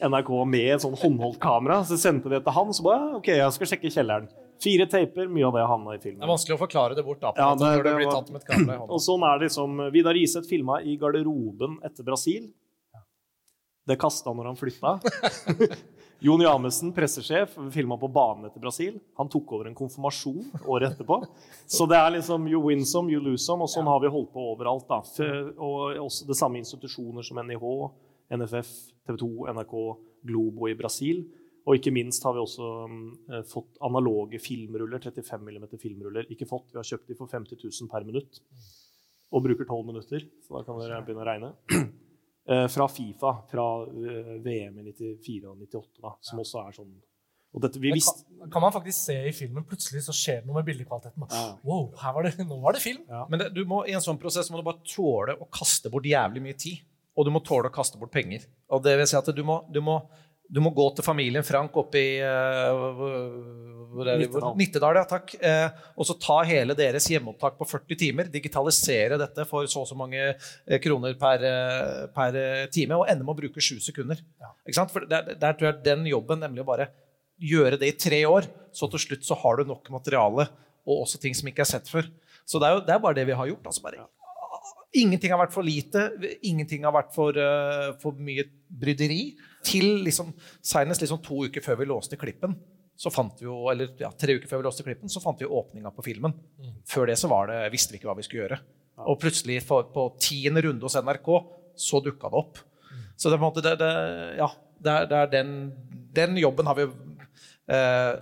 NRK 0.00 0.30
med 0.48 0.70
et 0.72 0.80
sånn 0.84 0.96
håndholdt 0.96 1.36
kamera. 1.42 1.82
Så 1.84 1.98
sendte 2.00 2.30
vi 2.30 2.36
det 2.38 2.44
til 2.46 2.54
han, 2.56 2.72
så 2.72 2.82
bare 2.86 3.10
OK, 3.18 3.28
jeg 3.28 3.52
skal 3.52 3.68
sjekke 3.68 3.90
kjelleren. 3.92 4.28
Fire 4.64 4.86
taper, 4.88 5.28
mye 5.28 5.44
av 5.50 5.52
det 5.58 5.64
havna 5.68 5.96
i 5.96 6.00
filmen. 6.00 6.22
Det 6.22 6.24
er 6.24 6.32
vanskelig 6.32 6.56
å 6.56 6.62
forklare 6.62 6.96
det 6.96 7.04
bort 7.04 7.20
da, 7.20 7.32
Ja, 7.36 7.50
det, 7.54 7.68
det- 7.84 7.84
det 7.84 8.06
var- 8.06 8.14
tatt 8.22 8.30
med 8.32 8.40
et 8.40 8.48
kamera 8.48 8.76
i 8.76 8.80
hånda. 8.80 8.90
Og 8.96 9.00
sånn 9.04 9.24
er 9.28 9.38
det 9.38 9.48
liksom 9.50 9.92
Vidar 9.92 10.16
Iseth 10.16 10.48
filma 10.48 10.80
i 10.80 10.96
garderoben 10.96 11.76
etter 11.84 12.04
Brasil. 12.08 12.52
Det 13.84 13.98
kasta 14.00 14.32
når 14.32 14.52
han 14.52 14.58
flytta. 14.58 14.96
Jon 16.24 16.40
Jamesen, 16.40 16.92
pressesjef, 16.96 17.56
filma 17.74 17.98
på 18.00 18.08
banen 18.08 18.46
etter 18.48 18.62
Brasil. 18.62 18.94
Han 19.18 19.28
tok 19.28 19.50
over 19.58 19.68
en 19.68 19.76
konfirmasjon 19.76 20.46
året 20.72 20.94
etterpå. 20.94 21.18
Så 21.68 21.84
det 21.90 21.98
er 21.98 22.14
liksom 22.14 22.46
you 22.48 22.62
win 22.64 22.84
some, 22.88 23.12
you 23.12 23.20
lose 23.20 23.44
some. 23.44 23.60
Og 23.60 23.68
sånn 23.68 23.90
har 23.90 24.00
vi 24.00 24.12
holdt 24.14 24.30
på 24.32 24.44
overalt. 24.54 24.88
da. 24.88 25.02
Og 25.60 26.00
også 26.06 26.28
det 26.30 26.38
samme 26.38 26.62
institusjoner 26.62 27.26
som 27.26 27.40
NIH, 27.44 27.66
NFF, 28.38 28.70
TV 29.04 29.18
2, 29.20 29.28
NRK, 29.58 29.74
Globo 30.30 30.70
i 30.70 30.76
Brasil. 30.78 31.26
Og 31.64 31.76
ikke 31.76 31.92
minst 31.96 32.24
har 32.24 32.36
vi 32.36 32.42
også 32.44 32.70
eh, 32.88 33.44
fått 33.48 33.78
analoge 33.84 34.40
filmruller, 34.40 35.00
35 35.04 35.44
mm 35.44 35.68
filmruller. 35.80 36.28
Ikke 36.32 36.48
fått, 36.48 36.70
vi 36.72 36.80
har 36.80 36.88
kjøpt 36.88 37.12
de 37.12 37.18
for 37.20 37.28
50 37.28 37.60
000 37.60 37.92
per 37.92 38.04
minutt. 38.08 38.40
Og 39.34 39.44
bruker 39.44 39.68
12 39.68 39.86
minutter, 39.88 40.24
så 40.44 40.58
da 40.58 40.64
kan 40.64 40.80
dere 40.80 41.02
begynne 41.04 41.24
å 41.24 41.28
regne. 41.28 41.52
Eh, 42.48 42.66
fra 42.68 42.88
Fifa, 42.88 43.36
fra 43.50 43.82
eh, 43.82 44.34
VM 44.44 44.78
i 44.78 44.92
94 44.92 45.48
og 45.48 45.58
98, 45.58 46.00
da, 46.02 46.10
som 46.20 46.40
også 46.42 46.60
er 46.60 46.74
sånn 46.76 46.90
Og 47.56 47.62
dette 47.64 47.80
kan, 47.80 48.50
kan 48.52 48.64
man 48.66 48.74
faktisk 48.74 48.98
se 48.98 49.16
i 49.30 49.32
filmen. 49.32 49.64
Plutselig 49.64 50.02
så 50.04 50.12
skjer 50.12 50.42
det 50.42 50.50
noe 50.50 50.58
med 50.58 50.66
bildekvaliteten. 50.66 51.24
Ja. 51.30 51.44
Wow, 51.64 51.86
her 52.00 52.16
var 52.16 52.26
det, 52.26 52.34
nå 52.44 52.58
var 52.60 52.76
det 52.76 52.82
film! 52.82 53.06
Men 53.30 53.40
det, 53.40 53.46
du 53.54 53.62
må, 53.70 53.84
i 53.88 53.94
en 53.96 54.04
sånn 54.04 54.18
prosess 54.20 54.50
må 54.50 54.60
du 54.60 54.66
bare 54.66 54.82
tåle 54.84 55.38
å 55.38 55.48
kaste 55.54 55.92
bort 55.92 56.08
jævlig 56.10 56.42
mye 56.44 56.58
tid. 56.58 56.82
Og 57.14 57.24
du 57.24 57.30
må 57.30 57.40
tåle 57.46 57.70
å 57.70 57.74
kaste 57.74 57.96
bort 58.00 58.12
penger. 58.12 58.44
Og 58.74 58.82
det 58.84 58.96
vil 58.98 59.08
si 59.08 59.16
at 59.16 59.30
du 59.30 59.44
må, 59.46 59.60
du 59.70 59.78
må, 59.86 60.00
du 60.48 60.60
må 60.60 60.70
gå 60.76 60.84
til 60.94 61.04
familien 61.06 61.44
Frank 61.46 61.76
oppe 61.80 62.00
i 62.00 62.08
eh, 62.20 62.82
Nittedal. 63.94 64.56
Nittedal. 64.58 64.98
Ja, 65.00 65.04
takk. 65.08 65.32
Eh, 65.38 65.84
og 65.96 66.08
så 66.08 66.16
ta 66.20 66.40
hele 66.46 66.76
deres 66.76 67.06
hjemmeopptak 67.10 67.56
på 67.58 67.68
40 67.70 67.98
timer, 68.00 68.28
digitalisere 68.32 69.18
dette 69.20 69.46
for 69.48 69.68
så 69.70 69.84
og 69.84 69.88
så 69.88 69.96
mange 69.98 70.20
eh, 70.20 70.80
kroner 70.84 71.16
per, 71.20 71.46
per 72.14 72.38
time, 72.74 72.98
og 72.98 73.08
ende 73.08 73.24
med 73.24 73.34
å 73.36 73.38
bruke 73.38 73.64
sju 73.64 73.78
sekunder. 73.82 74.20
Ikke 74.66 74.76
sant? 74.76 74.92
For 74.92 75.08
der, 75.08 75.32
der 75.40 75.56
tror 75.56 75.70
jeg 75.70 75.86
den 75.86 76.04
jobben, 76.10 76.42
nemlig 76.44 76.64
å 76.64 76.68
bare 76.68 76.90
gjøre 77.40 77.80
det 77.80 77.90
i 77.90 77.96
tre 77.98 78.20
år, 78.28 78.50
så 78.74 78.90
til 78.92 79.02
slutt 79.02 79.24
så 79.26 79.38
har 79.40 79.58
du 79.58 79.72
nok 79.72 79.88
materiale, 79.94 80.46
og 80.84 81.06
også 81.06 81.22
ting 81.22 81.34
som 81.36 81.48
ikke 81.48 81.64
er 81.64 81.72
sett 81.72 81.88
før. 81.90 82.10
Så 82.44 82.60
det 82.60 82.68
er 82.68 82.76
jo 82.76 82.84
det 82.84 82.92
er 82.92 83.00
bare 83.00 83.16
det 83.16 83.24
vi 83.30 83.38
har 83.38 83.48
gjort. 83.48 83.72
altså 83.72 83.82
bare 83.86 84.04
Ingenting 84.94 85.32
har 85.32 85.40
vært 85.40 85.54
for 85.56 85.66
lite, 85.66 86.04
ingenting 86.46 86.84
har 86.86 86.92
vært 86.94 87.10
for, 87.16 87.34
for 87.98 88.14
mye 88.22 88.44
bryderi. 88.70 89.32
Til 89.64 90.04
liksom, 90.04 90.32
senest 90.64 91.04
liksom 91.04 91.22
to 91.24 91.44
uker 91.48 91.64
før 91.64 91.80
vi 91.80 91.88
låste 91.88 92.18
klippen, 92.20 92.56
så 92.96 93.10
fant 93.10 93.40
vi 93.40 93.48
jo, 93.48 93.56
eller 93.72 93.90
ja, 93.98 94.10
tre 94.14 94.36
uker 94.38 94.50
før 94.50 94.60
vi 94.60 94.66
låste 94.68 94.84
klippen, 94.86 95.10
så 95.10 95.22
fant 95.22 95.40
vi 95.40 95.48
åpninga 95.50 95.90
på 95.94 96.04
filmen. 96.06 96.34
Før 96.88 97.10
det 97.10 97.18
så 97.18 97.30
var 97.32 97.50
det, 97.50 97.58
visste 97.74 97.94
vi 97.94 97.98
ikke 97.98 98.10
hva 98.10 98.18
vi 98.18 98.26
skulle 98.26 98.44
gjøre. 98.44 98.60
Og 99.10 99.18
plutselig 99.22 99.58
for, 99.66 99.88
på 99.90 100.06
tiende 100.22 100.62
runde 100.62 100.86
hos 100.86 100.94
NRK 101.00 101.30
så 101.80 102.00
dukka 102.04 102.30
det 102.30 102.42
opp. 102.44 102.60
Så 103.16 103.30
det 103.30 103.36
er 103.36 103.40
på 103.40 103.42
en 103.42 103.48
måte 103.48 103.64
det, 103.64 103.74
det, 103.80 103.90
ja, 104.38 104.48
det 104.84 104.94
er, 104.94 105.08
det 105.10 105.18
er 105.18 105.32
den, 105.32 105.50
den 106.14 106.38
jobben 106.38 106.70
har 106.70 106.78
vi 106.78 106.86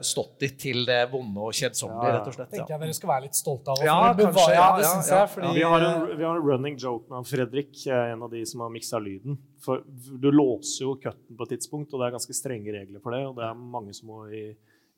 stått 0.06 0.44
i 0.46 0.48
til 0.54 0.84
det 0.86 1.00
vonde 1.10 1.40
og 1.42 1.50
kjedsommelige, 1.58 2.02
Ja, 2.06 2.12
ja. 2.12 2.18
rett 2.20 2.28
og 2.30 2.34
slett. 2.36 2.50
tenker 2.52 2.70
Ja. 2.70 2.76
jeg 2.76 2.80
dere 2.84 2.94
skal 2.94 3.08
være 3.10 3.22
litt 3.24 3.34
stolte 3.34 3.72
av. 3.74 3.80
Ja, 3.82 3.96
for 4.14 4.22
kanskje, 4.22 4.52
ja, 4.54 4.66
det 4.76 4.82
ja, 4.84 4.90
ja. 4.92 5.16
jeg, 5.18 5.30
fordi, 5.32 5.48
vi, 5.56 5.62
har 5.66 5.80
en, 5.88 6.04
vi 6.20 6.24
har 6.28 6.36
en 6.36 6.44
running 6.46 6.76
joke 6.78 7.10
med 7.10 7.26
Fredrik, 7.26 7.86
eh, 7.88 8.12
en 8.12 8.22
av 8.22 8.30
de 8.30 8.44
som 8.46 8.60
har 8.60 8.70
miksa 8.70 9.00
lyden. 9.02 9.38
For 9.64 9.82
du 10.22 10.28
låser 10.30 10.84
jo 10.86 10.94
cutten 10.94 11.36
på 11.36 11.42
et 11.48 11.56
tidspunkt, 11.56 11.90
og 11.92 11.98
det 12.00 12.06
er 12.06 12.14
ganske 12.18 12.36
strenge 12.38 12.70
regler 12.76 13.00
for 13.02 13.10
det. 13.16 13.24
Og 13.26 13.34
det 13.40 13.48
er 13.48 13.54
mange 13.58 13.92
som 13.98 14.08
må 14.12 14.20
i 14.30 14.44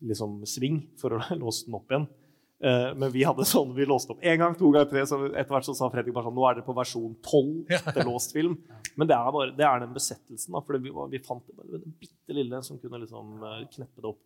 liksom, 0.04 0.42
sving 0.44 0.82
for 1.00 1.16
å 1.16 1.22
låse 1.40 1.64
den 1.64 1.78
opp 1.80 1.88
igjen. 1.88 2.06
Eh, 2.64 2.92
men 3.00 3.10
vi 3.12 3.24
hadde 3.24 3.44
sånn, 3.48 3.72
vi 3.76 3.84
låste 3.88 4.12
opp 4.12 4.20
én 4.22 4.38
gang, 4.40 4.54
to 4.60 4.68
ganger, 4.72 4.90
tre. 4.92 5.06
Så 5.08 5.22
etter 5.32 5.52
hvert 5.56 5.64
så 5.64 5.74
sa 5.76 5.88
Fredrik 5.92 6.12
bare 6.14 6.28
sånn 6.28 6.36
Nå 6.36 6.44
er 6.48 6.60
dere 6.60 6.68
på 6.68 6.76
versjon 6.76 7.16
12 7.24 7.88
til 7.96 8.04
låst 8.12 8.32
film. 8.36 8.58
Men 8.96 9.08
det 9.08 9.16
er, 9.16 9.32
bare, 9.32 9.56
det 9.56 9.64
er 9.64 9.80
den 9.86 9.96
besettelsen. 9.96 10.52
da, 10.52 10.60
For 10.60 10.76
vi, 10.78 10.92
vi 11.16 11.18
fant 11.24 11.44
det 11.48 11.56
bare 11.56 11.80
den 11.80 11.96
bitte 11.98 12.36
lille 12.36 12.60
som 12.62 12.76
kunne 12.78 13.00
liksom 13.02 13.40
eh, 13.40 13.64
kneppe 13.72 14.00
det 14.04 14.12
opp. 14.12 14.22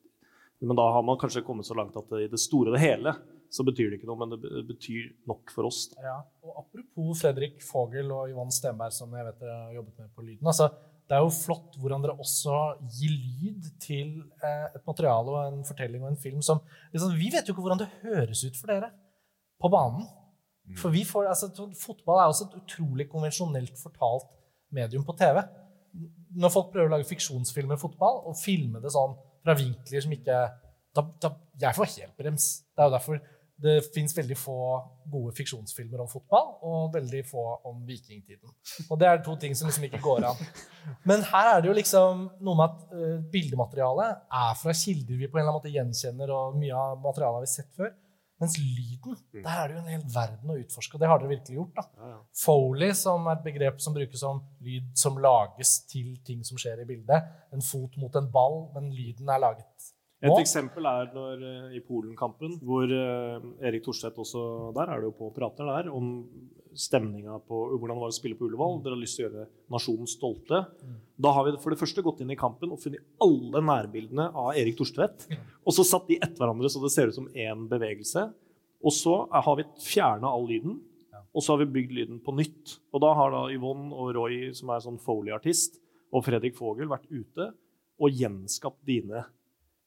Men 0.61 0.79
da 0.79 0.87
har 0.93 1.05
man 1.07 1.19
kanskje 1.21 1.45
kommet 1.47 1.67
så 1.69 1.77
langt 1.79 1.97
at 1.97 2.15
i 2.19 2.29
det 2.31 2.41
store 2.43 2.73
og 2.73 2.79
det 2.79 2.83
hele 2.83 3.15
så 3.49 3.65
betyr 3.65 3.89
det 3.89 3.99
ikke 3.99 4.09
noe, 4.11 4.19
men 4.21 4.35
det 4.35 4.63
betyr 4.69 5.09
nok 5.29 5.53
for 5.55 5.69
oss. 5.69 5.87
Ja, 6.05 6.19
og 6.45 6.61
Apropos 6.61 7.23
Fredrik 7.23 7.63
Fogel 7.65 8.11
og 8.13 8.29
Yvonne 8.29 8.53
Stenberg, 8.53 8.93
som 8.93 9.15
jeg 9.17 9.25
vet 9.25 9.41
dere 9.41 9.57
har 9.63 9.77
jobbet 9.79 10.03
med 10.03 10.11
på 10.13 10.25
lyden. 10.27 10.51
altså, 10.51 10.69
Det 11.09 11.17
er 11.17 11.25
jo 11.25 11.33
flott 11.33 11.79
hvordan 11.81 12.05
dere 12.05 12.19
også 12.21 12.59
gir 12.99 13.15
lyd 13.15 13.71
til 13.81 14.11
eh, 14.45 14.67
et 14.77 14.85
materiale 14.85 15.33
og 15.33 15.39
en 15.47 15.63
fortelling 15.65 16.05
og 16.05 16.11
en 16.11 16.21
film 16.21 16.43
som 16.45 16.61
liksom, 16.93 17.15
Vi 17.17 17.31
vet 17.33 17.49
jo 17.49 17.55
ikke 17.55 17.65
hvordan 17.65 17.81
det 17.81 17.93
høres 18.03 18.45
ut 18.45 18.59
for 18.61 18.75
dere 18.75 18.91
på 19.59 19.71
banen. 19.73 20.05
For 20.77 20.93
vi 20.93 21.07
får, 21.09 21.31
altså, 21.31 21.49
Fotball 21.81 22.21
er 22.21 22.29
også 22.29 22.51
et 22.51 22.59
utrolig 22.61 23.09
konvensjonelt 23.09 23.81
fortalt 23.81 24.29
medium 24.71 25.07
på 25.07 25.17
TV. 25.17 25.41
Når 26.37 26.53
folk 26.53 26.69
prøver 26.75 26.91
å 26.91 26.99
lage 26.99 27.09
fiksjonsfilmer 27.09 27.81
fotball 27.81 28.21
og 28.29 28.37
filme 28.37 28.83
det 28.85 28.93
sånn 28.93 29.17
fra 29.49 29.57
vinkler 29.59 30.05
som 30.05 30.15
ikke 30.15 30.39
da, 30.97 31.05
da, 31.23 31.35
Jeg 31.61 31.77
får 31.77 31.93
helt 31.97 32.17
brems. 32.21 32.47
Det 32.75 32.83
er 32.83 32.89
jo 32.89 32.97
derfor 32.97 33.21
det 33.59 33.73
fins 33.91 34.13
veldig 34.15 34.37
få 34.39 34.57
gode 35.11 35.33
fiksjonsfilmer 35.35 36.05
om 36.05 36.09
fotball, 36.11 36.53
og 36.63 36.93
veldig 36.95 37.25
få 37.27 37.43
om 37.67 37.81
vikingtiden. 37.87 38.53
Og 38.87 39.01
det 39.01 39.09
er 39.09 39.23
to 39.27 39.35
ting 39.41 39.57
som 39.59 39.67
liksom 39.67 39.89
ikke 39.89 39.99
går 40.05 40.29
an. 40.29 40.43
Men 41.09 41.25
her 41.27 41.51
er 41.57 41.65
det 41.65 41.71
jo 41.73 41.75
liksom 41.75 42.21
noe 42.39 42.59
med 42.61 42.69
at 42.69 42.85
uh, 42.95 43.17
bildematerialet 43.33 44.23
er 44.43 44.61
fra 44.61 44.77
kilder 44.79 45.19
vi 45.19 45.27
på 45.27 45.41
en 45.41 45.43
eller 45.43 45.51
annen 45.51 45.59
måte 45.59 45.75
gjenkjenner, 45.75 46.31
og 46.31 46.61
mye 46.61 46.85
av 46.85 47.03
materialet 47.03 47.41
har 47.41 47.49
vi 47.49 47.51
sett 47.57 47.73
før. 47.75 47.91
Mens 48.41 48.55
lyden, 48.59 49.17
Mm. 49.35 49.43
der 49.43 49.51
er 49.51 49.69
det 49.69 49.75
jo 49.77 49.81
en 49.81 49.89
hel 49.89 50.03
verden 50.15 50.51
å 50.51 50.59
utforske, 50.61 50.95
og 50.95 51.01
det 51.01 51.09
har 51.09 51.19
dere 51.19 51.29
virkelig 51.29 51.57
gjort. 51.57 51.75
da. 51.77 51.83
Ja, 51.99 52.09
ja. 52.13 52.19
Foley, 52.45 52.93
som 52.95 53.27
er 53.27 53.33
et 53.37 53.45
begrep 53.45 53.81
som 53.81 53.95
brukes 53.95 54.23
om 54.23 54.43
lyd 54.61 54.93
som 54.95 55.17
lages 55.19 55.81
til 55.91 56.17
ting 56.25 56.45
som 56.45 56.57
skjer 56.57 56.81
i 56.83 56.85
bildet. 56.85 57.27
En 57.53 57.61
fot 57.63 57.97
mot 57.97 58.15
en 58.17 58.31
ball, 58.31 58.69
men 58.75 58.91
lyden 58.95 59.29
er 59.29 59.39
laget 59.43 59.93
Et 60.19 60.33
Hå? 60.33 60.39
eksempel 60.43 60.87
er 60.91 61.13
når, 61.15 61.43
eh, 61.47 61.77
i 61.79 61.81
Polen-kampen, 61.87 62.57
hvor 62.67 62.91
eh, 62.91 63.45
Erik 63.69 63.85
Thorstvedt 63.85 64.19
også 64.19 64.75
Der 64.75 64.91
er 64.91 64.99
det 64.99 65.13
jo 65.13 65.15
på 65.15 65.29
prater 65.35 65.69
der 65.69 65.93
om 65.95 66.27
stemninga 66.75 67.39
på 67.47 67.61
hvordan 67.75 67.97
det 67.97 68.03
var 68.03 68.11
å 68.11 68.17
spille 68.17 68.39
på 68.39 68.49
Ullevål. 68.49 68.83
Dere 68.83 68.97
har 68.97 69.03
lyst 69.03 69.19
til 69.19 69.27
å 69.27 69.29
gjøre 69.29 69.47
nasjonen 69.71 70.11
stolte. 70.11 70.61
Da 71.19 71.33
har 71.35 71.47
vi 71.47 71.55
for 71.63 71.75
det 71.75 71.79
første 71.79 72.03
gått 72.03 72.21
inn 72.23 72.31
i 72.31 72.39
kampen 72.39 72.71
og 72.75 72.83
funnet 72.83 73.03
alle 73.23 73.63
nærbildene 73.63 74.29
av 74.35 74.59
Erik 74.59 74.77
Thorstvedt. 74.79 75.27
Og 75.67 75.75
så 75.75 75.87
satt 75.87 76.07
de 76.11 76.19
etter 76.19 76.39
hverandre 76.39 76.71
så 76.71 76.83
det 76.83 76.93
ser 76.95 77.11
ut 77.11 77.19
som 77.19 77.31
én 77.35 77.67
bevegelse. 77.71 78.29
Og 78.83 78.95
så 78.95 79.17
har 79.31 79.57
vi 79.59 79.67
fjerna 79.83 80.31
all 80.31 80.47
lyden. 80.51 80.79
Og 81.35 81.43
så 81.43 81.55
har 81.55 81.65
vi 81.65 81.73
bygd 81.79 81.95
lyden 81.95 82.21
på 82.23 82.35
nytt. 82.35 82.79
Og 82.95 83.03
da 83.03 83.15
har 83.15 83.35
da 83.35 83.43
Yvonne 83.55 83.91
og 83.95 84.15
Roy, 84.15 84.53
som 84.55 84.71
er 84.71 84.83
sånn 84.83 85.03
Foley-artist, 85.03 85.81
og 86.15 86.25
Fredrik 86.27 86.55
Fogel 86.57 86.91
vært 86.91 87.11
ute 87.11 87.51
og 87.99 88.15
gjenskapt 88.15 88.81
dine 88.87 89.27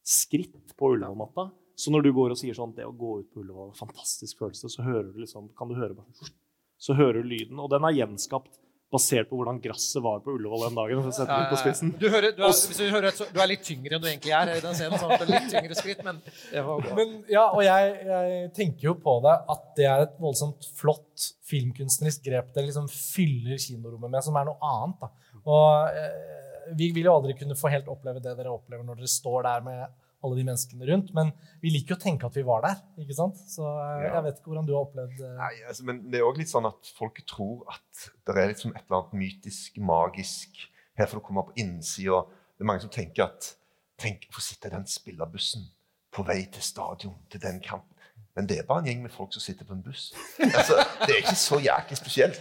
skritt 0.08 0.76
på 0.78 0.94
Ullevål-matta. 0.96 1.50
Så 1.76 1.94
når 1.94 2.06
du 2.06 2.12
går 2.14 2.34
og 2.34 2.38
sier 2.38 2.54
sånn 2.54 2.76
Det 2.76 2.86
å 2.86 2.94
gå 2.94 3.22
ut 3.22 3.30
på 3.32 3.42
Ullevål 3.42 3.70
er 3.70 3.72
en 3.72 3.78
fantastisk 3.80 4.42
følelse, 4.44 4.70
så 4.70 4.84
hører 4.86 5.08
du 5.10 5.22
liksom 5.24 5.48
Kan 5.58 5.72
du 5.72 5.78
høre 5.80 5.96
bare 5.98 6.30
Så 6.78 6.98
hører 6.98 7.22
du 7.22 7.32
lyden. 7.32 7.62
Og 7.62 7.72
den 7.72 7.88
er 7.88 7.96
gjenskapt 7.96 8.60
basert 8.92 9.30
på 9.30 9.38
hvordan 9.40 9.60
gresset 9.64 10.04
var 10.04 10.20
på 10.24 10.34
Ullevål 10.36 10.66
den 10.66 10.78
dagen. 10.78 11.02
For 11.04 11.14
å 11.14 11.16
sette 11.16 11.38
på 11.48 11.60
spissen. 11.62 11.94
Du, 12.02 12.10
hører, 12.12 12.34
du, 12.36 12.42
er, 12.44 12.52
hvis 12.52 12.80
du, 12.80 12.84
hører, 12.92 13.16
så, 13.16 13.28
du 13.32 13.40
er 13.40 13.50
litt 13.54 13.64
tyngre 13.64 13.96
enn 13.96 14.04
du 14.04 14.10
egentlig 14.10 14.34
er 14.36 14.52
i 14.52 14.64
den 14.64 14.76
scenen. 14.76 15.00
Sånn 15.00 15.14
at 15.16 15.24
det 15.24 15.28
er 15.30 15.32
litt 15.38 15.54
tyngre 15.54 15.78
skritt, 15.80 16.02
men 16.08 16.20
det 16.26 16.64
var 16.68 16.84
bra. 16.84 16.98
Men, 17.00 17.14
ja, 17.32 17.46
og 17.48 17.64
jeg, 17.64 17.94
jeg 18.10 18.52
tenker 18.58 18.90
jo 18.90 18.98
på 19.06 19.16
det 19.24 19.38
at 19.56 19.64
det 19.80 19.88
er 19.88 20.06
et 20.08 20.20
voldsomt 20.20 20.68
flott 20.80 21.30
filmkunstnerisk 21.48 22.28
grep 22.28 22.52
det 22.56 22.68
liksom 22.68 22.92
fyller 22.92 23.60
kinorommet 23.62 24.12
med, 24.12 24.26
som 24.28 24.40
er 24.40 24.50
noe 24.50 24.74
annet. 24.74 25.06
da. 25.06 25.40
Og 25.42 26.02
eh, 26.02 26.41
Vi 26.78 26.92
vil 26.96 27.08
jo 27.10 27.16
aldri 27.18 27.36
kunne 27.40 27.58
få 27.58 27.72
helt 27.74 27.90
oppleve 27.92 28.22
det 28.24 28.36
dere 28.38 28.54
opplever 28.54 28.86
når 28.88 29.02
dere 29.02 29.12
står 29.12 29.46
der 29.48 29.66
med 29.66 29.84
alle 30.22 30.38
de 30.38 30.44
menneskene 30.46 30.86
rundt, 30.86 31.14
men 31.18 31.32
vi 31.64 31.72
liker 31.74 31.96
jo 31.96 31.98
å 31.98 32.02
tenke 32.04 32.28
at 32.28 32.36
vi 32.38 32.44
var 32.46 32.62
der. 32.66 32.82
ikke 33.02 33.16
sant? 33.18 33.40
Så 33.50 33.66
eh, 33.66 34.04
jeg 34.06 34.26
vet 34.28 34.38
ikke 34.38 34.52
hvordan 34.52 34.68
du 34.68 34.76
har 34.76 34.86
opplevd 34.86 35.24
eh, 35.26 35.40
Nei, 35.40 35.56
altså, 35.72 35.86
men 35.88 36.04
det 36.14 36.20
er 36.20 36.28
òg 36.28 36.38
litt 36.38 36.52
sånn 36.52 36.70
at 36.70 36.92
folk 36.98 37.24
tror 37.30 37.64
at 37.74 38.04
det 38.30 38.36
er 38.36 38.54
liksom 38.54 38.76
et 38.76 38.84
eller 38.84 39.00
annet 39.00 39.18
mytisk, 39.18 39.82
magisk 39.82 40.62
Her 41.00 41.10
får 41.10 41.22
du 41.22 41.26
komme 41.26 41.46
på 41.48 41.58
innsida. 41.64 42.22
Det 42.54 42.66
er 42.66 42.70
mange 42.70 42.86
som 42.86 42.94
tenker 42.94 43.26
at 43.30 43.56
Tenk 44.02 44.24
å 44.30 44.34
få 44.34 44.42
sitte 44.42 44.70
i 44.70 44.74
den 44.74 44.88
spillerbussen 44.90 45.68
på 46.12 46.24
vei 46.26 46.40
til 46.50 46.64
stadion 46.66 47.20
til 47.30 47.42
den 47.44 47.60
kampen. 47.62 47.91
Men 48.36 48.48
det 48.48 48.60
er 48.60 48.68
bare 48.68 48.80
en 48.80 48.88
gjeng 48.88 49.02
med 49.04 49.12
folk 49.12 49.34
som 49.36 49.44
sitter 49.44 49.68
på 49.68 49.76
en 49.76 49.82
buss. 49.84 50.12
Altså, 50.40 50.78
det 51.02 51.16
er 51.16 51.20
ikke 51.20 51.36
så 51.36 51.60
jæklig 51.60 51.98
spesielt. 52.00 52.40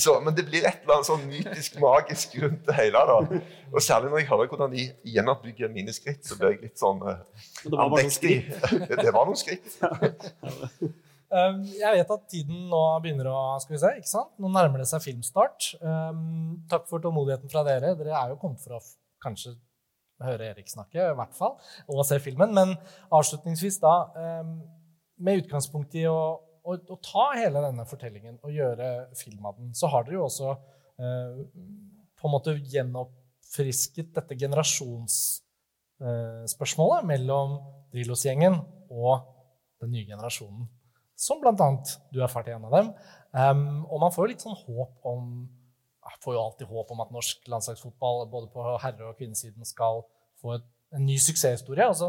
Så, 0.00 0.14
men 0.24 0.36
det 0.36 0.46
blir 0.48 0.64
et 0.64 0.80
eller 0.80 0.96
annet 0.96 1.10
sånn 1.10 1.26
mytisk, 1.28 1.76
magisk 1.82 2.38
rundt 2.40 2.64
det 2.70 2.78
hele. 2.78 3.04
da. 3.10 3.42
Og 3.74 3.84
særlig 3.84 4.10
når 4.10 4.22
jeg 4.22 4.30
hører 4.30 4.48
hvordan 4.54 4.72
de 4.72 4.86
gjenoppbygger 5.14 5.74
mine 5.74 5.92
skritt, 5.92 6.24
så 6.24 6.38
blir 6.40 6.56
jeg 6.56 6.62
litt 6.70 6.80
sånn 6.80 7.04
uh, 7.04 7.20
det 7.66 7.76
var 7.76 7.94
det 9.04 9.14
var 9.14 9.28
noen 9.28 9.40
skritt. 9.40 9.76
Um, 11.30 11.60
jeg 11.62 11.94
vet 11.94 12.08
at 12.10 12.22
tiden 12.26 12.64
nå 12.66 12.78
begynner 13.04 13.28
å 13.30 13.40
skal 13.62 13.76
vi 13.76 13.78
se, 13.78 13.90
ikke 14.00 14.10
sant? 14.10 14.32
Nå 14.42 14.48
nærmer 14.50 14.82
det 14.82 14.88
seg 14.90 15.04
filmstart. 15.04 15.68
Um, 15.78 16.56
takk 16.70 16.88
for 16.90 17.02
tålmodigheten 17.04 17.52
fra 17.52 17.62
dere. 17.68 17.92
Dere 18.00 18.16
er 18.18 18.32
jo 18.32 18.38
kommet 18.40 18.58
for 18.64 18.74
å 18.74 18.80
kanskje 19.22 19.52
høre 20.26 20.50
Erik 20.50 20.66
snakke, 20.68 20.98
i 20.98 21.16
hvert 21.16 21.36
fall, 21.38 21.54
og 21.86 22.02
se 22.08 22.18
filmen. 22.24 22.50
Men 22.56 22.74
avslutningsvis, 23.14 23.78
da, 23.78 23.94
um, 24.42 24.56
med 25.20 25.36
utgangspunkt 25.42 25.94
i 26.00 26.04
å, 26.08 26.18
å, 26.64 26.70
å 26.76 26.96
ta 27.04 27.24
hele 27.36 27.60
denne 27.64 27.84
fortellingen 27.88 28.36
og 28.40 28.50
gjøre 28.54 29.08
film 29.18 29.46
av 29.46 29.54
den, 29.60 29.74
så 29.76 29.86
har 29.92 30.02
dere 30.06 30.16
jo 30.18 30.26
også 30.26 30.48
eh, 30.50 31.32
på 32.20 32.24
en 32.28 32.34
måte 32.34 32.62
gjenoppfrisket 32.72 34.08
dette 34.16 34.34
generasjonsspørsmålet 34.40 37.02
mellom 37.12 37.48
Drillos-gjengen 37.94 38.54
og 38.90 39.14
den 39.80 39.90
nye 39.94 40.06
generasjonen 40.08 40.64
som 41.20 41.40
bl.a. 41.40 41.68
du 42.12 42.22
er 42.22 42.32
far 42.32 42.48
i 42.48 42.54
en 42.54 42.64
av 42.64 42.72
dem. 42.72 42.90
Um, 43.36 43.84
og 43.92 44.00
man 44.02 44.12
får 44.14 44.24
jo 44.24 44.32
litt 44.32 44.44
sånn 44.44 44.56
håp 44.56 45.06
om 45.06 45.48
jeg 46.00 46.18
får 46.24 46.34
jo 46.34 46.42
alltid 46.42 46.70
håp 46.72 46.92
om 46.94 47.02
at 47.04 47.12
norsk 47.14 47.50
landslagsfotball 47.52 48.24
både 48.32 48.48
på 48.50 48.64
herre- 48.82 49.10
og 49.10 49.18
kvinnesiden 49.18 49.68
skal 49.68 50.00
få 50.40 50.56
et, 50.56 50.64
en 50.96 51.04
ny 51.06 51.18
suksesshistorie. 51.20 51.86
Og 51.92 51.98
så 52.00 52.08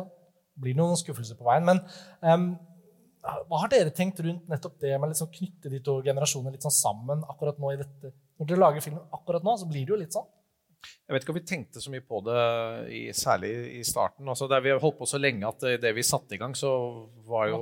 blir 0.57 0.73
det 0.73 0.79
noen 0.79 0.99
skuffelser 0.99 1.37
på 1.37 1.45
veien. 1.45 1.67
Men 1.67 1.83
um, 2.23 2.47
hva 3.21 3.61
har 3.61 3.69
dere 3.69 3.93
tenkt 3.93 4.19
rundt 4.25 4.47
nettopp 4.49 4.79
det 4.81 4.95
med 4.95 5.07
å 5.07 5.11
liksom 5.11 5.29
knytte 5.33 5.69
de 5.69 5.79
to 5.85 5.99
generasjonene 6.05 6.55
litt 6.55 6.65
sånn 6.65 6.73
sammen 6.73 7.21
akkurat 7.29 7.59
nå 7.61 7.73
i 7.73 7.79
dette? 7.81 8.13
Når 8.41 8.49
dere 8.49 8.63
lager 8.63 8.85
filmen 8.85 9.03
akkurat 9.13 9.45
nå, 9.45 9.53
så 9.61 9.67
blir 9.69 9.85
det 9.85 9.93
jo 9.93 9.99
litt 9.99 10.15
sånn. 10.15 10.29
Jeg 10.81 11.13
vet 11.13 11.25
ikke 11.25 11.33
om 11.33 11.37
vi 11.37 11.43
tenkte 11.45 11.81
så 11.83 11.91
mye 11.93 12.01
på 12.01 12.21
det, 12.25 12.43
i, 12.97 13.01
særlig 13.13 13.51
i 13.77 13.81
starten. 13.85 14.25
Altså, 14.31 14.47
der 14.49 14.63
vi 14.65 14.71
har 14.73 14.79
holdt 14.81 14.97
på 14.97 15.07
så 15.09 15.19
lenge 15.21 15.45
at 15.45 15.61
det, 15.61 15.75
det 15.83 15.91
vi 15.93 16.05
satte 16.07 16.33
i 16.33 16.39
gang, 16.41 16.55
så 16.57 16.71
var 17.27 17.51
jo 17.51 17.59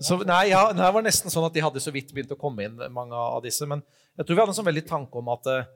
så, 0.00 0.16
nei, 0.28 0.46
ja, 0.52 0.62
det 0.72 0.88
var 0.94 1.04
nesten 1.04 1.32
sånn 1.32 1.44
at 1.48 1.56
de 1.56 1.64
hadde 1.64 1.82
så 1.84 1.92
vidt 1.92 2.14
begynt 2.16 2.32
å 2.32 2.40
komme 2.40 2.64
inn, 2.64 2.80
mange 2.94 3.18
av 3.18 3.42
disse. 3.44 3.68
Men 3.68 3.84
jeg 4.16 4.24
tror 4.24 4.38
vi 4.38 4.44
hadde 4.44 4.54
en 4.54 4.60
sånn 4.62 4.70
veldig 4.70 4.86
tanke 4.88 5.20
om 5.20 5.28
at 5.34 5.52
eh, 5.52 5.68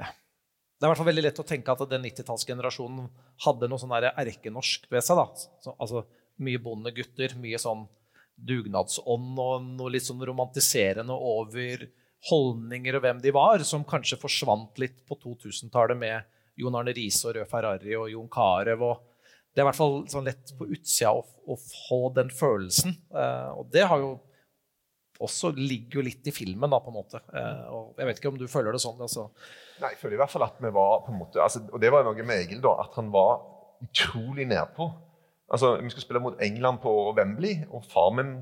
Det 0.00 0.86
er 0.86 0.88
i 0.88 0.92
hvert 0.94 1.02
fall 1.02 1.10
veldig 1.10 1.26
lett 1.26 1.42
å 1.42 1.48
tenke 1.50 1.76
at 1.76 1.84
den 1.90 2.06
90-tallsgenerasjonen 2.08 3.10
hadde 3.44 3.68
noe 3.68 3.82
sånn 3.82 3.96
erkenorsk 4.00 4.88
ved 4.88 5.04
seg. 5.04 5.20
da. 5.20 5.48
Så, 5.60 5.76
altså 5.76 6.06
Mye 6.40 6.62
bondegutter, 6.64 7.34
mye 7.36 7.58
sånn 7.60 7.84
dugnadsånd 8.46 9.40
og 9.40 9.66
noe 9.76 9.92
litt 9.92 10.06
sånn 10.06 10.22
romantiserende 10.26 11.14
over 11.14 11.86
holdninger 12.30 12.96
og 12.96 13.04
hvem 13.04 13.20
de 13.24 13.32
var, 13.32 13.62
som 13.64 13.86
kanskje 13.88 14.20
forsvant 14.20 14.80
litt 14.80 14.98
på 15.08 15.16
2000-tallet 15.22 15.98
med 15.98 16.26
Jon 16.60 16.76
Arne 16.76 16.92
Riise 16.96 17.30
og 17.30 17.38
Rød 17.38 17.48
Ferrari 17.48 17.94
og 17.96 18.10
Jon 18.12 18.28
Carew. 18.32 18.90
Det 19.50 19.62
er 19.62 19.64
i 19.64 19.68
hvert 19.70 19.78
fall 19.78 20.02
sånn 20.10 20.28
lett 20.28 20.52
på 20.58 20.68
utsida 20.68 21.14
å, 21.16 21.22
å 21.24 21.56
få 21.60 22.02
den 22.16 22.30
følelsen. 22.34 22.94
Eh, 23.10 23.48
og 23.56 23.70
det 23.72 23.86
har 23.88 24.02
jo 24.02 24.18
også 25.20 25.50
ligger 25.56 26.00
jo 26.00 26.04
litt 26.06 26.28
i 26.30 26.32
filmen, 26.32 26.70
da, 26.72 26.78
på 26.80 26.92
en 26.92 26.96
måte. 26.96 27.20
Eh, 27.36 27.64
og 27.72 27.98
jeg 28.00 28.08
vet 28.08 28.20
ikke 28.20 28.32
om 28.32 28.38
du 28.40 28.46
føler 28.48 28.76
det 28.76 28.82
sånn. 28.82 29.00
altså. 29.00 29.26
Nei, 29.82 29.92
jeg 29.92 30.00
føler 30.00 30.16
i 30.16 30.20
hvert 30.22 30.32
fall 30.32 30.46
at 30.46 30.60
vi 30.62 30.72
var 30.76 31.02
på 31.04 31.12
en 31.12 31.20
måte, 31.20 31.40
altså, 31.44 31.62
Og 31.68 31.82
det 31.82 31.92
var 31.92 32.06
noe 32.06 32.26
med 32.26 32.44
Egil, 32.44 32.62
da, 32.64 32.76
at 32.84 32.96
han 32.96 33.10
var 33.12 33.42
utrolig 33.84 34.46
nedpå. 34.48 34.88
Altså, 35.50 35.76
Vi 35.82 35.90
skulle 35.90 36.06
spille 36.06 36.22
mot 36.22 36.42
England 36.42 36.78
på 36.82 37.14
Wembley, 37.18 37.64
og 37.70 37.84
far 37.84 38.10
min 38.14 38.40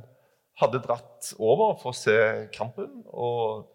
hadde 0.61 0.83
dratt 0.85 1.33
over 1.39 1.79
for 1.81 1.95
å 1.95 1.97
se 1.97 2.19
kampen. 2.55 3.03
Og 3.07 3.69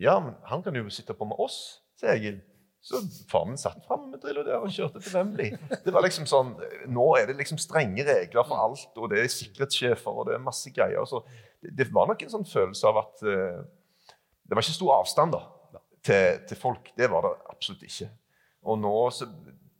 ja, 0.00 0.18
men 0.20 0.36
han 0.46 0.62
kan 0.62 0.76
jo 0.76 0.90
sitte 0.92 1.16
på 1.16 1.26
med 1.28 1.40
oss, 1.40 1.80
sier 1.98 2.14
Egil. 2.14 2.38
Så 2.80 3.02
far 3.28 3.44
min 3.44 3.58
satt 3.60 3.82
fram 3.84 4.06
med 4.08 4.22
Drillo 4.22 4.40
der 4.46 4.62
og 4.62 4.72
kjørte 4.72 5.02
til 5.04 5.12
Wembley. 5.12 5.50
Det 5.84 5.92
var 5.92 6.04
liksom 6.06 6.24
sånn, 6.28 6.54
Nå 6.88 7.10
er 7.18 7.26
det 7.28 7.36
liksom 7.36 7.60
strenge 7.60 8.06
regler 8.08 8.46
for 8.48 8.56
alt, 8.56 8.94
og 8.96 9.10
det 9.12 9.20
er 9.20 9.32
sikkerhetssjefer 9.34 10.22
og 10.22 10.30
det 10.30 10.38
er 10.38 10.46
masse 10.46 10.72
greier. 10.72 11.04
så 11.04 11.20
det, 11.60 11.74
det 11.76 11.90
var 11.92 12.08
nok 12.08 12.24
en 12.24 12.32
sånn 12.32 12.48
følelse 12.48 12.88
av 12.88 13.02
at 13.02 13.24
uh, 13.26 13.60
det 14.48 14.56
var 14.56 14.64
ikke 14.64 14.78
stor 14.78 14.94
avstand 14.96 15.36
da, 15.36 15.42
til, 16.06 16.40
til 16.48 16.60
folk. 16.62 16.88
Det 16.96 17.10
var 17.12 17.26
det 17.26 17.34
absolutt 17.52 17.84
ikke. 17.84 18.08
Og 18.64 18.80
nå 18.80 18.94
så 19.14 19.28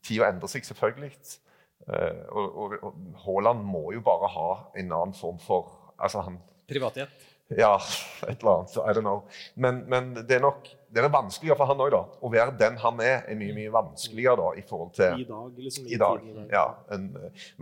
Tida 0.05 0.30
endrer 0.32 0.49
seg 0.49 0.64
selvfølgelig. 0.64 1.12
Eh, 1.89 2.22
og, 2.31 2.76
Haaland 3.24 3.64
må 3.66 3.91
jo 3.97 4.03
bare 4.05 4.31
ha 4.35 4.49
en 4.76 4.93
annen 4.93 5.16
form 5.16 5.41
for 5.43 5.72
altså 6.01 6.24
han, 6.26 6.41
Privatjet. 6.70 7.28
Ja, 7.51 7.74
et 8.28 8.45
eller 8.45 8.61
annet. 8.61 8.76
I 8.78 8.93
don't 8.95 9.03
know. 9.03 9.24
Men, 9.59 9.83
men 9.91 10.12
det 10.14 10.37
er 10.37 10.45
nok 10.45 10.68
det 10.91 11.05
er 11.05 11.11
vanskeligere 11.12 11.55
for 11.59 11.70
han 11.70 11.83
òg, 11.85 11.93
da. 11.95 12.01
Å 12.18 12.31
være 12.33 12.55
den 12.59 12.78
han 12.83 13.01
er, 13.05 13.20
er 13.31 13.37
mye 13.39 13.55
mye 13.55 13.70
vanskeligere 13.74 14.41
da, 14.41 14.49
i 14.59 14.62
forhold 14.66 14.91
til 14.97 15.20
I 15.22 15.26
dag, 15.28 15.61
liksom. 15.62 15.85
i 15.87 15.99
dag. 16.01 16.24
i 16.26 16.33
dag. 16.35 16.49
Ja, 16.51 16.64
en, 16.97 17.05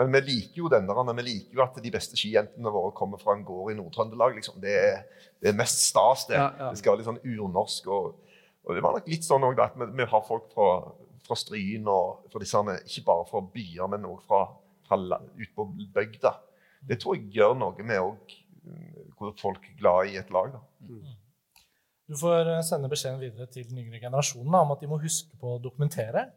men 0.00 0.14
vi 0.14 0.22
liker 0.30 0.62
jo 0.62 0.70
denne, 0.72 0.96
vi 1.18 1.26
liker 1.26 1.58
jo 1.58 1.64
at 1.66 1.76
de 1.84 1.92
beste 1.92 2.16
skijentene 2.16 2.72
våre 2.72 2.94
kommer 2.96 3.20
fra 3.20 3.36
en 3.36 3.44
gård 3.44 3.74
i 3.74 3.76
Nord-Trøndelag. 3.76 4.38
Liksom. 4.38 4.56
Det, 4.64 4.76
er, 4.92 5.26
det 5.44 5.52
er 5.52 5.58
mest 5.60 5.84
stas, 5.90 6.24
det. 6.30 6.38
Ja, 6.40 6.48
ja. 6.56 6.70
Det 6.72 6.80
skal 6.80 6.94
være 6.94 7.02
litt 7.02 7.10
sånn 7.10 7.20
urnorsk. 7.20 7.92
Og, 7.92 8.40
og 8.64 8.78
det 8.78 8.84
var 8.86 8.96
nok 8.96 9.12
litt 9.12 9.28
sånn 9.28 9.44
òg 9.50 9.60
at 9.66 9.76
vi, 9.76 9.90
vi 10.00 10.08
har 10.08 10.24
folk 10.30 10.48
fra, 10.54 10.70
fra 11.28 11.36
Stryn 11.38 11.88
og 11.92 12.28
fra 12.32 12.42
disse, 12.42 12.62
ikke 12.88 13.06
bare 13.06 13.28
fra 13.28 13.44
byer, 13.54 13.86
men 13.92 14.08
òg 14.08 14.20
fra, 14.26 14.42
fra 14.88 14.98
ut 14.98 15.54
på 15.54 15.70
bygda. 15.94 16.34
Det 16.88 16.98
tror 17.00 17.18
jeg 17.18 17.30
gjør 17.36 17.56
noe 17.58 17.86
med 17.86 18.00
òg 18.00 18.36
hvor 19.18 19.32
folk 19.40 19.64
er 19.66 19.78
glad 19.78 20.12
i 20.12 20.18
et 20.20 20.30
lag. 20.34 20.52
da. 20.52 20.60
Du 22.08 22.16
får 22.16 22.48
eh, 22.54 22.64
sende 22.64 22.90
beskjeden 22.90 23.20
videre 23.20 23.48
til 23.52 23.66
den 23.68 23.82
yngre 23.82 24.00
generasjonen 24.02 24.52
da, 24.54 24.62
om 24.64 24.74
at 24.74 24.84
de 24.84 24.90
må 24.90 25.00
huske 25.02 25.36
på 25.40 25.56
å 25.56 25.62
dokumentere. 25.62 26.28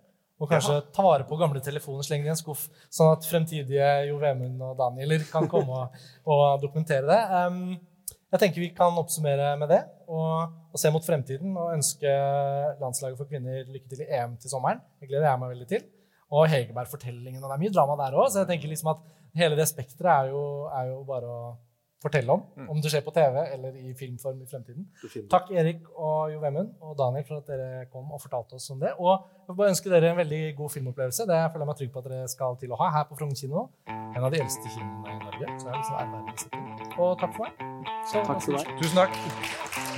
Og 0.41 0.49
kanskje 0.49 0.79
ta 0.89 1.03
vare 1.05 1.27
på 1.29 1.37
gamle 1.37 1.61
telefoner, 1.61 2.01
slenge 2.01 2.25
dem 2.25 2.31
i 2.31 2.33
en 2.33 2.39
skuff, 2.39 2.63
sånn 2.89 3.11
at 3.13 3.27
fremtidige 3.29 3.89
Jo 4.07 4.15
Vemund 4.23 4.63
og 4.65 4.73
Danieler 4.79 5.21
kan 5.29 5.45
komme 5.51 5.83
og, 5.83 5.99
og 6.25 6.63
dokumentere 6.63 7.05
det. 7.05 7.19
Um, 7.29 7.59
jeg 8.31 8.39
tenker 8.39 8.63
vi 8.63 8.69
kan 8.75 8.95
oppsummere 8.99 9.53
med 9.59 9.73
det 9.73 9.81
og, 10.07 10.53
og, 10.71 10.77
se 10.79 10.91
mot 10.93 11.03
fremtiden 11.03 11.55
og 11.59 11.73
ønske 11.75 12.11
landslaget 12.79 13.19
for 13.19 13.27
kvinner 13.27 13.65
lykke 13.67 13.91
til 13.91 14.05
i 14.05 14.07
EM 14.07 14.37
til 14.39 14.53
sommeren. 14.53 14.79
Det 15.01 15.09
gleder 15.09 15.27
jeg 15.27 15.41
meg 15.41 15.51
veldig 15.51 15.67
til. 15.67 15.83
Og 16.31 16.47
Hegerberg-fortellingen. 16.47 17.41
Det 17.43 17.49
er 17.51 17.59
mye 17.59 17.73
drama 17.75 17.97
der 17.99 18.15
òg, 18.15 18.29
så 18.31 18.45
jeg 18.45 18.53
tenker 18.53 18.71
liksom 18.71 18.93
at 18.93 19.01
hele 19.35 19.57
det 19.59 19.67
spekteret 19.67 20.31
er, 20.31 20.37
er 20.79 20.93
jo 20.93 21.01
bare 21.07 21.27
å 21.27 21.41
fortelle 22.01 22.33
om. 22.33 22.43
Mm. 22.57 22.69
Om 22.73 22.81
det 22.81 22.91
skjer 22.93 23.03
på 23.05 23.13
TV 23.15 23.37
eller 23.43 23.75
i 23.77 23.93
filmform 23.97 24.41
i 24.41 24.49
fremtiden. 24.49 24.87
Takk 25.31 25.51
Erik 25.53 25.83
og 25.95 26.31
Jo 26.33 26.41
Vemund 26.41 26.73
og 26.81 26.97
Daniel 26.99 27.27
for 27.27 27.41
at 27.41 27.51
dere 27.51 27.85
kom 27.93 28.11
og 28.11 28.21
fortalte 28.23 28.57
oss 28.57 28.69
om 28.73 28.81
det. 28.81 28.93
Og 28.97 29.13
jeg 29.13 29.53
vil 29.53 29.59
bare 29.61 29.75
ønske 29.75 29.93
dere 29.93 30.11
en 30.11 30.17
veldig 30.21 30.41
god 30.57 30.73
filmopplevelse. 30.77 31.27
Det 31.29 31.39
føler 31.53 31.65
jeg 31.65 31.71
meg 31.71 31.79
trygg 31.81 31.93
på 31.93 32.03
at 32.03 32.09
dere 32.09 32.33
skal 32.33 32.59
til 32.61 32.73
å 32.73 32.81
ha 32.81 32.89
her 32.97 33.07
på 33.09 33.19
Frogn 33.21 33.37
kino. 33.37 33.67
En 33.91 34.23
av 34.23 34.33
de 34.33 34.41
eldste 34.41 34.73
kinoene 34.73 35.15
i 35.15 35.23
Norge. 35.27 35.55
Så 35.57 35.69
det 35.69 35.77
er 35.77 36.27
liksom 36.27 36.99
Og 36.99 37.15
takk 37.21 37.37
for 37.37 37.47
meg. 37.47 37.87
Så, 38.09 38.25
takk 38.25 38.43
for 38.43 38.57
deg. 38.57 38.77
Tusen 38.81 39.03
takk. 39.03 39.90